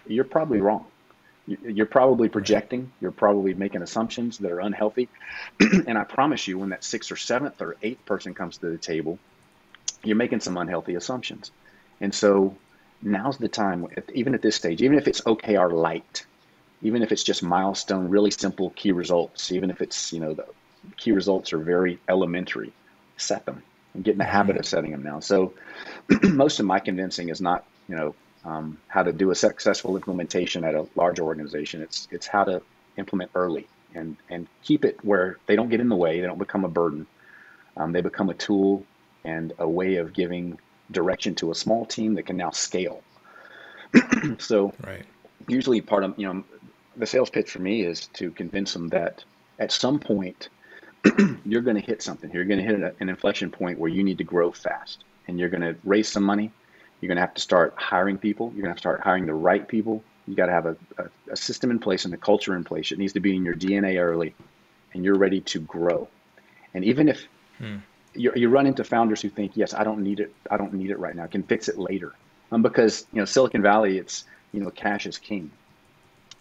you're 0.07 0.25
probably 0.25 0.59
wrong. 0.59 0.87
You- 1.51 1.71
You're 1.73 1.85
probably 1.85 2.29
projecting. 2.29 2.91
You're 3.01 3.11
probably 3.11 3.53
making 3.53 3.81
assumptions 3.81 4.37
that 4.39 4.51
are 4.51 4.61
unhealthy. 4.61 5.09
and 5.59 5.97
I 5.97 6.03
promise 6.05 6.47
you, 6.47 6.57
when 6.57 6.69
that 6.69 6.83
sixth 6.83 7.11
or 7.11 7.17
seventh 7.17 7.61
or 7.61 7.75
eighth 7.81 8.05
person 8.05 8.33
comes 8.33 8.57
to 8.59 8.69
the 8.69 8.77
table, 8.77 9.19
you're 10.03 10.15
making 10.15 10.39
some 10.39 10.57
unhealthy 10.57 10.95
assumptions. 10.95 11.51
And 11.99 12.13
so 12.13 12.55
now's 13.01 13.37
the 13.37 13.49
time, 13.49 13.87
even 14.13 14.33
at 14.33 14.41
this 14.41 14.55
stage, 14.55 14.81
even 14.81 14.97
if 14.97 15.07
it's 15.07 15.21
OKR 15.21 15.71
light, 15.71 16.25
even 16.81 17.03
if 17.03 17.11
it's 17.11 17.23
just 17.23 17.43
milestone, 17.43 18.09
really 18.09 18.31
simple 18.31 18.69
key 18.71 18.91
results, 18.93 19.51
even 19.51 19.69
if 19.69 19.81
it's, 19.81 20.13
you 20.13 20.19
know, 20.21 20.33
the 20.33 20.45
key 20.97 21.11
results 21.11 21.53
are 21.53 21.59
very 21.59 21.99
elementary, 22.09 22.73
set 23.17 23.45
them 23.45 23.61
and 23.93 24.03
get 24.03 24.13
in 24.13 24.17
the 24.19 24.23
habit 24.23 24.57
of 24.57 24.65
setting 24.65 24.91
them 24.91 25.03
now. 25.03 25.19
So 25.19 25.53
most 26.23 26.59
of 26.59 26.65
my 26.65 26.79
convincing 26.79 27.29
is 27.29 27.41
not, 27.41 27.65
you 27.87 27.95
know, 27.95 28.15
um, 28.43 28.77
how 28.87 29.03
to 29.03 29.13
do 29.13 29.31
a 29.31 29.35
successful 29.35 29.95
implementation 29.95 30.63
at 30.63 30.75
a 30.75 30.87
large 30.95 31.19
organization. 31.19 31.81
It's 31.81 32.07
it's 32.11 32.27
how 32.27 32.43
to 32.45 32.61
implement 32.97 33.31
early 33.35 33.67
and 33.93 34.17
and 34.29 34.47
keep 34.63 34.85
it 34.85 34.97
where 35.03 35.37
they 35.47 35.55
don't 35.55 35.69
get 35.69 35.79
in 35.79 35.89
the 35.89 35.95
way, 35.95 36.19
they 36.19 36.27
don't 36.27 36.39
become 36.39 36.65
a 36.65 36.69
burden. 36.69 37.07
Um, 37.77 37.91
they 37.91 38.01
become 38.01 38.29
a 38.29 38.33
tool 38.33 38.85
and 39.23 39.53
a 39.59 39.67
way 39.67 39.95
of 39.95 40.13
giving 40.13 40.59
direction 40.91 41.35
to 41.35 41.51
a 41.51 41.55
small 41.55 41.85
team 41.85 42.15
that 42.15 42.23
can 42.23 42.37
now 42.37 42.51
scale. 42.51 43.01
so 44.39 44.73
Right. 44.83 45.05
usually 45.47 45.81
part 45.81 46.03
of 46.03 46.17
you 46.17 46.27
know 46.27 46.43
the 46.95 47.05
sales 47.05 47.29
pitch 47.29 47.51
for 47.51 47.59
me 47.59 47.83
is 47.83 48.07
to 48.07 48.31
convince 48.31 48.73
them 48.73 48.89
that 48.89 49.23
at 49.59 49.71
some 49.71 49.99
point 49.99 50.49
you're 51.45 51.61
going 51.61 51.75
to 51.75 51.81
hit 51.81 52.01
something 52.01 52.31
you're 52.31 52.45
going 52.45 52.59
to 52.59 52.65
hit 52.65 52.95
an 52.99 53.09
inflection 53.09 53.49
point 53.49 53.79
where 53.79 53.89
you 53.89 54.03
need 54.03 54.17
to 54.17 54.23
grow 54.23 54.51
fast 54.51 55.03
and 55.27 55.39
you're 55.39 55.49
going 55.49 55.61
to 55.61 55.75
raise 55.83 56.09
some 56.09 56.23
money 56.23 56.51
you're 57.01 57.07
going 57.09 57.17
to 57.17 57.21
have 57.21 57.33
to 57.33 57.41
start 57.41 57.73
hiring 57.77 58.17
people 58.17 58.47
you're 58.55 58.63
going 58.63 58.65
to 58.65 58.69
have 58.69 58.77
to 58.77 58.81
start 58.81 59.01
hiring 59.01 59.25
the 59.25 59.33
right 59.33 59.67
people 59.67 60.03
you 60.27 60.35
got 60.35 60.45
to 60.47 60.51
have 60.53 60.65
a, 60.67 60.77
a, 60.97 61.31
a 61.31 61.35
system 61.35 61.71
in 61.71 61.79
place 61.79 62.05
and 62.05 62.13
a 62.13 62.17
culture 62.17 62.55
in 62.55 62.63
place 62.63 62.91
it 62.91 62.99
needs 62.99 63.13
to 63.13 63.19
be 63.19 63.35
in 63.35 63.45
your 63.45 63.55
dna 63.55 64.01
early 64.01 64.35
and 64.93 65.03
you're 65.03 65.17
ready 65.17 65.41
to 65.41 65.59
grow 65.59 66.07
and 66.73 66.85
even 66.85 67.09
if 67.09 67.27
you, 68.15 68.31
you 68.35 68.49
run 68.49 68.67
into 68.67 68.83
founders 68.83 69.21
who 69.21 69.29
think 69.29 69.53
yes 69.55 69.73
i 69.73 69.83
don't 69.83 70.01
need 70.01 70.19
it 70.19 70.33
i 70.49 70.57
don't 70.57 70.73
need 70.73 70.91
it 70.91 70.99
right 70.99 71.15
now 71.15 71.23
i 71.23 71.27
can 71.27 71.43
fix 71.43 71.67
it 71.69 71.77
later 71.77 72.13
um, 72.51 72.61
because 72.61 73.05
you 73.13 73.19
know 73.19 73.25
silicon 73.25 73.61
valley 73.61 73.97
it's 73.97 74.25
you 74.51 74.61
know 74.61 74.69
cash 74.71 75.05
is 75.07 75.17
king 75.17 75.51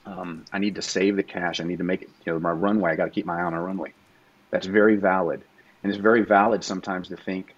Um, 0.07 0.45
I 0.53 0.59
need 0.59 0.77
to 0.77 0.83
save 0.83 1.17
the 1.17 1.23
cash. 1.23 1.61
I 1.61 1.65
need 1.65 1.79
to 1.79 1.85
make 1.85 2.03
it, 2.03 2.11
you 2.25 2.33
know, 2.33 2.41
my 2.41 2.51
runway. 2.53 2.93
I 2.93 2.97
got 2.97 3.05
to 3.05 3.11
keep 3.11 3.27
my 3.27 3.39
eye 3.41 3.45
on 3.45 3.55
a 3.55 3.63
runway. 3.63 3.93
That's 4.51 4.67
very 4.67 4.97
valid. 4.97 5.45
And 5.83 5.93
it's 5.93 6.01
very 6.01 6.23
valid 6.25 6.65
sometimes 6.65 7.09
to 7.09 7.17
think 7.17 7.55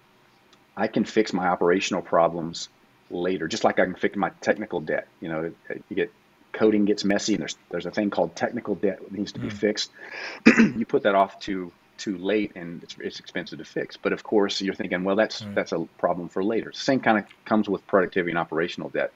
I 0.75 0.87
can 0.87 1.05
fix 1.05 1.33
my 1.33 1.47
operational 1.47 2.01
problems 2.01 2.69
later, 3.09 3.47
just 3.47 3.63
like 3.63 3.79
I 3.79 3.85
can 3.85 3.95
fix 3.95 4.15
my 4.15 4.29
technical 4.41 4.81
debt. 4.81 5.07
You 5.21 5.29
know, 5.29 5.51
you 5.89 5.95
get 5.95 6.11
coding 6.51 6.85
gets 6.85 7.03
messy 7.03 7.33
and 7.33 7.41
there's 7.41 7.57
there's 7.69 7.85
a 7.85 7.91
thing 7.91 8.11
called 8.11 8.35
technical 8.35 8.75
debt 8.75 8.99
that 9.01 9.11
needs 9.11 9.31
to 9.33 9.39
be 9.39 9.47
mm. 9.47 9.53
fixed. 9.53 9.91
you 10.57 10.85
put 10.85 11.03
that 11.03 11.15
off 11.15 11.39
to 11.39 11.71
too 11.97 12.17
late 12.17 12.51
and 12.55 12.83
it's, 12.83 12.95
it's 12.99 13.19
expensive 13.19 13.59
to 13.59 13.65
fix. 13.65 13.97
But 13.97 14.13
of 14.13 14.23
course, 14.23 14.61
you're 14.61 14.73
thinking, 14.73 15.03
well, 15.03 15.15
that's 15.15 15.43
right. 15.43 15.55
that's 15.55 15.71
a 15.71 15.79
problem 15.97 16.29
for 16.29 16.43
later. 16.43 16.71
Same 16.71 16.99
kind 16.99 17.17
of 17.17 17.25
comes 17.45 17.69
with 17.69 17.85
productivity 17.87 18.31
and 18.31 18.39
operational 18.39 18.89
debt 18.89 19.11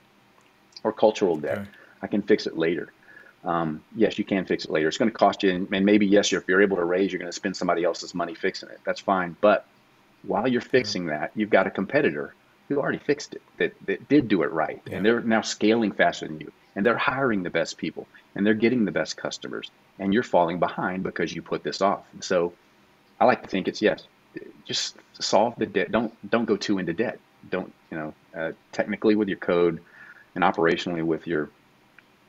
or 0.83 0.93
cultural 0.93 1.37
debt. 1.37 1.59
Okay. 1.59 1.69
I 2.01 2.07
can 2.07 2.21
fix 2.21 2.47
it 2.47 2.57
later. 2.57 2.91
Um, 3.43 3.83
yes, 3.95 4.17
you 4.17 4.25
can 4.25 4.45
fix 4.45 4.65
it 4.65 4.71
later. 4.71 4.87
It's 4.87 4.97
going 4.97 5.11
to 5.11 5.17
cost 5.17 5.43
you, 5.43 5.51
and 5.51 5.85
maybe 5.85 6.05
yes, 6.05 6.33
if 6.33 6.47
you're 6.47 6.61
able 6.61 6.77
to 6.77 6.83
raise, 6.83 7.11
you're 7.11 7.19
going 7.19 7.31
to 7.31 7.35
spend 7.35 7.55
somebody 7.55 7.83
else's 7.83 8.13
money 8.13 8.35
fixing 8.35 8.69
it. 8.69 8.79
That's 8.83 8.99
fine. 8.99 9.37
But 9.39 9.65
while 10.23 10.47
you're 10.47 10.61
fixing 10.61 11.07
that, 11.07 11.31
you've 11.35 11.49
got 11.49 11.65
a 11.65 11.71
competitor 11.71 12.33
who 12.67 12.79
already 12.79 12.97
fixed 12.97 13.33
it, 13.33 13.41
that, 13.57 13.73
that 13.85 14.07
did 14.09 14.27
do 14.27 14.43
it 14.43 14.51
right, 14.51 14.81
yeah. 14.85 14.97
and 14.97 15.05
they're 15.05 15.21
now 15.21 15.41
scaling 15.41 15.91
faster 15.91 16.27
than 16.27 16.39
you, 16.39 16.51
and 16.75 16.85
they're 16.85 16.97
hiring 16.97 17.43
the 17.43 17.49
best 17.49 17.77
people, 17.77 18.07
and 18.35 18.45
they're 18.45 18.53
getting 18.53 18.85
the 18.85 18.91
best 18.91 19.17
customers, 19.17 19.71
and 19.99 20.13
you're 20.13 20.23
falling 20.23 20.59
behind 20.59 21.03
because 21.03 21.33
you 21.33 21.41
put 21.41 21.63
this 21.63 21.81
off. 21.81 22.05
And 22.13 22.23
so, 22.23 22.53
I 23.19 23.25
like 23.25 23.41
to 23.43 23.47
think 23.47 23.67
it's 23.67 23.81
yes, 23.81 24.03
just 24.65 24.95
solve 25.13 25.55
the 25.57 25.65
debt. 25.65 25.91
Don't 25.91 26.13
don't 26.29 26.45
go 26.45 26.57
too 26.57 26.77
into 26.77 26.93
debt. 26.93 27.19
Don't 27.49 27.73
you 27.91 27.97
know 27.97 28.13
uh, 28.35 28.51
technically 28.71 29.15
with 29.15 29.27
your 29.27 29.37
code, 29.37 29.81
and 30.35 30.43
operationally 30.43 31.03
with 31.03 31.27
your 31.27 31.49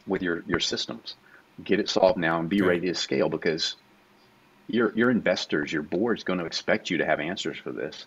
with 0.07 0.23
your 0.23 0.43
your 0.47 0.61
systems. 0.61 1.15
Get 1.63 1.81
it 1.81 1.89
solved 1.89 2.19
now 2.19 2.39
and 2.39 2.49
be 2.49 2.63
ready 2.63 2.87
to 2.87 2.95
scale 2.95 3.29
because 3.29 3.75
your 4.69 4.93
your 4.95 5.11
investors, 5.11 5.73
your 5.73 5.83
board's 5.83 6.25
going 6.25 6.39
to 6.39 6.45
expect 6.45 6.91
you 6.91 6.99
to 6.99 7.07
have 7.07 7.21
answers 7.21 7.59
for 7.59 7.73
this. 7.73 8.07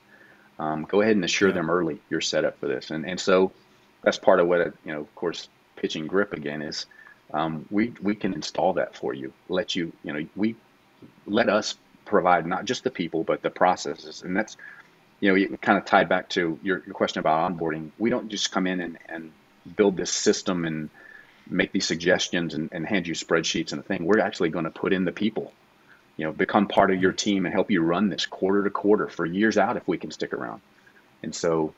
Um, 0.59 0.83
go 0.83 1.01
ahead 1.01 1.15
and 1.15 1.25
assure 1.25 1.49
yeah. 1.49 1.55
them 1.55 1.69
early 1.69 1.99
you're 2.09 2.21
set 2.21 2.45
up 2.45 2.59
for 2.59 2.67
this, 2.67 2.91
and 2.91 3.05
and 3.05 3.19
so 3.19 3.51
that's 4.03 4.17
part 4.17 4.39
of 4.39 4.47
what 4.47 4.73
you 4.85 4.91
know. 4.91 5.01
Of 5.01 5.15
course, 5.15 5.47
pitching 5.75 6.07
grip 6.07 6.33
again 6.33 6.61
is 6.61 6.85
um, 7.33 7.65
we 7.71 7.93
we 8.01 8.15
can 8.15 8.33
install 8.33 8.73
that 8.73 8.95
for 8.95 9.13
you. 9.13 9.33
Let 9.49 9.75
you 9.75 9.91
you 10.03 10.13
know 10.13 10.27
we 10.35 10.55
let 11.25 11.49
us 11.49 11.75
provide 12.05 12.45
not 12.45 12.65
just 12.65 12.83
the 12.83 12.91
people 12.91 13.23
but 13.23 13.41
the 13.41 13.49
processes, 13.49 14.21
and 14.23 14.35
that's 14.35 14.57
you 15.19 15.29
know 15.29 15.35
you 15.35 15.57
kind 15.57 15.77
of 15.77 15.85
tied 15.85 16.09
back 16.09 16.29
to 16.29 16.59
your, 16.61 16.83
your 16.85 16.93
question 16.93 17.19
about 17.19 17.51
onboarding. 17.51 17.91
We 17.97 18.09
don't 18.09 18.29
just 18.29 18.51
come 18.51 18.67
in 18.67 18.81
and, 18.81 18.97
and 19.07 19.31
build 19.75 19.97
this 19.97 20.11
system 20.11 20.65
and 20.65 20.89
make 21.47 21.71
these 21.71 21.85
suggestions 21.85 22.53
and, 22.53 22.69
and 22.71 22.85
hand 22.85 23.07
you 23.07 23.13
spreadsheets 23.13 23.71
and 23.71 23.79
a 23.79 23.83
thing. 23.83 24.05
We're 24.05 24.19
actually 24.19 24.49
going 24.49 24.65
to 24.65 24.71
put 24.71 24.93
in 24.93 25.05
the 25.05 25.11
people 25.11 25.53
you 26.17 26.25
know, 26.25 26.31
become 26.31 26.67
part 26.67 26.91
of 26.91 27.01
your 27.01 27.11
team 27.11 27.45
and 27.45 27.53
help 27.53 27.71
you 27.71 27.81
run 27.81 28.09
this 28.09 28.25
quarter 28.25 28.63
to 28.63 28.69
quarter 28.69 29.07
for 29.07 29.25
years 29.25 29.57
out 29.57 29.77
if 29.77 29.87
we 29.87 29.97
can 29.97 30.11
stick 30.11 30.33
around. 30.33 30.61
And 31.23 31.33
so 31.33 31.73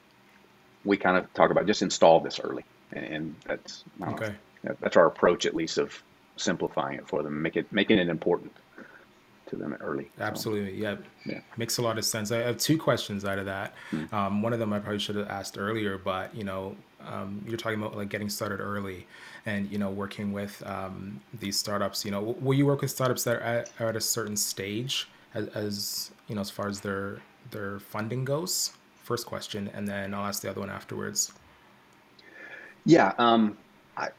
we 0.83 0.97
kind 0.97 1.17
of 1.17 1.33
talk 1.33 1.51
about 1.51 1.67
just 1.67 1.81
install 1.81 2.19
this 2.19 2.39
early, 2.39 2.65
and 2.91 3.35
that's 3.45 3.83
okay. 4.01 4.33
Know, 4.63 4.75
that's 4.79 4.97
our 4.97 5.05
approach 5.05 5.45
at 5.45 5.55
least 5.55 5.77
of 5.77 6.01
simplifying 6.37 6.97
it 6.97 7.07
for 7.07 7.21
them, 7.23 7.41
make 7.41 7.57
it 7.57 7.71
making 7.71 7.99
it 7.99 8.09
important 8.09 8.53
to 9.47 9.56
them 9.56 9.75
early. 9.82 10.10
Absolutely, 10.19 10.77
so, 10.79 10.84
yeah. 10.84 10.95
yeah, 11.25 11.39
makes 11.58 11.77
a 11.77 11.82
lot 11.82 11.97
of 11.97 12.06
sense. 12.06 12.32
I 12.32 12.38
have 12.38 12.58
two 12.58 12.77
questions 12.77 13.25
out 13.25 13.39
of 13.39 13.45
that. 13.45 13.73
Mm-hmm. 13.91 14.13
Um, 14.15 14.41
one 14.41 14.53
of 14.53 14.60
them 14.60 14.73
I 14.73 14.79
probably 14.79 14.99
should 14.99 15.15
have 15.15 15.29
asked 15.29 15.58
earlier, 15.58 15.97
but 15.97 16.34
you 16.36 16.43
know, 16.43 16.75
um, 17.08 17.43
you're 17.47 17.58
talking 17.58 17.79
about 17.79 17.95
like 17.95 18.10
getting 18.10 18.29
started 18.29 18.60
early 18.60 19.06
and 19.45 19.69
you 19.71 19.77
know 19.77 19.89
working 19.89 20.32
with 20.32 20.62
um, 20.65 21.19
these 21.39 21.58
startups 21.58 22.06
you 22.06 22.12
know 22.12 22.36
will 22.39 22.53
you 22.53 22.65
work 22.65 22.82
with 22.82 22.91
startups 22.91 23.23
that 23.23 23.38
are 23.38 23.41
at, 23.41 23.71
are 23.79 23.89
at 23.89 23.95
a 23.95 24.01
certain 24.01 24.36
stage 24.36 25.08
as, 25.34 25.47
as, 25.49 26.12
you 26.27 26.36
know 26.36 26.41
as 26.41 26.49
far 26.49 26.67
as 26.67 26.79
their 26.79 27.19
their 27.51 27.79
funding 27.79 28.23
goes 28.23 28.73
first 29.03 29.25
question 29.25 29.69
and 29.73 29.88
then 29.88 30.13
i'll 30.13 30.25
ask 30.25 30.41
the 30.41 30.49
other 30.49 30.62
one 30.62 30.69
afterwards 30.69 31.34
yeah 32.86 33.13
um, 33.17 33.58
I, 33.97 34.10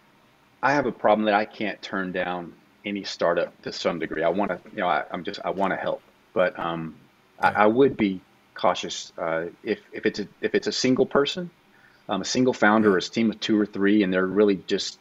I 0.63 0.73
have 0.73 0.87
a 0.87 0.93
problem 0.93 1.25
that 1.25 1.35
i 1.35 1.45
can't 1.45 1.81
turn 1.81 2.13
down 2.13 2.53
any 2.85 3.05
startup 3.05 3.61
to 3.62 3.73
some 3.73 3.99
degree. 3.99 4.23
I 4.23 4.29
want 4.29 4.51
to 4.51 4.61
you 4.70 4.79
know 4.79 4.88
I, 4.88 5.05
am 5.12 5.25
just 5.25 5.40
i 5.44 5.51
want 5.51 5.73
to 5.73 5.77
help. 5.77 6.03
But 6.33 6.59
um, 6.59 6.97
I, 7.38 7.51
I, 7.51 7.66
would 7.66 7.97
be 7.97 8.20
cautious 8.55 9.12
uh, 9.16 9.47
if, 9.62 9.79
if 9.92 10.05
it's 10.05 10.18
a, 10.18 10.27
if 10.40 10.57
it's 10.57 10.66
a 10.66 10.73
single 10.73 11.07
person 11.07 11.49
um, 12.09 12.23
a 12.23 12.25
single 12.25 12.53
founder 12.53 12.94
or 12.94 12.99
a 12.99 13.03
team 13.03 13.31
of 13.31 13.40
two 13.40 13.59
or 13.59 13.66
three, 13.66 14.03
and 14.03 14.12
they're 14.12 14.27
really 14.27 14.57
just 14.66 14.99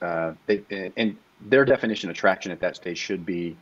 uh, 0.00 0.32
they 0.46 0.62
and 0.96 1.16
their 1.40 1.64
definition 1.64 2.10
of 2.10 2.16
traction 2.16 2.50
at 2.52 2.60
that 2.60 2.76
stage 2.76 2.98
should 2.98 3.26
be 3.26 3.56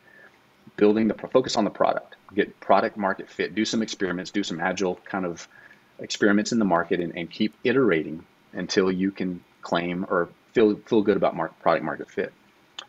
building 0.76 1.08
the 1.08 1.14
focus 1.14 1.56
on 1.56 1.64
the 1.64 1.70
product, 1.70 2.16
get 2.34 2.58
product 2.60 2.96
market 2.96 3.28
fit, 3.28 3.54
do 3.54 3.64
some 3.64 3.82
experiments, 3.82 4.30
do 4.30 4.42
some 4.42 4.60
agile 4.60 4.96
kind 5.04 5.24
of 5.24 5.48
experiments 5.98 6.52
in 6.52 6.58
the 6.58 6.64
market, 6.64 7.00
and, 7.00 7.16
and 7.16 7.30
keep 7.30 7.54
iterating 7.64 8.24
until 8.52 8.90
you 8.92 9.10
can 9.10 9.42
claim 9.62 10.06
or 10.08 10.28
feel 10.52 10.76
feel 10.86 11.02
good 11.02 11.16
about 11.16 11.34
market, 11.34 11.58
product 11.60 11.84
market 11.84 12.10
fit. 12.10 12.32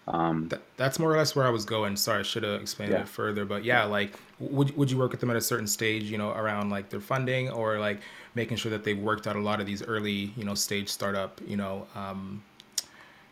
Um, 0.08 0.50
that's 0.78 1.00
more 1.00 1.14
or 1.14 1.18
less 1.18 1.36
where 1.36 1.46
I 1.46 1.50
was 1.50 1.66
going. 1.66 1.98
Sorry, 1.98 2.20
I 2.20 2.24
should 2.24 2.44
have 2.44 2.62
explained 2.62 2.94
yeah. 2.94 3.02
it 3.02 3.10
further. 3.10 3.44
But 3.44 3.66
yeah, 3.66 3.84
like, 3.84 4.14
would 4.40 4.76
would 4.78 4.90
you 4.90 4.98
work 4.98 5.12
with 5.12 5.20
them 5.20 5.30
at 5.30 5.36
a 5.36 5.42
certain 5.42 5.68
stage, 5.68 6.04
you 6.04 6.18
know, 6.18 6.32
around 6.32 6.70
like 6.70 6.90
their 6.90 7.02
funding 7.02 7.50
or 7.50 7.78
like 7.78 8.00
making 8.34 8.58
sure 8.58 8.72
that 8.72 8.84
they've 8.84 8.98
worked 8.98 9.28
out 9.28 9.36
a 9.36 9.42
lot 9.42 9.60
of 9.60 9.66
these 9.66 9.84
early, 9.84 10.32
you 10.38 10.46
know, 10.46 10.54
stage 10.54 10.88
startup, 10.88 11.42
you 11.46 11.58
know, 11.58 11.86
um, 11.96 12.42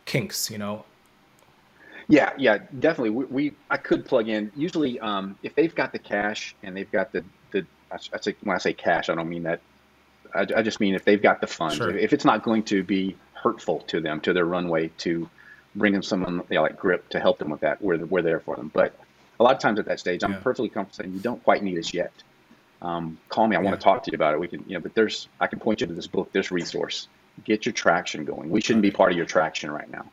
kinks, 0.06 0.52
you 0.52 0.58
know? 0.58 0.84
Yeah, 2.08 2.34
yeah, 2.38 2.60
definitely. 2.80 3.12
We, 3.12 3.26
we 3.26 3.54
I 3.70 3.78
could 3.78 4.06
plug 4.06 4.28
in. 4.28 4.52
Usually, 4.56 5.00
um, 5.00 5.38
if 5.44 5.56
they've 5.56 5.74
got 5.74 5.92
the 5.92 6.00
cash 6.00 6.56
and 6.62 6.76
they've 6.76 6.92
got 6.92 7.12
the 7.12 7.24
the, 7.52 7.66
I, 7.92 7.96
I 7.96 8.20
say 8.20 8.36
when 8.44 8.54
I 8.54 8.60
say 8.60 8.74
cash, 8.74 9.10
I 9.10 9.16
don't 9.16 9.30
mean 9.30 9.44
that. 9.44 9.62
I, 10.34 10.42
I 10.58 10.62
just 10.62 10.82
mean 10.82 10.94
if 10.94 11.06
they've 11.06 11.22
got 11.22 11.40
the 11.40 11.48
funds. 11.48 11.78
Sure. 11.78 11.96
If 11.96 12.12
it's 12.12 12.26
not 12.26 12.44
going 12.44 12.64
to 12.64 12.84
be 12.84 13.16
hurtful 13.34 13.80
to 13.88 14.02
them 14.02 14.20
to 14.22 14.34
their 14.34 14.46
runway 14.46 14.90
to 14.98 15.30
bring 15.76 15.94
them 15.94 16.04
someone 16.04 16.42
you 16.50 16.56
know, 16.56 16.62
like 16.62 16.78
grip 16.78 17.10
to 17.10 17.20
help 17.20 17.38
them 17.38 17.50
with 17.50 17.62
that, 17.62 17.82
we're 17.82 17.98
we're 18.06 18.22
there 18.22 18.40
for 18.40 18.56
them. 18.56 18.72
But 18.74 18.98
a 19.40 19.44
lot 19.44 19.54
of 19.54 19.62
times 19.62 19.80
at 19.80 19.86
that 19.86 20.00
stage, 20.00 20.24
I'm 20.24 20.34
yeah. 20.34 20.40
perfectly 20.40 20.70
comfortable 20.70 21.04
saying 21.04 21.14
you 21.14 21.22
don't 21.22 21.44
quite 21.44 21.64
need 21.64 21.78
us 21.78 21.94
yet 21.94 22.12
um, 22.82 23.18
call 23.30 23.48
me. 23.48 23.56
I 23.56 23.60
want 23.60 23.80
to 23.80 23.84
talk 23.84 24.04
to 24.04 24.12
you 24.12 24.16
about 24.16 24.34
it. 24.34 24.40
We 24.40 24.48
can, 24.48 24.64
you 24.68 24.76
know, 24.76 24.80
but 24.80 24.94
there's, 24.94 25.28
I 25.40 25.48
can 25.48 25.60
point 25.60 25.82
you 25.82 25.88
to 25.88 25.94
this 25.94 26.08
book, 26.08 26.32
this 26.32 26.52
resource. 26.52 27.08
Get 27.44 27.66
your 27.66 27.74
traction 27.74 28.26
going. 28.26 28.50
We 28.50 28.62
shouldn't 28.62 28.84
be 28.84 28.92
part 28.92 29.12
of 29.12 29.18
your 29.18 29.26
traction 29.26 29.72
right 29.72 29.90
now. 29.90 30.06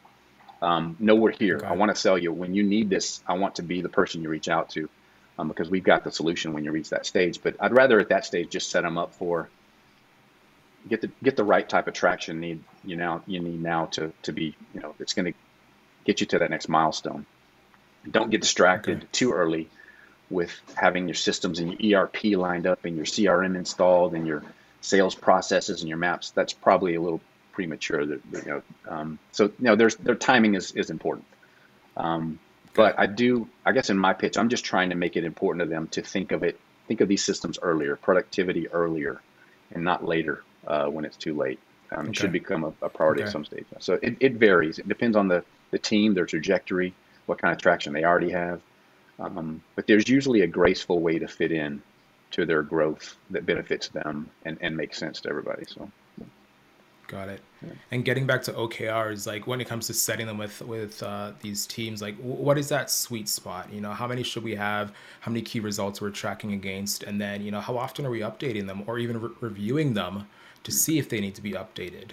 Um, 0.61 0.96
no, 0.98 1.14
we're 1.14 1.33
here. 1.33 1.57
Okay. 1.57 1.66
I 1.66 1.72
want 1.72 1.94
to 1.94 2.01
sell 2.01 2.16
you. 2.16 2.33
When 2.33 2.55
you 2.55 2.62
need 2.62 2.88
this, 2.88 3.22
I 3.27 3.35
want 3.35 3.57
to 3.57 3.62
be 3.62 3.83
the 3.83 3.88
person 3.88 4.22
you 4.22 4.29
reach 4.29 4.48
out 4.48 4.70
to 4.70 4.88
um, 5.38 5.48
because 5.48 5.68
we've 5.68 5.85
got 5.85 6.03
the 6.03 6.11
solution 6.11 6.53
when 6.53 6.64
you 6.64 6.72
reach 6.72 6.90
that 6.90 7.05
stage. 7.05 7.42
But 7.42 7.57
I'd 7.61 7.72
rather 7.72 8.01
at 8.01 8.09
that 8.09 8.25
stage 8.25 8.51
just 8.51 8.70
set 8.70 8.83
them 8.83 8.96
up 8.96 9.14
for 9.14 9.48
get 10.88 11.01
the 11.01 11.11
get 11.22 11.37
the 11.37 11.44
right 11.44 11.68
type 11.68 11.87
of 11.87 11.94
traction 11.94 12.40
need 12.40 12.61
you 12.83 12.96
now 12.96 13.22
you 13.29 13.38
need 13.38 13.62
now 13.62 13.87
to 13.87 14.12
to 14.22 14.33
be 14.33 14.57
you 14.75 14.81
know 14.81 14.92
it's 14.98 15.12
going 15.12 15.33
to 15.33 15.38
get 16.05 16.21
you 16.21 16.27
to 16.29 16.38
that 16.41 16.51
next 16.51 16.69
milestone. 16.69 17.27
Don't 18.11 18.31
get 18.31 18.41
distracted 18.41 18.99
okay. 18.99 19.07
too 19.12 19.33
early 19.33 19.69
with 20.31 20.51
having 20.75 21.07
your 21.07 21.15
systems 21.15 21.61
and 21.61 21.79
your 21.79 22.05
ERP 22.05 22.25
lined 22.37 22.67
up 22.67 22.85
and 22.85 22.97
your 22.97 23.05
CRM 23.05 23.57
installed 23.57 24.15
and 24.15 24.27
your 24.27 24.43
sales 24.81 25.15
processes 25.15 25.81
and 25.81 25.88
your 25.88 25.99
maps, 25.99 26.31
that's 26.31 26.53
probably 26.53 26.95
a 26.95 27.01
little 27.01 27.21
premature. 27.53 28.05
That 28.05 28.21
you 28.33 28.43
know, 28.47 28.62
um, 28.88 29.19
so 29.31 29.45
you 29.45 29.53
know, 29.59 29.77
there's 29.77 29.97
their 29.97 30.15
timing 30.15 30.55
is 30.55 30.73
is 30.73 30.91
important. 30.91 31.27
Um, 31.97 32.38
but 32.75 32.99
I 32.99 33.07
do, 33.07 33.49
I 33.67 33.73
guess, 33.73 33.91
in 33.91 33.99
my 33.99 34.15
pitch, 34.15 34.38
I'm 34.38 34.49
just 34.49 34.65
trying 34.65 34.91
to 34.91 34.97
make 34.97 35.17
it 35.17 35.25
important 35.25 35.62
to 35.65 35.69
them 35.69 35.88
to 35.88 36.03
think 36.03 36.33
of 36.33 36.43
it, 36.43 36.59
think 36.88 37.03
of 37.03 37.09
these 37.09 37.23
systems 37.23 37.59
earlier, 37.61 37.97
productivity 37.97 38.69
earlier, 38.69 39.21
and 39.73 39.85
not 39.85 40.05
later 40.05 40.43
uh, 40.67 40.87
when 40.87 41.05
it's 41.05 41.17
too 41.17 41.37
late. 41.37 41.59
Um, 41.91 42.01
okay. 42.01 42.11
It 42.11 42.17
should 42.17 42.33
become 42.33 42.65
a, 42.65 42.73
a 42.81 42.88
priority 42.88 43.23
okay. 43.23 43.29
at 43.29 43.33
some 43.33 43.45
stage. 43.45 43.67
So 43.81 43.99
it, 44.03 44.17
it 44.21 44.33
varies. 44.35 44.79
It 44.79 44.88
depends 44.88 45.17
on 45.17 45.29
the 45.29 45.45
the 45.72 45.78
team, 45.78 46.14
their 46.14 46.26
trajectory, 46.26 46.94
what 47.26 47.38
kind 47.38 47.52
of 47.52 47.61
traction 47.61 47.92
they 47.92 48.04
already 48.04 48.30
have. 48.30 48.61
Um, 49.18 49.62
but 49.74 49.87
there's 49.87 50.08
usually 50.08 50.42
a 50.42 50.46
graceful 50.46 51.00
way 51.00 51.18
to 51.18 51.26
fit 51.26 51.50
in 51.52 51.82
to 52.30 52.46
their 52.46 52.62
growth 52.62 53.16
that 53.30 53.44
benefits 53.44 53.88
them 53.88 54.30
and, 54.44 54.56
and 54.61 54.76
makes 54.76 54.98
sense 54.98 55.20
to 55.22 55.28
everybody. 55.28 55.64
So. 55.66 55.90
Got 57.12 57.28
it. 57.28 57.40
Yeah. 57.61 57.72
And 57.90 58.04
getting 58.06 58.26
back 58.26 58.42
to 58.44 58.52
OKRs, 58.52 59.26
like 59.26 59.46
when 59.46 59.61
it 59.61 59.68
comes 59.68 59.87
to 59.88 59.92
setting 59.92 60.27
them 60.27 60.38
with 60.38 60.62
with 60.62 61.02
uh, 61.02 61.33
these 61.42 61.66
teams, 61.66 62.00
like 62.00 62.16
what 62.16 62.56
is 62.56 62.70
that 62.70 62.90
sweet 62.90 63.29
spot? 63.29 63.70
You 63.70 63.83
know, 63.83 63.92
how 63.92 64.06
many 64.06 64.23
should 64.23 64.42
we 64.42 64.54
have? 64.54 64.94
How 65.20 65.31
many 65.31 65.42
key 65.42 65.60
results 65.60 66.00
we're 66.00 66.08
tracking 66.08 66.54
against? 66.54 67.02
And 67.02 67.20
then, 67.20 67.42
you 67.42 67.50
know, 67.50 67.60
how 67.60 67.77
often 67.77 68.06
are 68.06 68.10
we 68.10 68.20
updating 68.20 68.66
them 68.66 68.85
or 68.87 68.98
even 68.98 69.20
re- 69.20 69.31
reviewing 69.40 69.92
them 69.92 70.27
to 70.64 70.73
see 70.73 70.98
if 70.98 71.10
they 71.10 71.20
need 71.20 71.35
to 71.35 71.42
be 71.42 71.52
updated? 71.52 72.12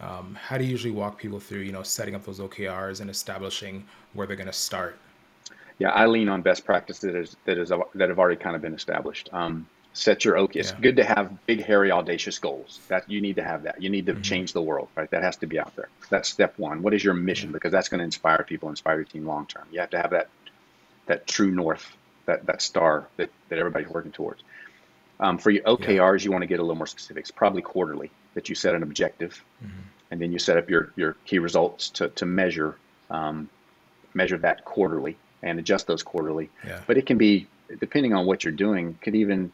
Um, 0.00 0.34
how 0.40 0.58
do 0.58 0.64
you 0.64 0.70
usually 0.70 0.92
walk 0.92 1.18
people 1.18 1.40
through, 1.40 1.60
you 1.60 1.72
know, 1.72 1.82
setting 1.82 2.14
up 2.14 2.24
those 2.24 2.40
OKRs 2.40 3.00
and 3.00 3.10
establishing 3.10 3.84
where 4.12 4.26
they're 4.26 4.36
going 4.36 4.46
to 4.46 4.52
start? 4.52 4.98
yeah, 5.78 5.90
I 5.90 6.06
lean 6.06 6.28
on 6.28 6.42
best 6.42 6.64
practices 6.64 7.00
that 7.02 7.16
is 7.16 7.36
that 7.46 7.58
is 7.58 7.70
that 7.94 8.08
have 8.10 8.18
already 8.18 8.36
kind 8.36 8.54
of 8.56 8.62
been 8.62 8.74
established. 8.74 9.28
Um, 9.32 9.66
Set 9.92 10.24
your 10.24 10.36
OK. 10.38 10.60
It's 10.60 10.70
good 10.70 10.96
to 10.96 11.04
have 11.04 11.44
big, 11.46 11.64
hairy, 11.64 11.90
audacious 11.90 12.38
goals. 12.38 12.80
That 12.88 13.10
you 13.10 13.20
need 13.20 13.36
to 13.36 13.42
have 13.42 13.64
that. 13.64 13.82
You 13.82 13.90
need 13.90 14.06
to 14.06 14.14
Mhm. 14.14 14.22
change 14.22 14.52
the 14.52 14.62
world, 14.62 14.88
right? 14.96 15.10
That 15.10 15.24
has 15.24 15.36
to 15.38 15.46
be 15.46 15.58
out 15.58 15.74
there. 15.74 15.88
That's 16.10 16.28
step 16.28 16.56
one. 16.58 16.82
What 16.82 16.94
is 16.94 17.02
your 17.02 17.14
mission? 17.14 17.50
Because 17.50 17.72
that's 17.72 17.88
going 17.88 17.98
to 17.98 18.04
inspire 18.04 18.44
people, 18.44 18.68
inspire 18.68 18.96
your 18.96 19.04
team 19.04 19.26
long 19.26 19.46
term. 19.46 19.66
You 19.72 19.80
have 19.80 19.90
to 19.90 19.98
have 20.00 20.10
that 20.10 20.30
that 21.06 21.26
true 21.26 21.50
north, 21.50 21.96
that 22.26 22.46
that 22.46 22.62
star 22.62 23.08
that 23.16 23.30
that 23.48 23.58
everybody's 23.58 23.88
working 23.88 24.12
towards. 24.12 24.44
Um, 25.20 25.36
for 25.38 25.50
your 25.50 25.62
OKRs, 25.64 26.24
you 26.24 26.32
want 26.32 26.42
to 26.42 26.46
get 26.46 26.58
a 26.58 26.62
little 26.62 26.74
more 26.76 26.86
specifics. 26.86 27.30
Probably 27.30 27.60
quarterly 27.62 28.10
that 28.34 28.48
you 28.48 28.54
set 28.54 28.74
an 28.74 28.82
objective, 28.82 29.44
Mhm. 29.62 29.68
and 30.10 30.20
then 30.20 30.32
you 30.32 30.38
set 30.38 30.56
up 30.56 30.68
your 30.70 30.92
your 30.96 31.14
key 31.26 31.38
results 31.38 31.90
to 31.90 32.08
to 32.08 32.26
measure 32.26 32.76
um, 33.10 33.48
measure 34.14 34.38
that 34.38 34.64
quarterly 34.64 35.16
and 35.42 35.58
adjust 35.58 35.86
those 35.86 36.02
quarterly 36.02 36.48
Yeah. 36.66 36.80
but 36.86 36.96
it 36.96 37.06
can 37.06 37.18
be 37.18 37.46
depending 37.78 38.12
on 38.14 38.24
what 38.26 38.42
you're 38.44 38.52
doing 38.52 38.98
could 39.02 39.14
even 39.14 39.52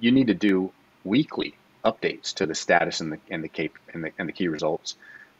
you 0.00 0.10
need 0.12 0.26
to 0.28 0.34
do 0.34 0.72
weekly 1.04 1.54
updates 1.84 2.34
to 2.34 2.46
the 2.46 2.54
status 2.54 3.00
and 3.00 3.12
the 3.12 3.18
and 3.30 3.42
the 3.44 3.48
cap 3.48 3.70
and 3.92 4.04
the, 4.04 4.12
and 4.18 4.28
the 4.28 4.32
key 4.32 4.48
results 4.48 4.96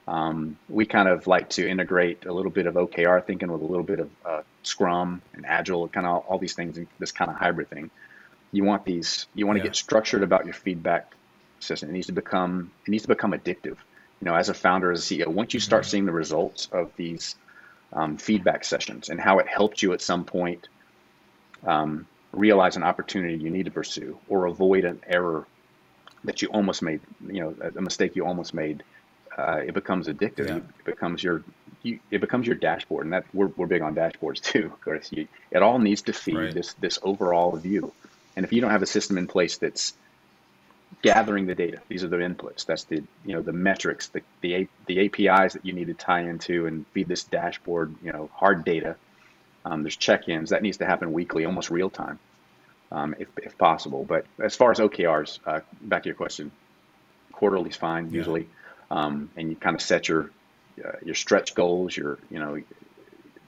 um, 0.07 0.57
we 0.69 0.87
kind 0.87 1.09
of 1.09 1.27
like 1.27 1.51
to 1.51 1.69
integrate 1.69 2.25
a 2.27 2.33
little 2.33 2.51
bit 2.51 2.67
of 2.67 2.75
okr 2.75 3.25
thinking 3.25 3.51
with 3.53 3.61
a 3.61 3.65
little 3.67 3.85
bit 3.85 4.01
of 4.01 4.11
uh, 4.25 4.43
scrum 4.63 5.21
and 5.35 5.45
agile 5.47 5.89
kind 5.89 6.07
of 6.07 6.25
all 6.27 6.39
these 6.39 6.55
things 6.55 6.79
in 6.79 6.87
this 6.99 7.13
kind 7.13 7.31
of 7.31 7.37
hybrid 7.37 7.69
thing 7.71 7.91
you 8.53 8.65
want 8.65 8.85
these 8.85 9.27
you 9.35 9.47
want 9.47 9.57
to 9.57 9.61
Yeah. 9.61 9.69
get 9.69 9.77
structured 9.77 10.23
about 10.23 10.45
your 10.45 10.55
feedback 10.55 11.13
system 11.61 11.89
it 11.91 11.93
needs 11.93 12.07
to 12.07 12.13
become 12.13 12.71
it 12.87 12.91
needs 12.91 13.03
to 13.03 13.09
become 13.09 13.33
addictive 13.33 13.77
you 14.21 14.25
know 14.25 14.35
as 14.35 14.49
a 14.49 14.55
founder 14.55 14.91
as 14.93 15.11
a 15.11 15.15
ceo 15.15 15.27
once 15.29 15.55
you 15.55 15.61
start 15.61 15.85
Mhm. 15.85 15.89
seeing 15.91 16.07
the 16.07 16.13
results 16.13 16.69
of 16.73 16.93
these 16.97 17.37
um, 17.93 18.17
feedback 18.19 18.65
sessions 18.65 19.09
and 19.09 19.21
how 19.21 19.39
it 19.39 19.49
helped 19.49 19.83
you 19.83 19.93
at 19.93 20.01
some 20.03 20.25
point 20.25 20.69
um, 21.67 22.07
realize 22.33 22.77
an 22.77 22.83
opportunity 22.83 23.37
you 23.37 23.51
need 23.51 23.65
to 23.65 23.71
pursue 23.71 24.19
or 24.29 24.47
avoid 24.47 24.85
an 24.85 25.01
error 25.07 25.47
that 26.25 26.43
you 26.43 26.49
almost 26.49 26.83
made, 26.83 27.01
you 27.27 27.41
know, 27.41 27.55
a- 27.77 27.81
mistake 27.81 28.15
you 28.17 28.27
almost 28.27 28.53
made, 28.53 28.83
uh, 29.37 29.61
it 29.67 29.73
becomes 29.73 30.09
addictive. 30.09 30.47
Yeah. 30.49 30.57
It 30.57 30.85
becomes 30.85 31.23
your, 31.23 31.45
you, 31.83 32.01
it 32.11 32.21
becomes 32.21 32.47
your 32.47 32.57
dashboard, 32.57 33.07
and 33.07 33.13
that 33.13 33.25
we're, 33.33 33.47
we're 33.57 33.67
big 33.67 33.83
on 33.83 33.95
dashboards 33.95 34.41
too. 34.43 34.73
Chris. 34.81 35.11
You, 35.13 35.29
it 35.51 35.63
all 35.63 35.79
needs 35.79 36.03
to 36.03 36.13
feed 36.13 36.37
Right. 36.37 36.55
this 36.55 36.75
this 36.75 36.99
overall 37.03 37.57
view, 37.57 37.93
and 38.39 38.45
if 38.45 38.53
you 38.53 38.61
don't 38.61 38.71
have 38.71 38.83
a 38.83 38.87
system 38.87 39.19
in 39.19 39.27
place 39.27 39.59
that's 39.59 39.95
gathering 41.03 41.47
the 41.47 41.57
data, 41.57 41.83
these 41.89 42.05
are 42.05 42.09
the 42.09 42.19
inputs. 42.19 42.65
That's 42.67 42.85
the 42.85 43.03
you 43.25 43.35
know 43.35 43.43
the 43.43 43.53
metrics, 43.53 44.11
the 44.11 44.23
the 44.43 44.55
A- 44.55 44.69
the 44.87 45.07
APIs 45.07 45.55
that 45.55 45.67
you 45.67 45.73
need 45.73 45.89
to 45.89 45.95
tie 45.95 46.21
into 46.21 46.67
and 46.67 46.87
feed 46.95 47.09
this 47.09 47.25
dashboard. 47.25 47.97
You 48.01 48.13
know, 48.13 48.31
hard 48.33 48.65
data. 48.65 48.97
Um, 49.65 49.83
there's 49.83 49.97
check-ins 49.97 50.51
that 50.51 50.63
needs 50.63 50.77
to 50.77 50.87
happen 50.87 51.13
weekly, 51.13 51.45
almost 51.47 51.69
real 51.69 51.91
time, 51.91 52.21
um, 52.93 53.17
if, 53.19 53.29
if 53.43 53.59
possible. 53.59 54.05
But 54.05 54.25
as 54.41 54.55
far 54.55 54.71
as 54.71 54.79
OKRs, 54.79 55.41
uh, 55.45 55.61
back 55.81 56.05
to 56.05 56.09
your 56.09 56.15
question, 56.15 56.53
quarterly 57.33 57.71
is 57.71 57.77
fine 57.77 58.13
Yeah. 58.13 58.19
usually, 58.19 58.47
um, 58.89 59.31
and 59.37 59.51
you 59.51 59.57
kind 59.57 59.75
of 59.75 59.83
set 59.83 60.09
your 60.09 60.31
uh, 60.83 60.93
your 61.05 61.17
stretch 61.17 61.57
goals. 61.57 61.97
Your 61.97 62.21
you 62.31 62.39
know, 62.39 62.63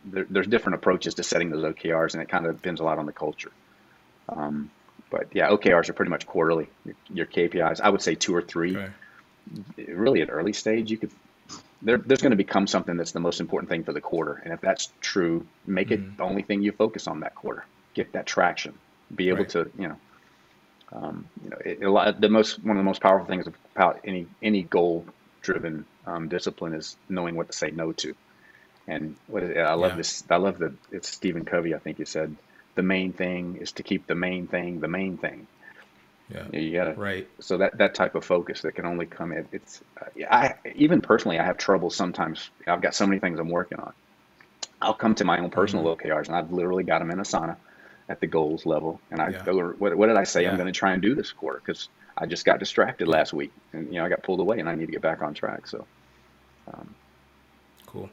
there, 0.05 0.27
there's 0.29 0.49
different 0.49 0.75
approaches 0.75 1.15
to 1.15 1.23
setting 1.23 1.51
those 1.51 1.63
OKRs, 1.63 2.15
and 2.15 2.23
it 2.25 2.29
kind 2.29 2.45
of 2.47 2.57
depends 2.57 2.81
a 2.81 2.85
lot 2.85 2.99
on 2.99 3.07
the 3.07 3.13
culture. 3.13 3.53
Um, 4.29 4.73
but 5.11 5.27
yeah, 5.35 5.51
OKRs 5.51 5.89
are 5.89 5.95
pretty 5.95 6.11
much 6.11 6.27
quarterly. 6.27 6.71
Your, 6.85 6.97
your 7.09 7.27
KPIs, 7.27 7.81
I 7.81 7.91
would 7.91 8.03
say 8.03 8.15
two 8.15 8.35
or 8.35 8.43
three 8.43 8.77
Okay. 8.77 8.93
really 9.89 10.23
at 10.23 10.31
early 10.31 10.53
stage, 10.53 10.91
you 10.91 10.99
could 10.99 11.13
there, 11.83 11.99
there's 11.99 12.23
going 12.23 12.33
to 12.33 12.37
become 12.37 12.67
something 12.67 12.97
that's 12.97 13.13
the 13.13 13.21
most 13.21 13.41
important 13.41 13.71
thing 13.71 13.85
for 13.85 13.93
the 13.93 14.01
quarter. 14.01 14.35
And 14.45 14.53
if 14.55 14.61
that's 14.61 14.93
true, 15.01 15.49
make 15.67 15.91
Mhm. 15.91 15.93
it 15.93 16.17
the 16.19 16.25
only 16.25 16.43
thing 16.43 16.63
you 16.63 16.73
focus 16.73 17.07
on 17.07 17.21
that 17.21 17.35
quarter. 17.35 17.67
Get 17.95 18.13
that 18.15 18.27
traction. 18.27 18.81
Be 19.15 19.29
able 19.31 19.45
Right. 19.45 19.49
to, 19.49 19.71
you 19.79 19.89
know, 19.89 20.01
um, 20.93 21.31
you 21.43 21.51
know, 21.51 21.59
it, 21.65 21.83
a 21.83 21.91
lot, 21.91 22.21
the 22.21 22.29
most 22.29 22.63
one 22.65 22.77
of 22.77 22.81
the 22.81 22.85
most 22.87 23.03
powerful 23.03 23.27
things 23.29 23.47
about 23.77 24.01
any 24.07 24.29
any 24.43 24.65
goal 24.65 25.09
driven 25.43 25.87
um, 26.07 26.29
discipline 26.29 26.75
is 26.75 26.97
knowing 27.09 27.37
what 27.37 27.51
to 27.51 27.57
say 27.57 27.71
no 27.71 27.93
to. 27.93 28.15
And 28.89 29.17
what 29.27 29.43
is 29.45 29.51
it? 29.51 29.59
I 29.59 29.75
love 29.75 29.93
Yeah. 29.93 29.97
this. 29.97 30.25
I 30.31 30.37
love 30.37 30.59
the. 30.59 30.79
It's 30.91 31.09
Stephen 31.11 31.45
Covey. 31.45 31.75
I 31.75 31.79
think 31.79 31.99
he 31.99 32.05
said, 32.05 32.37
the 32.81 32.87
main 32.97 33.13
thing 33.13 33.59
is 33.61 33.73
to 33.73 33.83
keep 33.83 34.07
the 34.07 34.15
main 34.15 34.47
thing 34.47 34.81
the 34.81 34.89
main 34.89 35.19
thing. 35.19 35.47
Yeah. 36.35 36.47
You 36.51 36.73
gotta 36.79 36.95
Right. 36.95 37.29
so 37.39 37.59
that 37.59 37.77
that 37.77 37.95
type 37.95 38.15
of 38.15 38.25
focus 38.25 38.63
that 38.63 38.75
can 38.75 38.87
only 38.87 39.05
come 39.05 39.33
in 39.33 39.47
it's 39.53 39.83
uh, 40.01 40.09
i 40.31 40.55
even 40.75 41.03
personally 41.03 41.39
i 41.39 41.45
have 41.45 41.59
trouble 41.59 41.91
sometimes 41.91 42.51
i've 42.67 42.81
got 42.81 42.95
so 42.95 43.07
many 43.07 43.21
things 43.21 43.39
i'm 43.39 43.51
working 43.51 43.79
on 43.87 43.93
i'll 44.81 44.95
come 45.05 45.15
to 45.17 45.27
my 45.27 45.39
own 45.43 45.51
personal 45.51 45.85
okrs 45.85 46.29
and 46.29 46.37
i've 46.37 46.51
literally 46.51 46.85
got 46.85 47.01
them 47.01 47.11
in 47.11 47.19
asana 47.19 47.57
at 48.09 48.19
the 48.23 48.27
goals 48.27 48.65
level 48.65 49.03
and 49.11 49.21
i 49.21 49.29
Yeah. 49.31 49.43
go 49.45 49.53
what, 49.83 49.95
what 49.99 50.07
did 50.07 50.17
i 50.17 50.25
say 50.25 50.43
Yeah. 50.43 50.51
i'm 50.51 50.57
going 50.57 50.73
to 50.73 50.81
try 50.83 50.93
and 50.95 51.03
do 51.03 51.15
this 51.15 51.33
quarter 51.33 51.61
because 51.65 51.91
i 52.17 52.25
just 52.25 52.47
got 52.47 52.59
distracted 52.65 53.09
last 53.09 53.35
week 53.35 53.53
and 53.75 53.93
you 53.93 53.99
know 53.99 54.07
i 54.07 54.09
got 54.09 54.23
pulled 54.23 54.41
away 54.41 54.59
and 54.61 54.69
i 54.71 54.75
need 54.75 54.87
to 54.87 54.93
get 54.97 55.03
back 55.03 55.21
on 55.23 55.35
track 55.35 55.67
so 55.67 55.87
um, 56.73 56.95
Cool. 57.87 58.09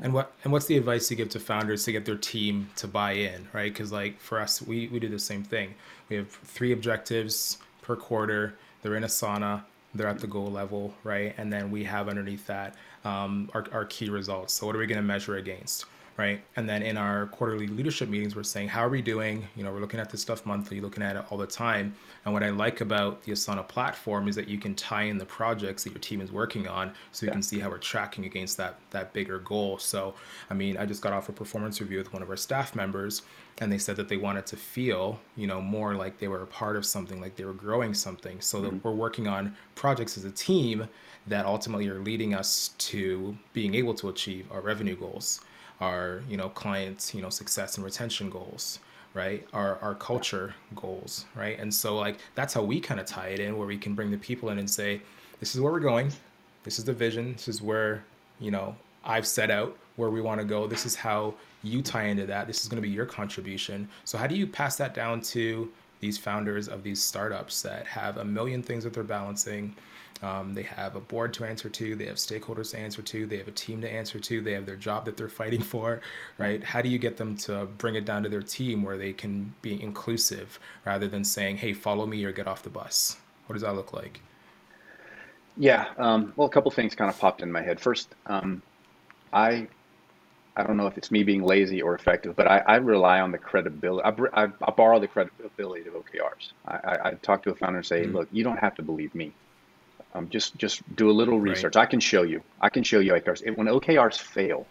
And 0.00 0.14
what 0.14 0.32
and 0.42 0.52
what's 0.52 0.66
the 0.66 0.76
advice 0.78 1.10
you 1.10 1.16
give 1.16 1.28
to 1.30 1.40
founders 1.40 1.84
to 1.84 1.92
get 1.92 2.06
their 2.06 2.16
team 2.16 2.70
to 2.76 2.88
buy 2.88 3.12
in, 3.12 3.48
right? 3.52 3.72
Because 3.72 3.92
like 3.92 4.18
for 4.18 4.40
us, 4.40 4.62
we 4.62 4.88
we 4.88 4.98
do 4.98 5.08
the 5.08 5.18
same 5.18 5.44
thing. 5.44 5.74
We 6.08 6.16
have 6.16 6.30
three 6.30 6.72
objectives 6.72 7.58
per 7.82 7.96
quarter. 7.96 8.54
They're 8.82 8.96
in 8.96 9.02
Asana. 9.02 9.64
They're 9.94 10.08
at 10.08 10.20
the 10.20 10.26
goal 10.26 10.50
level, 10.50 10.94
right? 11.04 11.34
And 11.36 11.52
then 11.52 11.70
we 11.70 11.84
have 11.84 12.08
underneath 12.08 12.46
that 12.46 12.74
um, 13.04 13.50
our 13.52 13.66
our 13.72 13.84
key 13.84 14.08
results. 14.08 14.54
So 14.54 14.66
what 14.66 14.74
are 14.74 14.78
we 14.78 14.86
going 14.86 14.96
to 14.96 15.02
measure 15.02 15.36
against? 15.36 15.84
Right. 16.16 16.42
And 16.56 16.68
then 16.68 16.82
in 16.82 16.98
our 16.98 17.26
quarterly 17.28 17.66
leadership 17.66 18.08
meetings, 18.08 18.36
we're 18.36 18.42
saying, 18.42 18.68
how 18.68 18.84
are 18.84 18.88
we 18.90 19.00
doing? 19.00 19.46
You 19.56 19.64
know, 19.64 19.72
we're 19.72 19.80
looking 19.80 19.98
at 19.98 20.10
this 20.10 20.20
stuff 20.20 20.44
monthly, 20.44 20.80
looking 20.80 21.02
at 21.02 21.16
it 21.16 21.24
all 21.30 21.38
the 21.38 21.46
time. 21.46 21.94
And 22.24 22.34
what 22.34 22.42
I 22.42 22.50
like 22.50 22.82
about 22.82 23.22
the 23.22 23.32
Asana 23.32 23.66
platform 23.66 24.28
is 24.28 24.36
that 24.36 24.46
you 24.46 24.58
can 24.58 24.74
tie 24.74 25.04
in 25.04 25.16
the 25.16 25.24
projects 25.24 25.84
that 25.84 25.90
your 25.90 26.00
team 26.00 26.20
is 26.20 26.30
working 26.30 26.68
on 26.68 26.92
so 27.12 27.24
you 27.24 27.30
Yeah. 27.30 27.32
can 27.32 27.42
see 27.42 27.60
how 27.60 27.70
we're 27.70 27.78
tracking 27.78 28.26
against 28.26 28.56
that 28.58 28.78
that 28.90 29.12
bigger 29.14 29.38
goal. 29.38 29.78
So, 29.78 30.14
I 30.50 30.54
mean, 30.54 30.76
I 30.76 30.84
just 30.84 31.00
got 31.02 31.14
off 31.14 31.28
a 31.30 31.32
performance 31.32 31.80
review 31.80 31.98
with 31.98 32.12
one 32.12 32.22
of 32.22 32.28
our 32.28 32.36
staff 32.36 32.76
members 32.76 33.22
and 33.58 33.70
they 33.70 33.78
said 33.78 33.96
that 33.96 34.08
they 34.08 34.16
wanted 34.16 34.46
to 34.46 34.56
feel, 34.56 35.20
you 35.36 35.46
know, 35.46 35.60
more 35.60 35.94
like 35.94 36.18
they 36.18 36.28
were 36.28 36.42
a 36.42 36.46
part 36.46 36.76
of 36.76 36.84
something, 36.84 37.20
like 37.20 37.36
they 37.36 37.44
were 37.44 37.52
growing 37.52 37.94
something. 37.94 38.40
So 38.40 38.60
that 38.62 38.72
mm-hmm. 38.72 38.88
we're 38.88 38.94
working 38.94 39.28
on 39.28 39.56
projects 39.74 40.16
as 40.16 40.24
a 40.24 40.30
team 40.30 40.88
that 41.26 41.46
ultimately 41.46 41.88
are 41.88 42.00
leading 42.00 42.34
us 42.34 42.70
to 42.78 43.36
being 43.52 43.74
able 43.74 43.94
to 43.94 44.08
achieve 44.08 44.46
our 44.50 44.60
revenue 44.60 44.96
goals, 44.96 45.40
our, 45.82 46.22
you 46.28 46.36
know, 46.36 46.48
clients, 46.48 47.14
you 47.14 47.22
know, 47.22 47.30
success 47.30 47.76
and 47.76 47.84
retention 47.84 48.30
goals 48.30 48.78
right? 49.14 49.46
Our 49.52 49.78
our 49.80 49.94
culture 49.94 50.54
goals 50.74 51.26
right? 51.34 51.58
And 51.58 51.72
so 51.72 51.96
like 51.96 52.16
that's 52.34 52.54
how 52.54 52.62
we 52.62 52.80
kind 52.80 53.00
of 53.00 53.06
tie 53.06 53.28
it 53.28 53.40
in 53.40 53.58
where 53.58 53.66
we 53.66 53.78
can 53.78 53.94
bring 53.94 54.10
the 54.10 54.16
people 54.18 54.48
in 54.50 54.58
and 54.58 54.70
say 54.70 55.02
this 55.40 55.54
is 55.54 55.60
where 55.60 55.72
we're 55.72 55.80
going. 55.80 56.10
This 56.64 56.78
is 56.78 56.84
the 56.84 56.92
vision. 56.92 57.32
This 57.32 57.48
is 57.48 57.60
where 57.60 58.04
you 58.40 58.50
know 58.50 58.74
i've 59.04 59.26
set 59.26 59.50
out 59.50 59.76
where 59.96 60.10
we 60.10 60.20
want 60.20 60.40
to 60.40 60.46
go. 60.46 60.66
This 60.66 60.86
is 60.86 60.94
how 60.94 61.34
you 61.62 61.82
tie 61.82 62.04
into 62.04 62.26
that. 62.26 62.46
This 62.46 62.62
is 62.62 62.68
going 62.68 62.82
to 62.82 62.88
be 62.88 62.92
your 62.92 63.06
contribution. 63.06 63.88
So 64.04 64.16
how 64.16 64.26
do 64.26 64.34
you 64.34 64.46
pass 64.46 64.76
that 64.76 64.94
down 64.94 65.20
to 65.36 65.70
these 66.00 66.18
founders 66.18 66.68
of 66.68 66.82
these 66.82 67.02
startups 67.02 67.62
that 67.62 67.86
have 67.86 68.16
a 68.16 68.24
million 68.24 68.62
things 68.62 68.84
that 68.84 68.92
they're 68.94 69.04
balancing 69.04 69.74
um, 70.22 70.54
they 70.54 70.62
have 70.62 70.96
a 70.96 71.00
board 71.00 71.32
to 71.34 71.44
answer 71.44 71.68
to. 71.68 71.96
They 71.96 72.06
have 72.06 72.16
stakeholders 72.16 72.70
to 72.72 72.78
answer 72.78 73.02
to. 73.02 73.26
They 73.26 73.38
have 73.38 73.48
a 73.48 73.52
team 73.52 73.80
to 73.82 73.90
answer 73.92 74.18
to. 74.20 74.40
They 74.40 74.52
have 74.52 74.66
their 74.66 74.76
job 74.76 75.04
that 75.06 75.16
they're 75.16 75.28
fighting 75.28 75.62
for, 75.62 76.00
right? 76.38 76.62
How 76.62 76.82
do 76.82 76.88
you 76.88 76.98
get 76.98 77.16
them 77.16 77.36
to 77.38 77.66
bring 77.66 77.94
it 77.96 78.04
down 78.04 78.22
to 78.24 78.28
their 78.28 78.42
team 78.42 78.82
where 78.82 78.98
they 78.98 79.12
can 79.12 79.54
be 79.62 79.80
inclusive 79.82 80.58
rather 80.84 81.08
than 81.08 81.24
saying, 81.24 81.56
"Hey, 81.58 81.72
follow 81.72 82.06
me 82.06 82.24
or 82.24 82.32
get 82.32 82.46
off 82.46 82.62
the 82.62 82.70
bus"? 82.70 83.16
What 83.46 83.54
does 83.54 83.62
that 83.62 83.74
look 83.74 83.92
like? 83.92 84.22
Yeah, 85.56 85.86
um, 85.98 86.32
well, 86.36 86.46
a 86.48 86.50
couple 86.50 86.70
things 86.70 86.94
kind 86.94 87.10
of 87.10 87.18
popped 87.18 87.42
in 87.42 87.52
my 87.52 87.62
head. 87.62 87.80
First, 87.80 88.14
um, 88.26 88.62
I 89.32 89.68
I 90.56 90.64
don't 90.64 90.76
know 90.78 90.88
if 90.88 90.98
it's 90.98 91.10
me 91.12 91.24
being 91.24 91.42
lazy 91.44 91.82
or 91.82 91.94
effective, 91.94 92.36
but 92.36 92.48
I, 92.48 92.58
I 92.66 92.76
rely 92.76 93.20
on 93.20 93.32
the 93.32 93.38
credibility. 93.38 94.04
I, 94.04 94.44
I, 94.44 94.48
I 94.62 94.72
borrow 94.76 95.00
the 95.00 95.08
credibility 95.08 95.88
of 95.88 95.94
OKRs. 95.96 96.52
I, 96.66 97.12
talk 97.22 97.42
to 97.44 97.52
a 97.52 97.56
founder 97.56 97.78
and 97.78 97.86
say, 97.86 98.06
Mhm. 98.06 98.12
look, 98.12 98.28
you 98.32 98.44
don't 98.44 98.58
have 98.58 98.74
to 98.76 98.82
believe 98.82 99.14
me. 99.14 99.36
Um, 100.14 100.28
just 100.28 100.56
just 100.56 100.82
do 100.96 101.10
a 101.10 101.12
little 101.12 101.38
Right. 101.40 101.50
research. 101.50 101.76
I 101.76 101.86
can 101.86 102.00
show 102.00 102.22
you. 102.22 102.42
I 102.60 102.68
can 102.68 102.82
show 102.82 102.98
you 103.00 103.12
OKRs. 103.14 103.42
It- 103.46 103.56
when 103.56 103.66
OKRs 103.68 104.18
fail, 104.18 104.66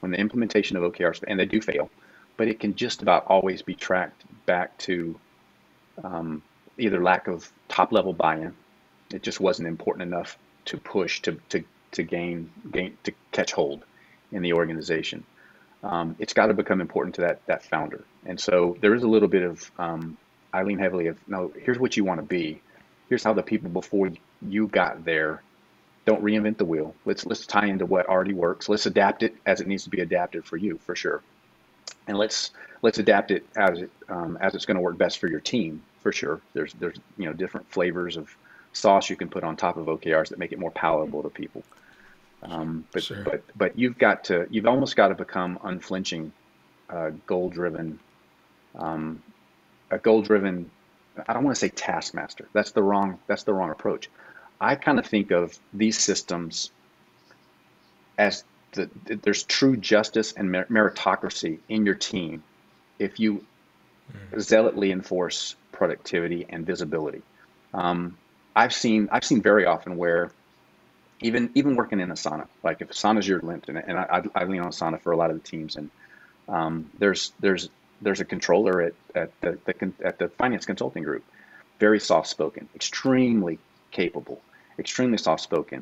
when 0.00 0.12
the 0.12 0.18
implementation 0.18 0.76
of 0.76 0.82
OKRs, 0.82 1.22
and 1.26 1.38
they 1.40 1.46
do 1.46 1.60
fail, 1.60 1.90
but 2.36 2.48
it 2.48 2.60
can 2.60 2.74
just 2.74 3.00
about 3.02 3.26
always 3.26 3.62
be 3.62 3.74
tracked 3.74 4.24
back 4.44 4.76
to 4.78 5.18
um, 6.04 6.42
either 6.78 7.02
lack 7.02 7.26
of 7.26 7.50
top 7.68 7.90
level 7.92 8.12
buy-in. 8.12 8.54
It 9.12 9.22
just 9.22 9.40
wasn't 9.40 9.68
important 9.68 10.02
enough 10.12 10.36
to 10.66 10.76
push 10.76 11.22
to 11.22 11.38
to 11.50 11.64
to 11.92 12.02
gain 12.02 12.50
gain 12.70 12.96
to 13.04 13.12
catch 13.32 13.52
hold 13.52 13.84
in 14.32 14.42
the 14.42 14.52
organization. 14.52 15.24
Um, 15.82 16.16
it's 16.18 16.32
got 16.34 16.46
to 16.46 16.54
become 16.54 16.80
important 16.82 17.14
to 17.16 17.20
that 17.22 17.46
that 17.46 17.62
founder, 17.64 18.04
and 18.26 18.38
so 18.38 18.76
there 18.80 18.94
is 18.94 19.04
a 19.04 19.08
little 19.08 19.28
bit 19.28 19.42
of 19.42 19.70
um, 19.78 20.18
I 20.52 20.64
lean 20.64 20.78
heavily 20.78 21.06
of 21.06 21.16
no. 21.28 21.50
Here's 21.58 21.78
what 21.78 21.96
you 21.96 22.04
want 22.04 22.20
to 22.20 22.26
be. 22.26 22.60
Here's 23.08 23.22
how 23.22 23.32
the 23.32 23.42
people 23.42 23.70
before 23.70 24.10
you 24.42 24.68
got 24.68 25.04
there. 25.04 25.42
Don't 26.06 26.22
reinvent 26.22 26.58
the 26.58 26.64
wheel. 26.64 26.94
Let's 27.04 27.26
let's 27.26 27.46
tie 27.46 27.66
into 27.66 27.86
what 27.86 28.06
already 28.08 28.34
works. 28.34 28.68
Let's 28.68 28.86
adapt 28.86 29.22
it 29.22 29.34
as 29.46 29.60
it 29.60 29.66
needs 29.66 29.84
to 29.84 29.90
be 29.90 30.00
adapted 30.00 30.44
for 30.44 30.56
you, 30.56 30.78
for 30.78 30.94
sure. 30.96 31.22
and 32.06 32.16
let's 32.18 32.50
let's 32.82 32.98
adapt 32.98 33.30
it 33.32 33.44
as 33.56 33.80
it 33.80 33.90
um, 34.08 34.38
as 34.40 34.54
it's 34.54 34.66
going 34.66 34.76
to 34.76 34.80
work 34.82 34.98
best 34.98 35.18
for 35.18 35.28
your 35.28 35.40
team 35.40 35.82
for 36.02 36.12
sure. 36.12 36.40
There's 36.54 36.72
there's 36.74 36.96
you 37.18 37.26
know 37.26 37.32
different 37.32 37.70
flavors 37.70 38.16
of 38.16 38.30
sauce 38.72 39.10
you 39.10 39.16
can 39.16 39.28
put 39.28 39.44
on 39.44 39.56
top 39.56 39.76
of 39.78 39.86
OKRs 39.86 40.28
that 40.30 40.38
make 40.38 40.52
it 40.52 40.58
more 40.58 40.70
palatable 40.70 41.22
to 41.24 41.30
people. 41.30 41.64
Um, 42.42 42.86
but 42.92 43.02
Sure. 43.02 43.22
but 43.24 43.42
but 43.56 43.78
you've 43.78 43.98
got 43.98 44.24
to 44.24 44.46
you've 44.50 44.66
almost 44.66 44.96
got 44.96 45.08
to 45.08 45.14
become 45.14 45.58
unflinching, 45.64 46.32
uh, 46.90 47.10
goal 47.26 47.48
driven, 47.50 47.98
um, 48.76 49.22
a 49.90 49.98
goal 49.98 50.22
driven. 50.22 50.70
I 51.26 51.32
don't 51.32 51.44
want 51.44 51.56
to 51.56 51.60
say 51.60 51.70
taskmaster. 51.70 52.48
That's 52.52 52.72
the 52.72 52.82
wrong 52.82 53.18
that's 53.26 53.44
the 53.44 53.54
wrong 53.54 53.70
approach. 53.70 54.10
I 54.60 54.74
kind 54.74 54.98
of 54.98 55.06
think 55.06 55.30
of 55.30 55.58
these 55.72 55.98
systems 55.98 56.70
as 58.18 58.44
the, 58.72 58.90
there's 59.22 59.42
true 59.42 59.76
justice 59.76 60.32
and 60.32 60.50
meritocracy 60.50 61.58
in 61.68 61.86
your 61.86 61.94
team 61.94 62.42
if 62.98 63.20
you 63.20 63.44
zealotly 64.32 64.92
enforce 64.92 65.56
productivity 65.72 66.46
and 66.48 66.64
visibility. 66.64 67.22
Um, 67.74 68.16
I've 68.54 68.72
seen 68.72 69.08
I've 69.12 69.24
seen 69.24 69.42
very 69.42 69.66
often 69.66 69.96
where 69.96 70.30
even 71.20 71.50
even 71.54 71.76
working 71.76 72.00
in 72.00 72.08
Asana, 72.08 72.46
like 72.62 72.80
if 72.80 72.88
Asana's 72.88 73.28
your 73.28 73.40
lint, 73.40 73.68
and, 73.68 73.78
and 73.78 73.98
I, 73.98 74.22
I 74.34 74.44
lean 74.44 74.60
on 74.60 74.70
Asana 74.70 75.00
for 75.00 75.12
a 75.12 75.16
lot 75.16 75.30
of 75.30 75.42
the 75.42 75.48
teams, 75.48 75.76
and 75.76 75.90
um, 76.48 76.90
there's 76.98 77.32
there's 77.40 77.68
there's 78.00 78.20
a 78.20 78.24
controller 78.24 78.80
at 78.82 78.94
at 79.14 79.40
the, 79.40 79.58
the 79.64 79.92
at 80.02 80.18
the 80.18 80.28
finance 80.28 80.64
consulting 80.64 81.02
group, 81.02 81.24
very 81.78 82.00
soft 82.00 82.28
spoken, 82.28 82.68
extremely 82.74 83.58
capable, 84.00 84.38
extremely 84.78 85.18
soft 85.18 85.42
spoken. 85.42 85.80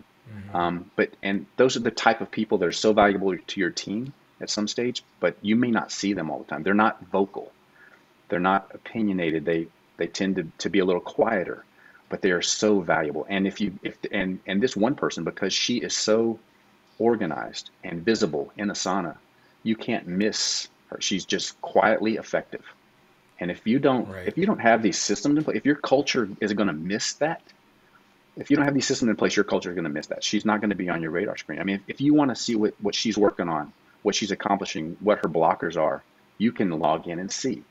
Um, 0.61 0.75
but 0.97 1.11
and 1.23 1.47
those 1.57 1.77
are 1.77 1.85
the 1.89 1.91
type 2.07 2.21
of 2.21 2.31
people 2.31 2.57
that 2.59 2.67
are 2.73 2.81
so 2.87 2.93
valuable 2.93 3.37
to 3.37 3.61
your 3.61 3.71
team 3.71 4.12
at 4.41 4.51
some 4.51 4.69
stage, 4.69 5.03
but 5.21 5.37
you 5.43 5.57
may 5.57 5.71
not 5.79 5.93
see 5.93 6.12
them 6.15 6.31
all 6.31 6.39
the 6.39 6.51
time. 6.51 6.62
They're 6.62 6.83
not 6.87 6.97
vocal, 7.19 7.47
they're 8.29 8.49
not 8.53 8.62
opinionated. 8.79 9.45
They 9.45 9.67
they 9.99 10.07
tend 10.07 10.37
to, 10.37 10.45
to 10.59 10.71
be 10.71 10.81
a 10.81 10.85
little 10.85 11.01
quieter, 11.17 11.65
but 12.11 12.23
they 12.23 12.31
are 12.31 12.43
so 12.43 12.81
valuable. 12.81 13.27
And 13.29 13.47
if 13.47 13.61
you 13.61 13.69
if 13.83 13.97
and 14.12 14.39
and 14.47 14.62
this 14.62 14.77
one 14.77 14.95
person 14.95 15.25
because 15.25 15.53
she 15.53 15.79
is 15.79 15.95
so 15.97 16.39
organized 16.99 17.71
and 17.83 18.05
visible 18.05 18.53
in 18.57 18.69
Asana, 18.69 19.17
you 19.65 19.77
can't 19.77 20.07
miss 20.07 20.69
her. 20.91 21.01
She's 21.01 21.25
just 21.27 21.61
quietly 21.62 22.17
effective. 22.17 22.65
And 23.41 23.51
if 23.51 23.67
you 23.67 23.79
don't 23.79 24.09
Right. 24.09 24.29
if 24.29 24.37
you 24.39 24.47
don't 24.47 24.61
have 24.71 24.83
these 24.83 24.99
systems 24.99 25.39
in 25.39 25.45
place, 25.45 25.57
if 25.57 25.67
your 25.67 25.81
culture 25.95 26.29
is 26.41 26.53
going 26.53 26.69
to 26.69 26.79
miss 26.95 27.15
that, 27.15 27.43
if 28.37 28.51
you 28.51 28.57
don't 28.57 28.64
have 28.64 28.74
these 28.74 28.87
systems 28.87 29.11
in 29.11 29.16
place, 29.16 29.37
your 29.37 29.45
culture 29.45 29.70
is 29.70 29.74
going 29.74 29.85
to 29.85 29.91
miss 29.91 30.09
that. 30.09 30.24
She's 30.24 30.45
not 30.45 30.61
going 30.61 30.70
to 30.70 30.76
be 30.76 30.89
on 30.89 31.03
your 31.03 31.11
radar 31.11 31.37
screen. 31.37 31.61
I 31.61 31.64
mean, 31.64 31.76
if, 31.76 31.82
if 31.97 32.01
you 32.01 32.14
want 32.14 32.30
to 32.30 32.37
see 32.37 32.57
what, 32.57 32.74
what 32.80 32.95
she's 32.95 33.16
working 33.16 33.49
on, 33.49 33.72
what 34.03 34.14
she's 34.14 34.32
accomplishing, 34.32 34.97
what 35.01 35.18
her 35.18 35.28
blockers 35.28 35.80
are, 35.80 36.03
you 36.39 36.53
can 36.53 36.70
log 36.70 37.07
in 37.07 37.18
and 37.18 37.30
see. 37.30 37.62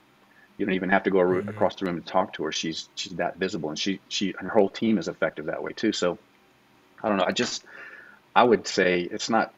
You 0.58 0.66
don't 0.66 0.76
even 0.76 0.90
have 0.90 1.04
to 1.04 1.10
go 1.10 1.20
ar- 1.20 1.40
across 1.40 1.76
the 1.76 1.86
room 1.86 2.02
to 2.02 2.06
talk 2.06 2.34
to 2.34 2.44
her. 2.44 2.52
She's 2.52 2.88
she's 2.96 3.14
that 3.14 3.38
visible, 3.38 3.70
and 3.70 3.78
she 3.78 4.00
she 4.08 4.34
her 4.38 4.50
whole 4.50 4.70
team 4.70 4.98
is 4.98 5.08
effective 5.08 5.48
that 5.48 5.64
way 5.64 5.74
too. 5.74 5.92
So 5.92 6.18
I 7.04 7.10
don't 7.10 7.18
know. 7.18 7.26
I 7.26 7.32
just 7.32 7.66
I 8.36 8.44
would 8.44 8.68
say 8.68 9.02
it's 9.02 9.30
not 9.30 9.54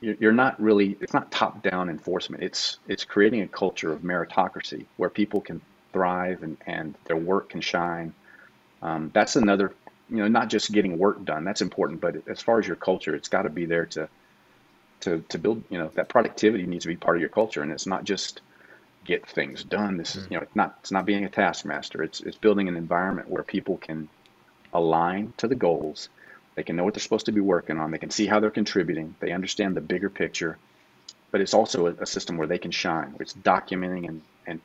you're 0.00 0.16
you're 0.20 0.32
not 0.32 0.60
really 0.60 0.96
it's 1.00 1.12
not 1.12 1.30
top 1.30 1.62
down 1.62 1.90
enforcement. 1.90 2.42
It's 2.42 2.78
it's 2.86 3.04
creating 3.04 3.42
a 3.42 3.48
culture 3.48 3.92
of 3.92 4.00
meritocracy 4.00 4.86
where 4.96 5.10
people 5.10 5.40
can 5.40 5.60
thrive 5.92 6.42
and 6.42 6.56
and 6.66 6.94
their 7.06 7.16
work 7.16 7.50
can 7.50 7.60
shine. 7.60 8.14
Um, 8.80 9.10
that's 9.12 9.34
another 9.36 9.72
you 10.10 10.16
know 10.16 10.28
not 10.28 10.48
just 10.48 10.72
getting 10.72 10.98
work 10.98 11.24
done 11.24 11.44
that's 11.44 11.62
important 11.62 12.00
but 12.00 12.16
as 12.28 12.40
far 12.40 12.58
as 12.58 12.66
your 12.66 12.76
culture 12.76 13.14
it's 13.14 13.28
got 13.28 13.42
to 13.42 13.50
be 13.50 13.66
there 13.66 13.86
to 13.86 14.08
to 15.00 15.20
to 15.28 15.38
build 15.38 15.62
you 15.70 15.78
know 15.78 15.90
that 15.94 16.08
productivity 16.08 16.66
needs 16.66 16.84
to 16.84 16.88
be 16.88 16.96
part 16.96 17.16
of 17.16 17.20
your 17.20 17.28
culture 17.30 17.62
and 17.62 17.72
it's 17.72 17.86
not 17.86 18.04
just 18.04 18.40
get 19.04 19.26
things 19.28 19.64
done 19.64 19.96
this 19.96 20.16
is 20.16 20.26
you 20.30 20.36
know 20.36 20.42
it's 20.42 20.56
not 20.56 20.76
it's 20.80 20.92
not 20.92 21.06
being 21.06 21.24
a 21.24 21.28
taskmaster 21.30 22.02
it's 22.02 22.20
it's 22.20 22.36
building 22.36 22.68
an 22.68 22.76
environment 22.76 23.28
where 23.28 23.42
people 23.42 23.76
can 23.78 24.08
align 24.72 25.32
to 25.36 25.48
the 25.48 25.54
goals 25.54 26.08
they 26.56 26.62
can 26.62 26.76
know 26.76 26.84
what 26.84 26.94
they're 26.94 27.02
supposed 27.02 27.26
to 27.26 27.32
be 27.32 27.40
working 27.40 27.78
on 27.78 27.90
they 27.90 27.98
can 27.98 28.10
see 28.10 28.26
how 28.26 28.40
they're 28.40 28.50
contributing 28.50 29.14
they 29.20 29.32
understand 29.32 29.76
the 29.76 29.80
bigger 29.80 30.10
picture 30.10 30.58
but 31.30 31.40
it's 31.40 31.54
also 31.54 31.86
a, 31.86 31.92
a 32.00 32.06
system 32.06 32.36
where 32.36 32.48
they 32.48 32.58
can 32.58 32.70
shine 32.70 33.10
where 33.12 33.22
it's 33.22 33.34
documenting 33.34 34.08
and 34.08 34.22
and 34.46 34.60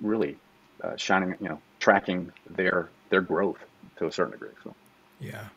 really 0.00 0.36
uh, 0.84 0.96
shining 0.96 1.34
you 1.40 1.48
know 1.48 1.60
tracking 1.80 2.30
their 2.48 2.90
their 3.10 3.22
growth 3.22 3.58
to 4.00 4.08
a 4.08 4.12
certain 4.12 4.32
degree 4.32 4.50
so 4.64 4.74
Yeah. 5.20 5.48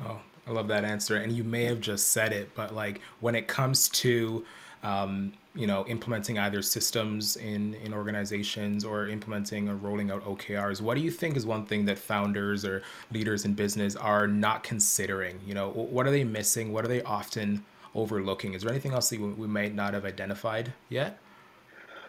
Oh, 0.00 0.20
I 0.46 0.52
love 0.52 0.68
that 0.68 0.84
answer. 0.84 1.16
And 1.16 1.32
you 1.32 1.44
may 1.44 1.64
have 1.64 1.80
just 1.80 2.08
said 2.12 2.32
it, 2.32 2.54
but 2.54 2.74
like 2.74 3.00
when 3.20 3.34
it 3.34 3.48
comes 3.48 3.88
to, 3.90 4.44
um, 4.82 5.32
you 5.54 5.66
know, 5.66 5.86
implementing 5.86 6.38
either 6.38 6.62
systems 6.62 7.36
in 7.36 7.74
in 7.74 7.92
organizations 7.92 8.84
or 8.84 9.08
implementing 9.08 9.68
or 9.68 9.76
rolling 9.76 10.10
out 10.10 10.24
OKRs, 10.24 10.80
what 10.80 10.96
do 10.96 11.02
you 11.02 11.10
think 11.10 11.36
is 11.36 11.46
one 11.46 11.66
thing 11.66 11.84
that 11.86 11.98
founders 11.98 12.64
or 12.64 12.82
leaders 13.12 13.44
in 13.44 13.54
business 13.54 13.96
are 13.96 14.26
not 14.26 14.62
considering? 14.64 15.40
You 15.46 15.54
know, 15.54 15.70
what 15.70 16.06
are 16.06 16.10
they 16.12 16.24
missing? 16.24 16.72
What 16.72 16.84
are 16.84 16.88
they 16.88 17.02
often 17.02 17.64
overlooking? 17.94 18.54
Is 18.54 18.62
there 18.62 18.70
anything 18.72 18.92
else 18.92 19.10
that 19.10 19.20
we 19.20 19.28
we 19.32 19.48
might 19.48 19.74
not 19.74 19.94
have 19.94 20.04
identified 20.06 20.74
yet? 20.88 21.18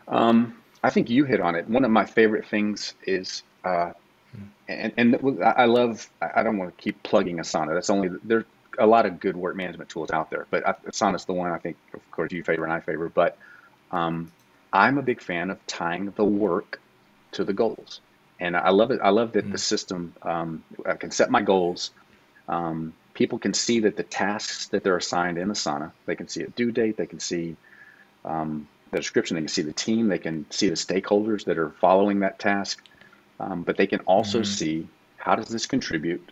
Um, 0.08 0.58
I 0.84 0.90
think 0.90 1.10
you 1.10 1.26
hit 1.26 1.42
on 1.42 1.56
it. 1.56 1.68
One 1.70 1.86
of 1.86 1.92
my 1.92 2.06
favorite 2.06 2.48
things 2.48 2.96
is, 3.06 3.44
uh, 3.64 3.94
and, 4.72 5.16
and 5.16 5.44
I 5.44 5.66
love, 5.66 6.10
I 6.22 6.44
don't 6.44 6.58
want 6.58 6.76
to 6.76 6.84
keep 6.84 7.02
plugging 7.04 7.38
Asana. 7.38 7.74
That's 7.74 7.90
only, 7.90 8.10
there's 8.24 8.46
a 8.80 8.88
lot 8.88 9.06
of 9.06 9.20
good 9.20 9.36
work 9.36 9.56
management 9.56 9.90
tools 9.90 10.12
out 10.12 10.30
there, 10.30 10.48
but 10.50 10.68
I- 10.68 10.74
Asana's 10.88 11.26
the 11.26 11.34
one 11.34 11.52
I 11.52 11.58
think, 11.58 11.78
of 11.94 12.12
course, 12.12 12.32
you 12.32 12.44
favor 12.44 12.64
and 12.64 12.74
I 12.74 12.80
favor. 12.80 13.10
But 13.10 13.38
um, 13.92 14.32
I'm 14.72 14.98
a 14.98 15.02
big 15.02 15.22
fan 15.22 15.50
of 15.50 15.66
tying 15.68 16.12
the 16.16 16.24
work 16.26 16.80
to 17.34 17.44
the 17.44 17.54
goals. 17.54 18.00
And 18.40 18.58
I 18.58 18.70
love 18.72 18.90
it. 18.92 19.00
I 19.04 19.10
love 19.10 19.34
that 19.34 19.52
the 19.52 19.58
system, 19.58 20.14
um, 20.24 20.64
I 20.86 20.96
can 20.96 21.12
set 21.12 21.30
my 21.30 21.44
goals. 21.44 21.92
Um, 22.48 22.94
people 23.14 23.38
can 23.38 23.54
see 23.54 23.82
that 23.82 23.98
the 23.98 24.04
tasks 24.04 24.68
that 24.70 24.84
they're 24.84 24.98
assigned 24.98 25.38
in 25.38 25.50
Asana, 25.50 25.92
they 26.08 26.16
can 26.16 26.28
see 26.28 26.42
a 26.44 26.48
due 26.48 26.72
date, 26.72 26.98
they 26.98 27.06
can 27.06 27.20
see 27.20 27.56
um, 28.26 28.68
the 28.92 28.98
description, 28.98 29.36
they 29.36 29.42
can 29.42 29.48
see 29.48 29.62
the 29.62 29.74
team, 29.74 30.08
they 30.08 30.18
can 30.18 30.46
see 30.50 30.70
the 30.70 30.76
stakeholders 30.76 31.46
that 31.46 31.58
are 31.58 31.70
following 31.70 32.22
that 32.22 32.40
task, 32.40 32.84
um, 33.42 33.64
but 33.64 33.76
they 33.78 33.88
can 33.88 34.00
also 34.02 34.44
see 34.44 34.88
how 35.18 35.36
does 35.36 35.48
this 35.48 35.66
contribute 35.66 36.32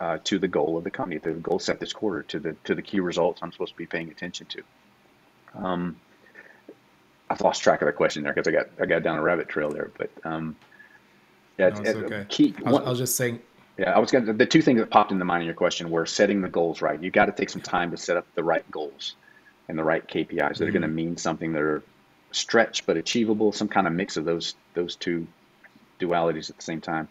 uh, 0.00 0.18
to 0.24 0.38
the 0.38 0.48
goal 0.48 0.78
of 0.78 0.84
the 0.84 0.90
company, 0.90 1.20
to 1.20 1.34
the 1.34 1.40
goal 1.40 1.58
set 1.58 1.78
this 1.78 1.92
quarter, 1.92 2.22
to 2.22 2.38
the 2.38 2.56
to 2.64 2.74
the 2.74 2.82
key 2.82 3.00
results 3.00 3.40
I'm 3.42 3.52
supposed 3.52 3.72
to 3.72 3.78
be 3.78 3.86
paying 3.86 4.10
attention 4.10 4.46
to. 4.46 4.62
Um, 5.62 5.96
I've 7.28 7.40
lost 7.42 7.62
track 7.62 7.82
of 7.82 7.86
the 7.86 7.92
question 7.92 8.22
there 8.22 8.32
because 8.32 8.48
I 8.48 8.52
got 8.52 8.66
I 8.80 8.86
got 8.86 9.02
down 9.02 9.18
a 9.18 9.22
rabbit 9.22 9.48
trail 9.48 9.70
there, 9.70 9.90
but 9.98 10.10
um, 10.24 10.56
yeah, 11.58 11.68
No, 11.68 11.80
it's, 11.82 11.90
okay. 11.90 12.24
key. 12.28 12.54
I 12.58 12.62
was, 12.62 12.72
one- 12.72 12.86
I 12.86 12.90
was 12.90 12.98
just 12.98 13.16
saying, 13.16 13.40
yeah, 13.76 13.90
I 13.90 13.98
was 13.98 14.10
going 14.10 14.24
to, 14.24 14.32
the 14.32 14.46
two 14.46 14.62
things 14.62 14.80
that 14.80 14.88
popped 14.90 15.12
into 15.12 15.24
mind 15.24 15.42
in 15.42 15.46
your 15.46 15.54
question 15.54 15.90
were 15.90 16.06
setting 16.06 16.40
the 16.40 16.48
goals 16.48 16.80
right. 16.80 17.00
You 17.02 17.10
got 17.10 17.26
to 17.26 17.32
take 17.32 17.50
some 17.50 17.62
time 17.62 17.90
to 17.90 17.96
set 17.98 18.16
up 18.16 18.26
the 18.34 18.42
right 18.42 18.68
goals 18.70 19.14
and 19.68 19.78
the 19.78 19.84
right 19.84 20.06
KPIs 20.06 20.56
that 20.56 20.62
are 20.68 20.72
going 20.72 20.82
to 20.82 20.88
mean 20.88 21.16
something 21.18 21.52
that 21.52 21.62
are 21.62 21.82
stretched 22.32 22.86
but 22.86 22.96
achievable, 22.96 23.52
some 23.52 23.68
kind 23.68 23.86
of 23.86 23.92
mix 23.92 24.16
of 24.16 24.24
those 24.24 24.54
those 24.74 24.96
two 24.96 25.26
dualities 26.00 26.50
at 26.50 26.56
the 26.56 26.62
same 26.62 26.80
time. 26.80 27.08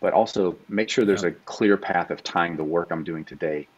But 0.00 0.12
also 0.12 0.58
make 0.68 0.90
sure 0.90 1.04
there's 1.04 1.24
a 1.24 1.30
clear 1.30 1.76
path 1.76 2.10
of 2.10 2.22
tying 2.24 2.56
the 2.56 2.64
work 2.64 2.88
I'm 2.90 3.04
doing 3.04 3.24
today 3.24 3.68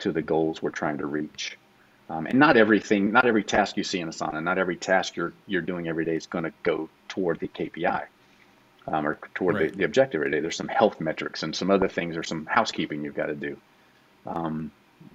to 0.00 0.12
the 0.12 0.22
goals 0.22 0.60
we're 0.60 0.70
trying 0.70 0.98
to 0.98 1.06
reach. 1.06 1.56
Um, 2.10 2.26
and 2.26 2.38
not 2.38 2.56
everything, 2.56 3.12
not 3.12 3.26
every 3.26 3.44
task 3.44 3.76
you 3.76 3.84
see 3.84 4.00
in 4.00 4.08
Asana, 4.08 4.42
not 4.42 4.58
every 4.58 4.76
task 4.76 5.16
you're 5.16 5.32
you're 5.46 5.62
doing 5.62 5.88
every 5.88 6.04
day 6.04 6.16
is 6.16 6.26
going 6.26 6.44
to 6.44 6.52
go 6.64 6.90
toward 7.08 7.38
the 7.40 7.48
KPI 7.48 8.02
um, 8.88 9.06
or 9.06 9.18
toward 9.34 9.54
Right. 9.56 9.70
the, 9.70 9.78
the 9.78 9.84
objective 9.84 10.20
every 10.20 10.32
day. 10.32 10.40
There's 10.40 10.56
some 10.56 10.68
health 10.68 11.00
metrics 11.00 11.42
and 11.42 11.54
some 11.54 11.70
other 11.70 11.88
things 11.88 12.16
or 12.16 12.22
some 12.22 12.46
housekeeping 12.46 13.04
you've 13.04 13.14
got 13.14 13.26
to 13.26 13.34
do. 13.34 13.56
Um, 14.26 14.72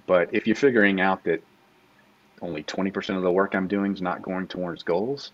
but 0.07 0.29
if 0.33 0.47
you're 0.47 0.55
figuring 0.55 1.01
out 1.01 1.23
that 1.25 1.43
only 2.41 2.63
20% 2.63 3.17
of 3.17 3.23
the 3.23 3.31
work 3.31 3.55
I'm 3.55 3.67
doing 3.67 3.93
is 3.93 4.01
not 4.01 4.21
going 4.21 4.47
towards 4.47 4.83
goals, 4.83 5.31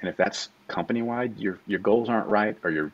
and 0.00 0.08
if 0.08 0.16
that's 0.16 0.48
company 0.68 1.02
wide, 1.02 1.38
your 1.38 1.58
your 1.66 1.78
goals 1.80 2.08
aren't 2.08 2.28
right 2.28 2.56
or 2.62 2.70
you're 2.70 2.92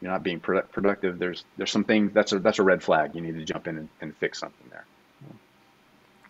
you're 0.00 0.10
not 0.10 0.22
being 0.22 0.40
produ- 0.40 0.70
productive. 0.72 1.18
There's 1.18 1.44
there's 1.56 1.70
some 1.70 1.84
things 1.84 2.12
that's 2.12 2.32
a 2.32 2.38
that's 2.38 2.58
a 2.58 2.62
red 2.62 2.82
flag. 2.82 3.14
You 3.14 3.20
need 3.20 3.34
to 3.34 3.44
jump 3.44 3.66
in 3.68 3.78
and, 3.78 3.88
and 4.00 4.16
fix 4.16 4.38
something 4.38 4.66
there. 4.70 4.84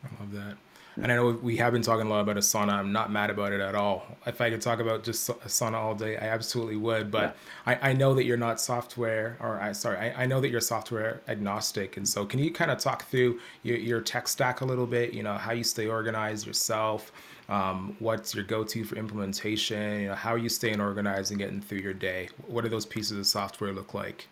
I 0.05 0.21
love 0.21 0.33
that. 0.33 0.57
And 0.97 1.11
I 1.11 1.17
know 1.17 1.31
we 1.31 1.57
have 1.57 1.73
been 1.73 1.83
talking 1.83 2.07
a 2.07 2.11
lot 2.11 2.21
about 2.21 2.37
Asana. 2.37 2.73
I'm 2.73 2.93
not 2.93 3.11
mad 3.11 3.31
about 3.31 3.53
it 3.53 3.61
at 3.61 3.75
all. 3.75 4.05
If 4.27 4.41
I 4.43 4.51
could 4.51 4.61
talk 4.61 4.79
about 4.79 5.05
just 5.05 5.27
Asana 5.29 5.75
all 5.75 5.95
day, 5.95 6.19
I 6.19 6.27
absolutely 6.27 6.77
would. 6.77 7.11
But 7.11 7.37
I, 7.67 7.91
I 7.91 7.93
know 7.95 8.15
that 8.15 8.25
you're 8.25 8.37
not 8.37 8.61
software, 8.61 9.39
or 9.41 9.59
I 9.59 9.73
sorry, 9.73 9.97
I, 9.97 10.25
I 10.25 10.27
know 10.27 10.41
that 10.41 10.51
you're 10.51 10.61
software 10.61 11.23
agnostic. 11.29 11.97
And 11.97 12.07
so, 12.07 12.27
can 12.27 12.41
you 12.41 12.53
kind 12.53 12.71
of 12.71 12.79
talk 12.79 13.07
through 13.09 13.41
your, 13.63 13.79
your 13.79 14.01
tech 14.03 14.29
stack 14.29 14.61
a 14.61 14.67
little 14.67 14.87
bit? 14.87 15.15
You 15.15 15.23
know, 15.23 15.35
how 15.35 15.53
you 15.53 15.65
stay 15.65 15.87
organized 15.87 16.47
yourself. 16.47 17.11
Um, 17.49 17.97
what's 17.99 18.35
your 18.35 18.45
go-to 18.45 18.85
for 18.85 18.97
implementation? 18.97 20.03
You 20.03 20.09
know, 20.09 20.15
how 20.15 20.35
are 20.35 20.39
you 20.39 20.49
staying 20.49 20.81
organized 20.81 21.31
and 21.33 21.39
getting 21.39 21.61
through 21.61 21.79
your 21.79 21.95
day? 21.95 22.29
What 22.47 22.65
do 22.65 22.71
those 22.71 22.87
pieces 22.87 23.19
of 23.19 23.27
software 23.27 23.73
look 23.73 23.95
like? 23.95 24.29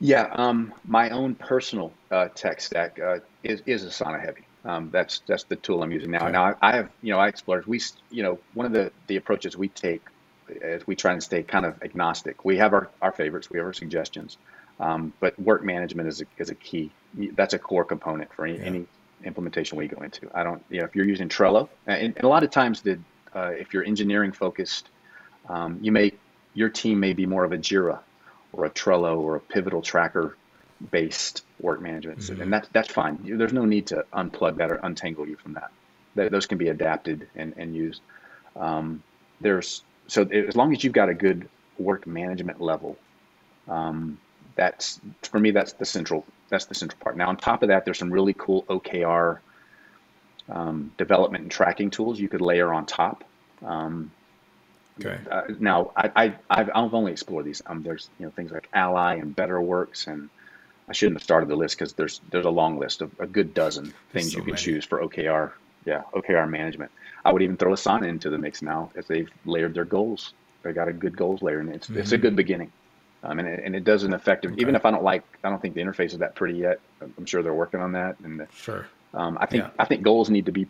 Yeah, 0.00 0.28
um, 0.34 0.74
my 0.86 1.10
own 1.10 1.34
personal 1.34 1.92
uh, 2.10 2.28
tech 2.34 2.60
stack 2.60 2.98
uh, 2.98 3.18
is 3.44 3.62
is 3.66 3.84
Asana 3.84 4.20
heavy. 4.20 4.46
Um, 4.66 4.90
that's 4.90 5.22
that's 5.26 5.44
the 5.44 5.56
tool 5.56 5.82
I'm 5.82 5.92
using 5.92 6.10
now. 6.10 6.24
Okay. 6.24 6.32
Now 6.32 6.56
I, 6.60 6.76
have 6.76 6.90
you 7.00 7.12
know 7.12 7.20
I 7.20 7.28
explorers. 7.28 7.66
We 7.66 7.80
you 8.10 8.22
know 8.24 8.38
one 8.54 8.66
of 8.66 8.72
the 8.72 8.90
the 9.06 9.16
approaches 9.16 9.56
we 9.56 9.68
take 9.68 10.02
is 10.48 10.86
we 10.86 10.96
try 10.96 11.12
and 11.12 11.22
stay 11.22 11.42
kind 11.42 11.64
of 11.64 11.82
agnostic. 11.82 12.44
We 12.44 12.56
have 12.58 12.72
our, 12.72 12.88
our 13.00 13.12
favorites. 13.12 13.50
We 13.50 13.58
have 13.58 13.66
our 13.66 13.72
suggestions. 13.72 14.38
Um, 14.78 15.12
but 15.20 15.38
work 15.40 15.64
management 15.64 16.08
is 16.08 16.20
a, 16.20 16.24
is 16.38 16.50
a 16.50 16.54
key. 16.54 16.90
That's 17.14 17.54
a 17.54 17.58
core 17.58 17.84
component 17.84 18.32
for 18.34 18.44
any, 18.46 18.58
Yeah. 18.58 18.64
any 18.64 18.86
implementation 19.24 19.78
we 19.78 19.88
go 19.88 20.02
into. 20.02 20.28
I 20.34 20.42
don't, 20.42 20.62
you 20.68 20.80
know, 20.80 20.84
if 20.84 20.94
you're 20.94 21.06
using 21.06 21.28
Trello, 21.28 21.68
and, 21.86 22.14
and 22.16 22.24
a 22.24 22.28
lot 22.28 22.42
of 22.42 22.50
times, 22.50 22.82
the 22.82 22.98
uh, 23.34 23.52
if 23.58 23.72
you're 23.72 23.84
engineering 23.84 24.32
focused, 24.32 24.88
um, 25.48 25.78
you 25.80 25.92
may 25.92 26.12
your 26.54 26.68
team 26.68 27.00
may 27.00 27.12
be 27.12 27.26
more 27.26 27.44
of 27.44 27.52
a 27.52 27.58
Jira 27.58 28.00
or 28.52 28.64
a 28.66 28.70
Trello 28.70 29.18
or 29.18 29.36
a 29.36 29.40
Pivotal 29.40 29.82
Tracker 29.82 30.36
based 30.90 31.42
work 31.58 31.80
management, 31.82 32.22
Mhm. 32.22 32.40
and 32.40 32.52
that's 32.52 32.68
that's 32.72 32.92
fine. 32.92 33.18
There's 33.22 33.52
no 33.52 33.64
need 33.64 33.88
to 33.88 34.04
unplug 34.14 34.58
that 34.58 34.70
or 34.70 34.80
untangle 34.82 35.28
you 35.28 35.36
from 35.36 35.54
that. 35.54 35.70
Th- 36.16 36.30
Those 36.30 36.46
can 36.46 36.58
be 36.58 36.68
adapted 36.68 37.28
and, 37.34 37.54
and 37.56 37.74
used. 37.74 38.02
Um, 38.56 39.04
there's 39.40 39.84
so 40.08 40.24
as 40.24 40.56
long 40.56 40.72
as 40.74 40.84
you've 40.84 40.92
got 40.92 41.08
a 41.08 41.14
good 41.14 41.50
work 41.78 42.06
management 42.06 42.60
level, 42.60 43.02
um, 43.68 44.20
that's 44.56 45.00
for 45.24 45.40
me 45.40 45.52
that's 45.52 45.74
the 45.74 45.86
central 45.86 46.26
that's 46.50 46.66
the 46.66 46.74
central 46.74 46.98
part. 47.02 47.16
Now 47.16 47.28
on 47.28 47.36
top 47.38 47.62
of 47.62 47.70
that, 47.70 47.84
there's 47.84 47.98
some 47.98 48.12
really 48.12 48.34
cool 48.34 48.64
OKR 48.68 49.42
um, 50.48 50.92
development 50.98 51.42
and 51.42 51.50
tracking 51.50 51.90
tools 51.90 52.20
you 52.20 52.28
could 52.28 52.40
layer 52.40 52.72
on 52.72 52.86
top. 52.86 53.24
Um, 53.64 54.12
Okay. 54.98 55.20
uh, 55.30 55.42
now 55.58 55.92
I, 55.96 56.10
I 56.16 56.38
I've, 56.48 56.70
I've 56.74 56.94
only 56.94 57.12
explored 57.12 57.44
these. 57.44 57.62
Um, 57.66 57.82
there's 57.82 58.10
you 58.18 58.26
know 58.26 58.32
things 58.32 58.50
like 58.50 58.68
Ally 58.72 59.16
and 59.16 59.36
BetterWorks, 59.36 60.06
and 60.06 60.30
I 60.88 60.92
shouldn't 60.92 61.16
have 61.18 61.24
started 61.24 61.48
the 61.48 61.56
list 61.56 61.76
because 61.78 61.94
there's 61.94 62.20
there's 62.30 62.44
a 62.46 62.50
long 62.50 62.78
list 62.78 63.02
of 63.02 63.10
a 63.18 63.26
good 63.26 63.54
dozen 63.54 63.92
things 64.12 64.32
so 64.32 64.38
you 64.38 64.44
can 64.44 64.52
many. 64.52 64.62
choose 64.62 64.84
for 64.84 65.00
OKR. 65.02 65.52
Yeah, 65.84 66.02
OKR 66.14 66.48
management. 66.48 66.90
I 67.24 67.32
would 67.32 67.42
even 67.42 67.56
throw 67.56 67.72
Asana 67.72 68.06
into 68.08 68.30
the 68.30 68.38
mix 68.38 68.62
now 68.62 68.90
as 68.96 69.06
they've 69.06 69.28
layered 69.44 69.74
their 69.74 69.84
goals. 69.84 70.32
They 70.62 70.72
got 70.72 70.88
a 70.88 70.92
good 70.92 71.16
goals 71.16 71.42
layer, 71.42 71.60
and 71.60 71.74
it's 71.74 71.88
it's 71.90 72.12
a 72.12 72.18
Mhm. 72.18 72.22
good 72.22 72.36
beginning. 72.36 72.72
Um, 73.22 73.38
and 73.40 73.48
it, 73.48 73.62
and 73.64 73.74
it 73.74 73.82
does 73.84 74.04
an 74.04 74.12
effective. 74.12 74.58
Even 74.58 74.76
if 74.76 74.84
I 74.84 74.90
don't 74.90 75.02
like, 75.02 75.24
I 75.42 75.48
don't 75.50 75.60
think 75.60 75.74
the 75.74 75.80
interface 75.80 76.12
is 76.12 76.18
that 76.18 76.34
pretty 76.36 76.58
yet. 76.58 76.80
I'm 77.00 77.26
sure 77.26 77.42
they're 77.42 77.52
working 77.54 77.80
on 77.80 77.92
that, 77.92 78.16
and 78.20 78.46
Sure. 78.54 78.86
um, 79.14 79.38
I 79.40 79.46
think 79.46 79.64
Yeah. 79.64 79.70
I 79.78 79.84
think 79.84 80.02
goals 80.02 80.30
need 80.30 80.46
to 80.46 80.52
be. 80.52 80.66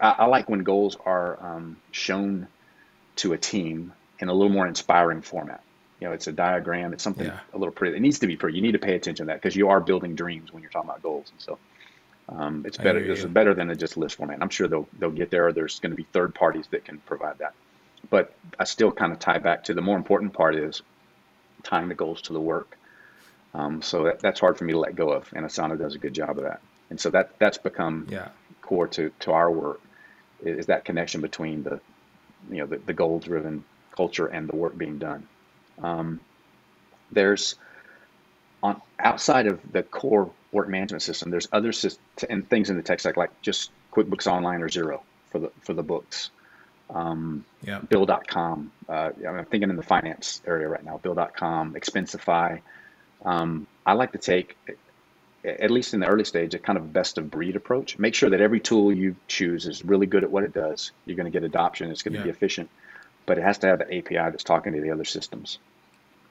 I, 0.00 0.10
I 0.20 0.24
like 0.26 0.48
when 0.48 0.60
goals 0.62 0.96
are 1.06 1.38
um, 1.44 1.76
shown 1.90 2.46
to 3.16 3.32
a 3.32 3.38
team 3.38 3.92
in 4.18 4.28
a 4.28 4.32
little 4.32 4.52
more 4.52 4.66
inspiring 4.66 5.22
format. 5.22 5.62
You 6.02 6.08
know, 6.08 6.14
it's 6.14 6.26
a 6.26 6.32
diagram. 6.32 6.92
It's 6.92 7.04
something 7.04 7.26
Yeah. 7.28 7.38
a 7.54 7.58
little 7.58 7.72
pretty. 7.72 7.96
It 7.96 8.00
needs 8.00 8.18
to 8.18 8.26
be 8.26 8.36
pretty. 8.36 8.56
You 8.56 8.62
need 8.62 8.72
to 8.72 8.80
pay 8.80 8.96
attention 8.96 9.26
to 9.26 9.30
that 9.30 9.40
because 9.40 9.54
you 9.54 9.68
are 9.68 9.80
building 9.80 10.16
dreams 10.16 10.52
when 10.52 10.60
you're 10.60 10.70
talking 10.72 10.90
about 10.90 11.00
goals, 11.00 11.30
and 11.30 11.40
so 11.40 11.60
um, 12.28 12.64
it's 12.66 12.76
better. 12.76 13.06
This 13.06 13.20
is 13.20 13.26
better 13.26 13.54
than 13.54 13.70
a 13.70 13.76
just 13.76 13.96
list 13.96 14.16
format. 14.16 14.38
I'm 14.42 14.48
sure 14.48 14.66
they'll 14.66 14.88
they'll 14.98 15.12
get 15.12 15.30
there. 15.30 15.52
There's 15.52 15.78
going 15.78 15.92
to 15.92 15.96
be 15.96 16.02
third 16.12 16.34
parties 16.34 16.66
that 16.72 16.84
can 16.84 16.98
provide 17.06 17.38
that, 17.38 17.54
but 18.10 18.34
I 18.58 18.64
still 18.64 18.90
kind 18.90 19.12
of 19.12 19.20
tie 19.20 19.38
back 19.38 19.62
to 19.64 19.74
the 19.74 19.80
more 19.80 19.96
important 19.96 20.32
part 20.32 20.56
is 20.56 20.82
tying 21.62 21.88
the 21.88 21.94
goals 21.94 22.20
to 22.22 22.32
the 22.32 22.40
work. 22.40 22.76
Um, 23.54 23.80
so 23.80 24.02
that, 24.02 24.18
that's 24.20 24.40
hard 24.40 24.58
for 24.58 24.64
me 24.64 24.72
to 24.72 24.80
let 24.80 24.96
go 24.96 25.10
of, 25.12 25.32
and 25.36 25.46
Asana 25.46 25.78
does 25.78 25.94
a 25.94 25.98
good 25.98 26.14
job 26.14 26.36
of 26.36 26.42
that. 26.42 26.60
And 26.90 26.98
so 27.00 27.10
that 27.10 27.38
that's 27.38 27.58
become 27.58 28.08
Yeah. 28.10 28.26
core 28.62 28.88
to, 28.88 29.12
to 29.20 29.30
our 29.30 29.52
work 29.52 29.80
is, 30.42 30.58
is 30.58 30.66
that 30.66 30.84
connection 30.84 31.20
between 31.20 31.62
the 31.62 31.78
you 32.50 32.58
know 32.58 32.66
the, 32.66 32.78
the 32.78 32.92
goal 32.92 33.20
driven 33.20 33.62
culture 33.94 34.26
and 34.26 34.48
the 34.48 34.56
work 34.56 34.76
being 34.76 34.98
done. 34.98 35.28
Um, 35.82 36.20
there's 37.10 37.56
on 38.62 38.80
outside 38.98 39.46
of 39.46 39.60
the 39.72 39.82
core 39.82 40.30
work 40.52 40.68
management 40.68 41.02
system, 41.02 41.30
there's 41.30 41.48
other 41.52 41.72
and 42.28 42.48
things 42.48 42.70
in 42.70 42.76
the 42.76 42.82
tech 42.82 43.00
stack 43.00 43.16
like 43.16 43.30
just 43.42 43.70
QuickBooks 43.92 44.26
Online 44.26 44.62
or 44.62 44.68
Xero 44.68 45.00
for 45.30 45.38
the 45.38 45.50
for 45.62 45.74
the 45.74 45.82
books. 45.82 46.30
Um, 46.90 47.44
Yeah. 47.62 47.78
Bill.com. 47.80 48.70
Uh, 48.88 49.10
I'm 49.26 49.44
thinking 49.46 49.70
in 49.70 49.76
the 49.76 49.82
finance 49.82 50.42
area 50.46 50.68
right 50.68 50.84
now. 50.84 50.98
Bill.com, 50.98 51.74
Expensify. 51.74 52.60
Um, 53.24 53.66
I 53.86 53.94
like 53.94 54.12
to 54.12 54.18
take, 54.18 54.56
at 55.44 55.70
least 55.70 55.94
in 55.94 56.00
the 56.00 56.06
early 56.06 56.24
stage, 56.24 56.54
a 56.54 56.58
kind 56.58 56.76
of 56.76 56.92
best 56.92 57.18
of 57.18 57.30
breed 57.30 57.56
approach. 57.56 57.98
Make 57.98 58.14
sure 58.14 58.30
that 58.30 58.40
every 58.40 58.60
tool 58.60 58.92
you 58.92 59.16
choose 59.26 59.66
is 59.66 59.84
really 59.84 60.06
good 60.06 60.22
at 60.24 60.30
what 60.30 60.44
it 60.44 60.52
does. 60.52 60.92
You're 61.06 61.16
going 61.16 61.30
to 61.30 61.30
get 61.30 61.44
adoption. 61.44 61.90
It's 61.90 62.02
going 62.02 62.14
to 62.14 62.18
be 62.24 62.30
efficient, 62.30 62.68
but 63.26 63.38
it 63.38 63.42
has 63.42 63.58
to 63.58 63.68
have 63.68 63.78
the 63.78 63.96
API 63.96 64.16
that's 64.16 64.44
talking 64.44 64.74
to 64.74 64.80
the 64.80 64.90
other 64.90 65.04
systems. 65.04 65.58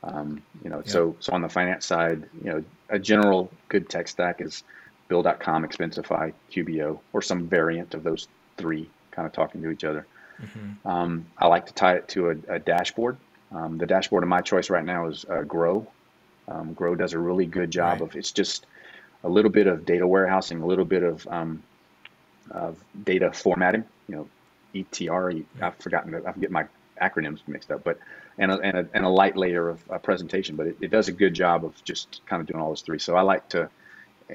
Um, 0.04 0.42
you 0.64 0.70
know, 0.70 0.78
Yeah. 0.86 0.92
so 0.92 1.16
so 1.20 1.34
on 1.34 1.42
the 1.42 1.50
finance 1.50 1.86
side, 1.86 2.24
you 2.44 2.50
know, 2.52 2.64
a 2.90 2.98
general 3.00 3.52
good 3.70 3.90
tech 3.90 4.08
stack 4.08 4.42
is 4.42 4.64
Bill.com, 5.08 5.64
Expensify, 5.66 6.34
QBO, 6.52 7.00
or 7.14 7.22
some 7.22 7.48
variant 7.48 7.94
of 7.94 8.04
those 8.04 8.28
three, 8.58 8.90
kind 9.12 9.26
of 9.26 9.32
talking 9.34 9.62
to 9.62 9.70
each 9.70 9.84
other. 9.84 10.06
Mhm. 10.42 10.86
Um, 10.86 11.26
I 11.38 11.48
like 11.48 11.66
to 11.68 11.74
tie 11.74 11.96
it 11.96 12.08
to 12.10 12.30
a, 12.32 12.36
a 12.56 12.60
dashboard. 12.60 13.18
Um, 13.52 13.78
the 13.78 13.86
dashboard 13.86 14.24
of 14.24 14.30
my 14.30 14.42
choice 14.42 14.70
right 14.70 14.86
now 14.86 15.08
is 15.08 15.26
uh, 15.30 15.42
Grow. 15.44 15.86
Um, 16.48 16.74
Grow 16.74 16.96
does 16.96 17.14
a 17.14 17.20
really 17.20 17.46
good 17.46 17.70
job 17.70 18.02
Right. 18.02 18.10
of 18.10 18.16
it's 18.16 18.32
just 18.32 18.66
a 19.24 19.30
little 19.30 19.52
bit 19.52 19.68
of 19.68 19.86
data 19.86 20.08
warehousing, 20.08 20.62
a 20.62 20.66
little 20.66 20.86
bit 20.86 21.04
of 21.04 21.28
um, 21.28 21.62
of 22.52 22.78
data 23.04 23.32
formatting. 23.32 23.84
You 24.08 24.16
know, 24.16 24.28
ETR. 24.74 25.44
I've 25.62 25.76
forgotten. 25.78 26.16
I'm 26.16 26.40
getting 26.40 26.52
my 26.54 26.66
acronyms 27.02 27.40
mixed 27.48 27.72
up, 27.72 27.84
but 27.84 27.98
and 28.38 28.52
a, 28.52 28.60
and 28.60 28.78
a, 28.78 28.88
and 28.94 29.06
a 29.06 29.10
light 29.10 29.36
layer 29.36 29.70
of 29.70 29.84
uh, 29.90 29.98
presentation. 29.98 30.56
But 30.56 30.68
it, 30.68 30.78
it 30.82 30.92
does 30.92 31.08
a 31.08 31.12
good 31.12 31.34
job 31.34 31.66
of 31.66 31.84
just 31.84 32.22
kind 32.26 32.42
of 32.42 32.48
doing 32.48 32.62
all 32.62 32.70
those 32.70 32.82
three. 32.82 33.00
So 33.00 33.16
I 33.16 33.22
like 33.22 33.50
to 33.50 33.70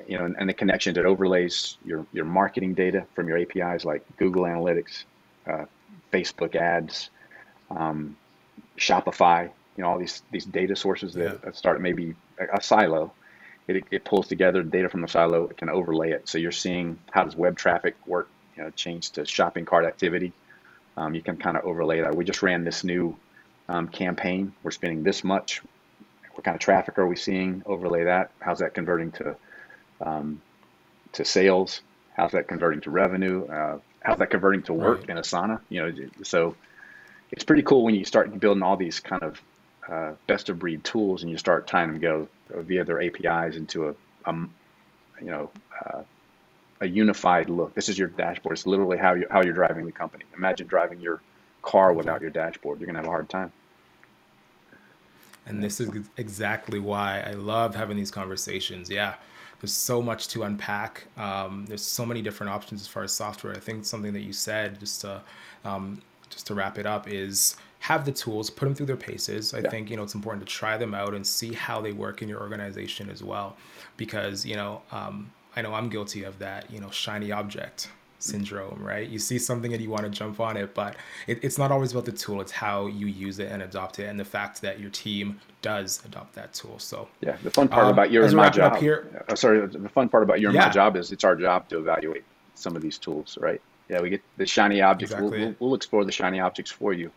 you 0.07 0.19
know, 0.19 0.25
and, 0.25 0.37
and 0.39 0.49
the 0.49 0.55
connections 0.55 0.99
it 0.99 1.07
overlays 1.07 1.77
your 1.85 2.07
your 2.12 2.25
marketing 2.25 2.75
data 2.75 3.07
from 3.14 3.29
your 3.29 3.39
APIs 3.39 3.85
like 3.85 4.05
Google 4.17 4.43
Analytics, 4.45 5.05
uh, 5.47 5.64
Facebook 6.12 6.55
ads, 6.55 7.11
um, 7.71 8.17
Shopify. 8.79 9.51
You 9.77 9.83
know, 9.83 9.91
all 9.91 9.99
these 9.99 10.23
these 10.31 10.45
data 10.45 10.77
sources 10.77 11.14
that 11.14 11.43
that 11.43 11.57
start 11.57 11.81
maybe 11.81 12.14
a, 12.39 12.59
a 12.59 12.62
silo. 12.62 13.12
It, 13.69 13.85
it 13.91 14.05
pulls 14.05 14.29
together 14.29 14.62
data 14.62 14.89
from 14.89 15.01
the 15.01 15.09
silo. 15.09 15.49
It 15.49 15.57
can 15.57 15.69
overlay 15.69 16.12
it. 16.12 16.29
So 16.29 16.39
you're 16.39 16.53
seeing 16.53 17.01
how 17.11 17.25
does 17.25 17.35
web 17.35 17.57
traffic 17.57 17.97
work? 18.07 18.29
You 18.57 18.62
know, 18.62 18.71
change 18.71 19.11
to 19.12 19.27
shopping 19.27 19.64
cart 19.64 19.85
activity. 19.85 20.33
Um, 20.97 21.14
you 21.14 21.22
can 21.22 21.36
kind 21.36 21.57
of 21.57 21.64
overlay 21.64 22.01
that. 22.01 22.14
We 22.14 22.24
just 22.24 22.42
ran 22.42 22.64
this 22.64 22.84
new 22.84 23.16
um, 23.68 23.88
campaign. 23.88 24.53
We're 24.62 24.70
spending 24.70 25.03
this 25.03 25.22
much. 25.24 25.62
What 26.32 26.44
kind 26.44 26.55
of 26.55 26.61
traffic 26.61 26.99
are 26.99 27.07
we 27.07 27.16
seeing? 27.16 27.62
Overlay 27.66 28.05
that. 28.05 28.30
How's 28.40 28.59
that 28.61 28.74
converting 28.74 29.12
to 29.12 29.36
um, 30.01 30.40
to 31.12 31.24
sales? 31.24 31.80
How's 32.14 32.32
that 32.32 32.49
converting 32.49 32.80
to 32.82 32.90
revenue? 32.90 33.47
Uh, 33.47 33.78
how's 34.03 34.18
that 34.18 34.30
converting 34.30 34.62
to 34.64 34.72
work 34.72 35.01
Right. 35.01 35.11
in 35.11 35.16
Asana? 35.16 35.61
You 35.68 35.82
know, 35.82 35.92
so 36.22 36.55
it's 37.32 37.44
pretty 37.44 37.62
cool 37.62 37.84
when 37.84 37.94
you 37.94 38.05
start 38.05 38.38
building 38.38 38.62
all 38.62 38.76
these 38.76 39.01
kind 39.01 39.22
of 39.22 39.40
uh, 39.88 40.12
best 40.26 40.49
of 40.49 40.59
breed 40.59 40.84
tools 40.84 41.22
and 41.22 41.30
you 41.30 41.38
start 41.38 41.66
tying 41.66 41.90
them 41.92 42.01
go 42.01 42.28
via 42.51 42.84
their 42.84 43.01
APIs 43.01 43.57
into 43.57 43.88
a, 43.88 43.94
um, 44.24 44.53
you 45.20 45.26
know, 45.30 45.51
uh, 45.84 46.03
a 46.81 46.87
unified 46.87 47.49
look. 47.49 47.74
This 47.74 47.89
is 47.89 47.99
your 47.99 48.09
dashboard. 48.09 48.55
It's 48.57 48.66
literally 48.66 48.99
how 48.99 49.14
you 49.14 49.27
how 49.31 49.43
you're 49.43 49.55
driving 49.55 49.87
the 49.87 49.93
company. 49.93 50.24
Imagine 50.37 50.66
driving 50.66 51.01
your 51.01 51.20
car 51.62 51.93
without 51.93 52.20
your 52.20 52.31
dashboard. 52.31 52.81
You're 52.81 52.87
gonna 52.87 52.99
have 52.99 53.07
a 53.07 53.11
hard 53.11 53.29
time. 53.29 53.53
And 55.47 55.62
this 55.62 55.81
is 55.81 55.91
exactly 56.16 56.81
why 56.81 57.20
I 57.20 57.33
love 57.33 57.74
having 57.74 57.97
these 57.97 58.11
conversations. 58.11 58.91
Yeah, 58.91 59.14
there's 59.61 59.72
so 59.72 60.03
much 60.03 60.27
to 60.29 60.43
unpack. 60.43 61.05
Um, 61.16 61.66
there's 61.66 61.85
so 61.85 62.05
many 62.05 62.20
different 62.20 62.51
options 62.53 62.81
as 62.81 62.89
far 62.89 63.05
as 63.05 63.12
software. 63.12 63.55
I 63.55 63.61
think 63.61 63.85
something 63.85 64.12
that 64.12 64.22
you 64.22 64.33
said, 64.33 64.81
just 64.81 65.03
to 65.03 65.22
um, 65.64 66.03
just 66.31 66.49
to 66.49 66.55
wrap 66.55 66.79
it 66.79 66.87
up, 66.87 67.09
is 67.09 67.57
have 67.79 68.05
the 68.05 68.11
tools, 68.11 68.51
put 68.51 68.64
them 68.64 68.74
through 68.74 68.87
their 68.87 68.97
paces. 68.97 69.55
I 69.55 69.61
Yeah. 69.61 69.70
think 69.70 69.89
you 69.89 69.97
know 69.97 70.03
it's 70.03 70.16
important 70.16 70.45
to 70.47 70.53
try 70.53 70.77
them 70.77 70.95
out 70.95 71.14
and 71.14 71.24
see 71.24 71.53
how 71.53 71.81
they 71.81 71.93
work 71.93 72.22
in 72.22 72.29
your 72.29 72.41
organization 72.41 73.09
as 73.09 73.22
well, 73.22 73.57
because 73.97 74.45
you 74.45 74.57
know 74.57 74.83
um, 74.91 75.31
I 75.57 75.62
know 75.62 75.72
I'm 75.74 75.88
guilty 75.88 76.24
of 76.24 76.38
that. 76.40 76.70
You 76.70 76.80
know, 76.80 76.90
shiny 76.90 77.32
object 77.32 77.88
syndrome, 78.18 78.82
right? 78.82 79.09
You 79.09 79.18
see 79.18 79.38
something 79.38 79.72
and 79.72 79.82
you 79.82 79.90
want 79.90 80.04
to 80.04 80.09
jump 80.11 80.40
on 80.40 80.57
it, 80.57 80.74
but 80.74 80.96
it, 81.26 81.38
it's 81.44 81.59
not 81.59 81.70
always 81.70 81.92
about 81.92 82.07
the 82.07 82.12
tool. 82.12 82.40
It's 82.40 82.50
how 82.50 82.86
you 82.86 83.07
use 83.07 83.38
it 83.38 83.52
and 83.52 83.62
adopt 83.62 83.98
it, 83.98 84.04
and 84.09 84.18
the 84.18 84.24
fact 84.24 84.61
that 84.62 84.80
your 84.80 84.90
team 84.90 85.38
does 85.62 86.02
adopt 86.04 86.34
that 86.34 86.52
tool. 86.54 86.78
So 86.78 87.09
Yeah. 87.20 87.36
The 87.42 87.50
fun 87.50 87.68
part 87.68 87.86
Um, 87.86 87.92
about 87.92 88.11
your 88.11 88.24
and 88.24 88.34
my 88.34 88.48
job. 88.48 88.76
here- 88.78 89.24
uh, 89.28 89.34
sorry. 89.34 89.64
The 89.66 89.88
fun 89.90 90.09
part 90.09 90.22
about 90.22 90.40
your 90.40 90.50
and 90.50 90.59
my 90.59 90.70
job 90.70 90.96
is 90.96 91.12
it's 91.12 91.24
our 91.24 91.36
job 91.36 91.68
to 91.68 91.78
evaluate 91.78 92.24
some 92.54 92.74
of 92.74 92.82
these 92.82 92.98
tools, 92.98 93.36
right? 93.40 93.61
Yeah. 93.88 94.00
We 94.00 94.11
get 94.11 94.22
the 94.38 94.46
shiny 94.46 94.80
objects. 94.80 95.14
We'll, 95.14 95.24
Exactly. 95.26 95.46
we'll, 95.46 95.68
we'll 95.68 95.74
explore 95.74 96.04
the 96.04 96.12
shiny 96.12 96.40
objects 96.40 96.70
for 96.72 96.92
you. 96.92 97.11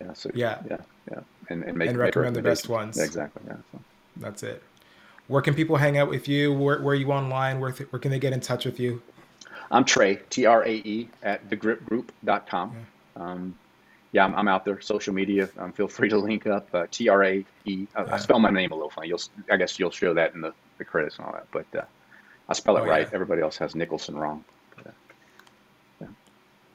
Yeah. 0.00 0.12
So 0.14 0.30
Yeah. 0.34 0.58
Yeah. 0.70 0.76
Yeah. 1.10 1.20
And, 1.50 1.64
and 1.64 1.76
make 1.76 1.88
And 1.90 1.98
recommend 1.98 2.36
the 2.36 2.42
best 2.42 2.68
ones. 2.68 2.96
Yeah, 2.96 3.04
exactly. 3.04 3.42
Yeah. 3.46 3.56
So. 3.72 3.80
that's 4.18 4.42
it. 4.42 4.62
Where 5.28 5.42
can 5.42 5.54
people 5.54 5.76
hang 5.76 5.98
out 5.98 6.08
with 6.08 6.26
you? 6.28 6.52
Where, 6.52 6.80
where 6.80 6.92
are 6.92 6.96
you 6.98 7.12
online? 7.12 7.60
Where, 7.60 7.70
th- 7.70 7.90
where 7.92 8.00
can 8.00 8.10
they 8.10 8.18
get 8.18 8.32
in 8.32 8.40
touch 8.40 8.64
with 8.64 8.80
you? 8.80 9.02
I'm 9.70 9.84
Trey, 9.84 10.16
T 10.30 10.46
R 10.46 10.64
A 10.64 10.70
E, 10.70 11.08
at 11.22 11.48
thegripgroup.com. 11.50 12.74
Um, 13.16 13.54
yeah, 14.12 14.24
I'm, 14.24 14.34
I'm 14.34 14.48
out 14.48 14.64
there, 14.64 14.80
social 14.80 15.12
media. 15.12 15.50
Um, 15.58 15.72
feel 15.72 15.86
free 15.88 16.08
to 16.08 16.16
link 16.16 16.46
up. 16.46 16.66
Uh, 16.74 16.86
T 16.90 17.08
R 17.10 17.24
A 17.24 17.44
E. 17.66 17.86
I- 17.94 18.02
Yeah. 18.04 18.14
I 18.14 18.16
spell 18.16 18.38
my 18.38 18.48
name 18.50 18.72
a 18.72 18.74
little 18.74 18.88
funny. 18.90 19.08
You'll, 19.08 19.20
I 19.50 19.58
guess 19.58 19.78
you'll 19.78 19.90
show 19.90 20.14
that 20.14 20.34
in 20.34 20.40
the, 20.40 20.54
the 20.78 20.84
credits 20.84 21.16
and 21.18 21.26
all 21.26 21.32
that. 21.32 21.46
But 21.52 21.66
uh, 21.78 21.84
I 22.48 22.54
spell 22.54 22.78
it 22.78 22.80
Oh, 22.80 22.86
right. 22.86 23.02
yeah. 23.06 23.10
Everybody 23.14 23.42
else 23.42 23.58
has 23.58 23.74
Nicholson 23.74 24.16
wrong. 24.18 24.44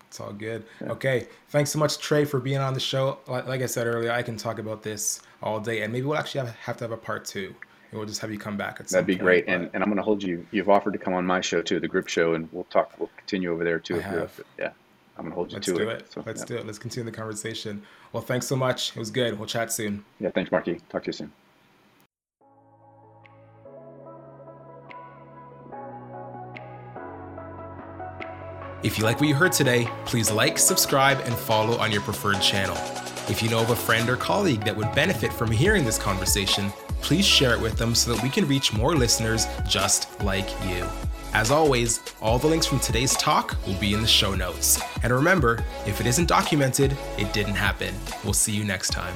It's 0.08 0.20
all 0.20 0.32
good. 0.32 0.64
Okay. 0.84 1.28
Thanks 1.49 1.72
so 1.72 1.80
much, 1.80 1.97
Trey, 1.97 2.24
for 2.24 2.39
being 2.39 2.60
on 2.60 2.76
the 2.76 2.80
show. 2.80 3.18
Like, 3.26 3.47
like 3.47 3.62
I 3.64 3.66
said 3.66 3.88
earlier, 3.88 4.12
I 4.12 4.22
can 4.22 4.38
talk 4.38 4.60
about 4.60 4.84
this 4.84 5.22
all 5.41 5.60
day, 5.60 5.82
and 5.82 5.91
maybe 5.91 6.06
we'll 6.06 6.20
actually 6.20 6.45
have, 6.45 6.56
have 6.58 6.78
to 6.78 6.84
have 6.84 6.91
a 6.91 6.97
part 6.97 7.26
two. 7.26 7.56
And 7.94 8.00
we'll 8.00 8.08
just 8.08 8.22
have 8.22 8.32
you 8.32 8.39
come 8.39 8.58
back 8.58 8.80
at 8.80 8.88
That'd 8.88 9.06
be 9.06 9.14
point, 9.14 9.22
great. 9.24 9.46
but- 9.46 9.52
And 9.54 9.70
and 9.76 9.84
I'm 9.84 9.88
going 9.89 9.98
to 9.98 10.04
hold 10.04 10.24
you. 10.24 10.48
You've 10.50 10.68
offered 10.68 10.94
to 10.94 10.98
come 11.00 11.14
on 11.14 11.28
my 11.28 11.41
show 11.41 11.62
too, 11.62 11.80
the 11.80 11.88
group 11.88 12.08
show, 12.08 12.34
and 12.34 12.50
we'll 12.52 12.64
talk. 12.64 12.91
We'll 12.98 13.12
continue 13.18 13.52
over 13.52 13.64
there 13.64 13.78
too. 13.80 13.94
I 13.94 13.98
if 14.00 14.04
have. 14.06 14.41
Yeah, 14.58 14.70
I'm 15.16 15.26
going 15.26 15.30
to 15.30 15.36
hold 15.36 15.52
you 15.52 15.58
Let's 15.58 15.68
to 15.68 15.76
do 15.76 15.89
it. 15.89 16.02
it. 16.02 16.12
So, 16.12 16.24
Let's 16.26 16.41
yeah. 16.41 16.46
do 16.48 16.56
it. 16.58 16.66
Let's 16.66 16.80
continue 16.80 17.06
the 17.12 17.16
conversation. 17.16 17.84
Well, 18.12 18.24
thanks 18.24 18.48
so 18.48 18.56
much. 18.56 18.89
It 18.96 19.00
was 19.00 19.12
good. 19.12 19.38
We'll 19.38 19.48
chat 19.48 19.72
soon. 19.72 20.04
Yeah, 20.20 20.32
thanks, 20.32 20.52
Marky. 20.52 20.82
Talk 20.89 21.04
to 21.04 21.10
you 21.10 21.14
soon. 21.14 21.32
If 28.84 28.98
you 28.98 29.06
like 29.06 29.20
what 29.22 29.30
you 29.30 29.36
heard 29.36 29.54
today, 29.54 29.88
please 30.06 30.30
like, 30.30 30.58
subscribe, 30.58 31.20
and 31.22 31.34
follow 31.36 31.78
on 31.78 31.91
your 31.91 32.02
preferred 32.02 32.41
channel. 32.41 32.76
If 33.30 33.41
you 33.41 33.50
know 33.50 33.62
of 33.62 33.70
a 33.70 33.76
friend 33.76 34.10
or 34.10 34.18
colleague 34.18 34.66
that 34.66 34.76
would 34.76 34.91
benefit 34.94 35.32
from 35.32 35.50
hearing 35.52 35.86
this 35.86 35.98
conversation, 35.98 36.74
please 37.04 37.26
share 37.26 37.54
it 37.54 37.62
with 37.62 37.78
them 37.78 37.93
so 37.93 38.14
that 38.14 38.24
we 38.24 38.30
can 38.30 38.47
reach 38.47 38.74
more 38.74 38.95
listeners 38.95 39.45
just 39.68 40.20
like 40.24 40.49
you. 40.68 40.88
As 41.34 41.51
always, 41.51 41.99
all 42.22 42.39
the 42.39 42.47
links 42.47 42.66
from 42.66 42.80
today's 42.80 43.16
talk 43.18 43.56
will 43.68 43.80
be 43.80 43.93
in 43.93 44.01
the 44.01 44.08
show 44.08 44.34
notes. 44.36 44.80
And 45.04 45.12
remember, 45.12 45.64
if 45.86 45.99
it 45.99 46.08
isn't 46.08 46.28
documented, 46.28 46.95
it 47.18 47.34
didn't 47.34 47.56
happen. 47.56 47.93
We'll 48.24 48.34
see 48.34 48.54
you 48.54 48.64
next 48.64 48.89
time. 48.91 49.16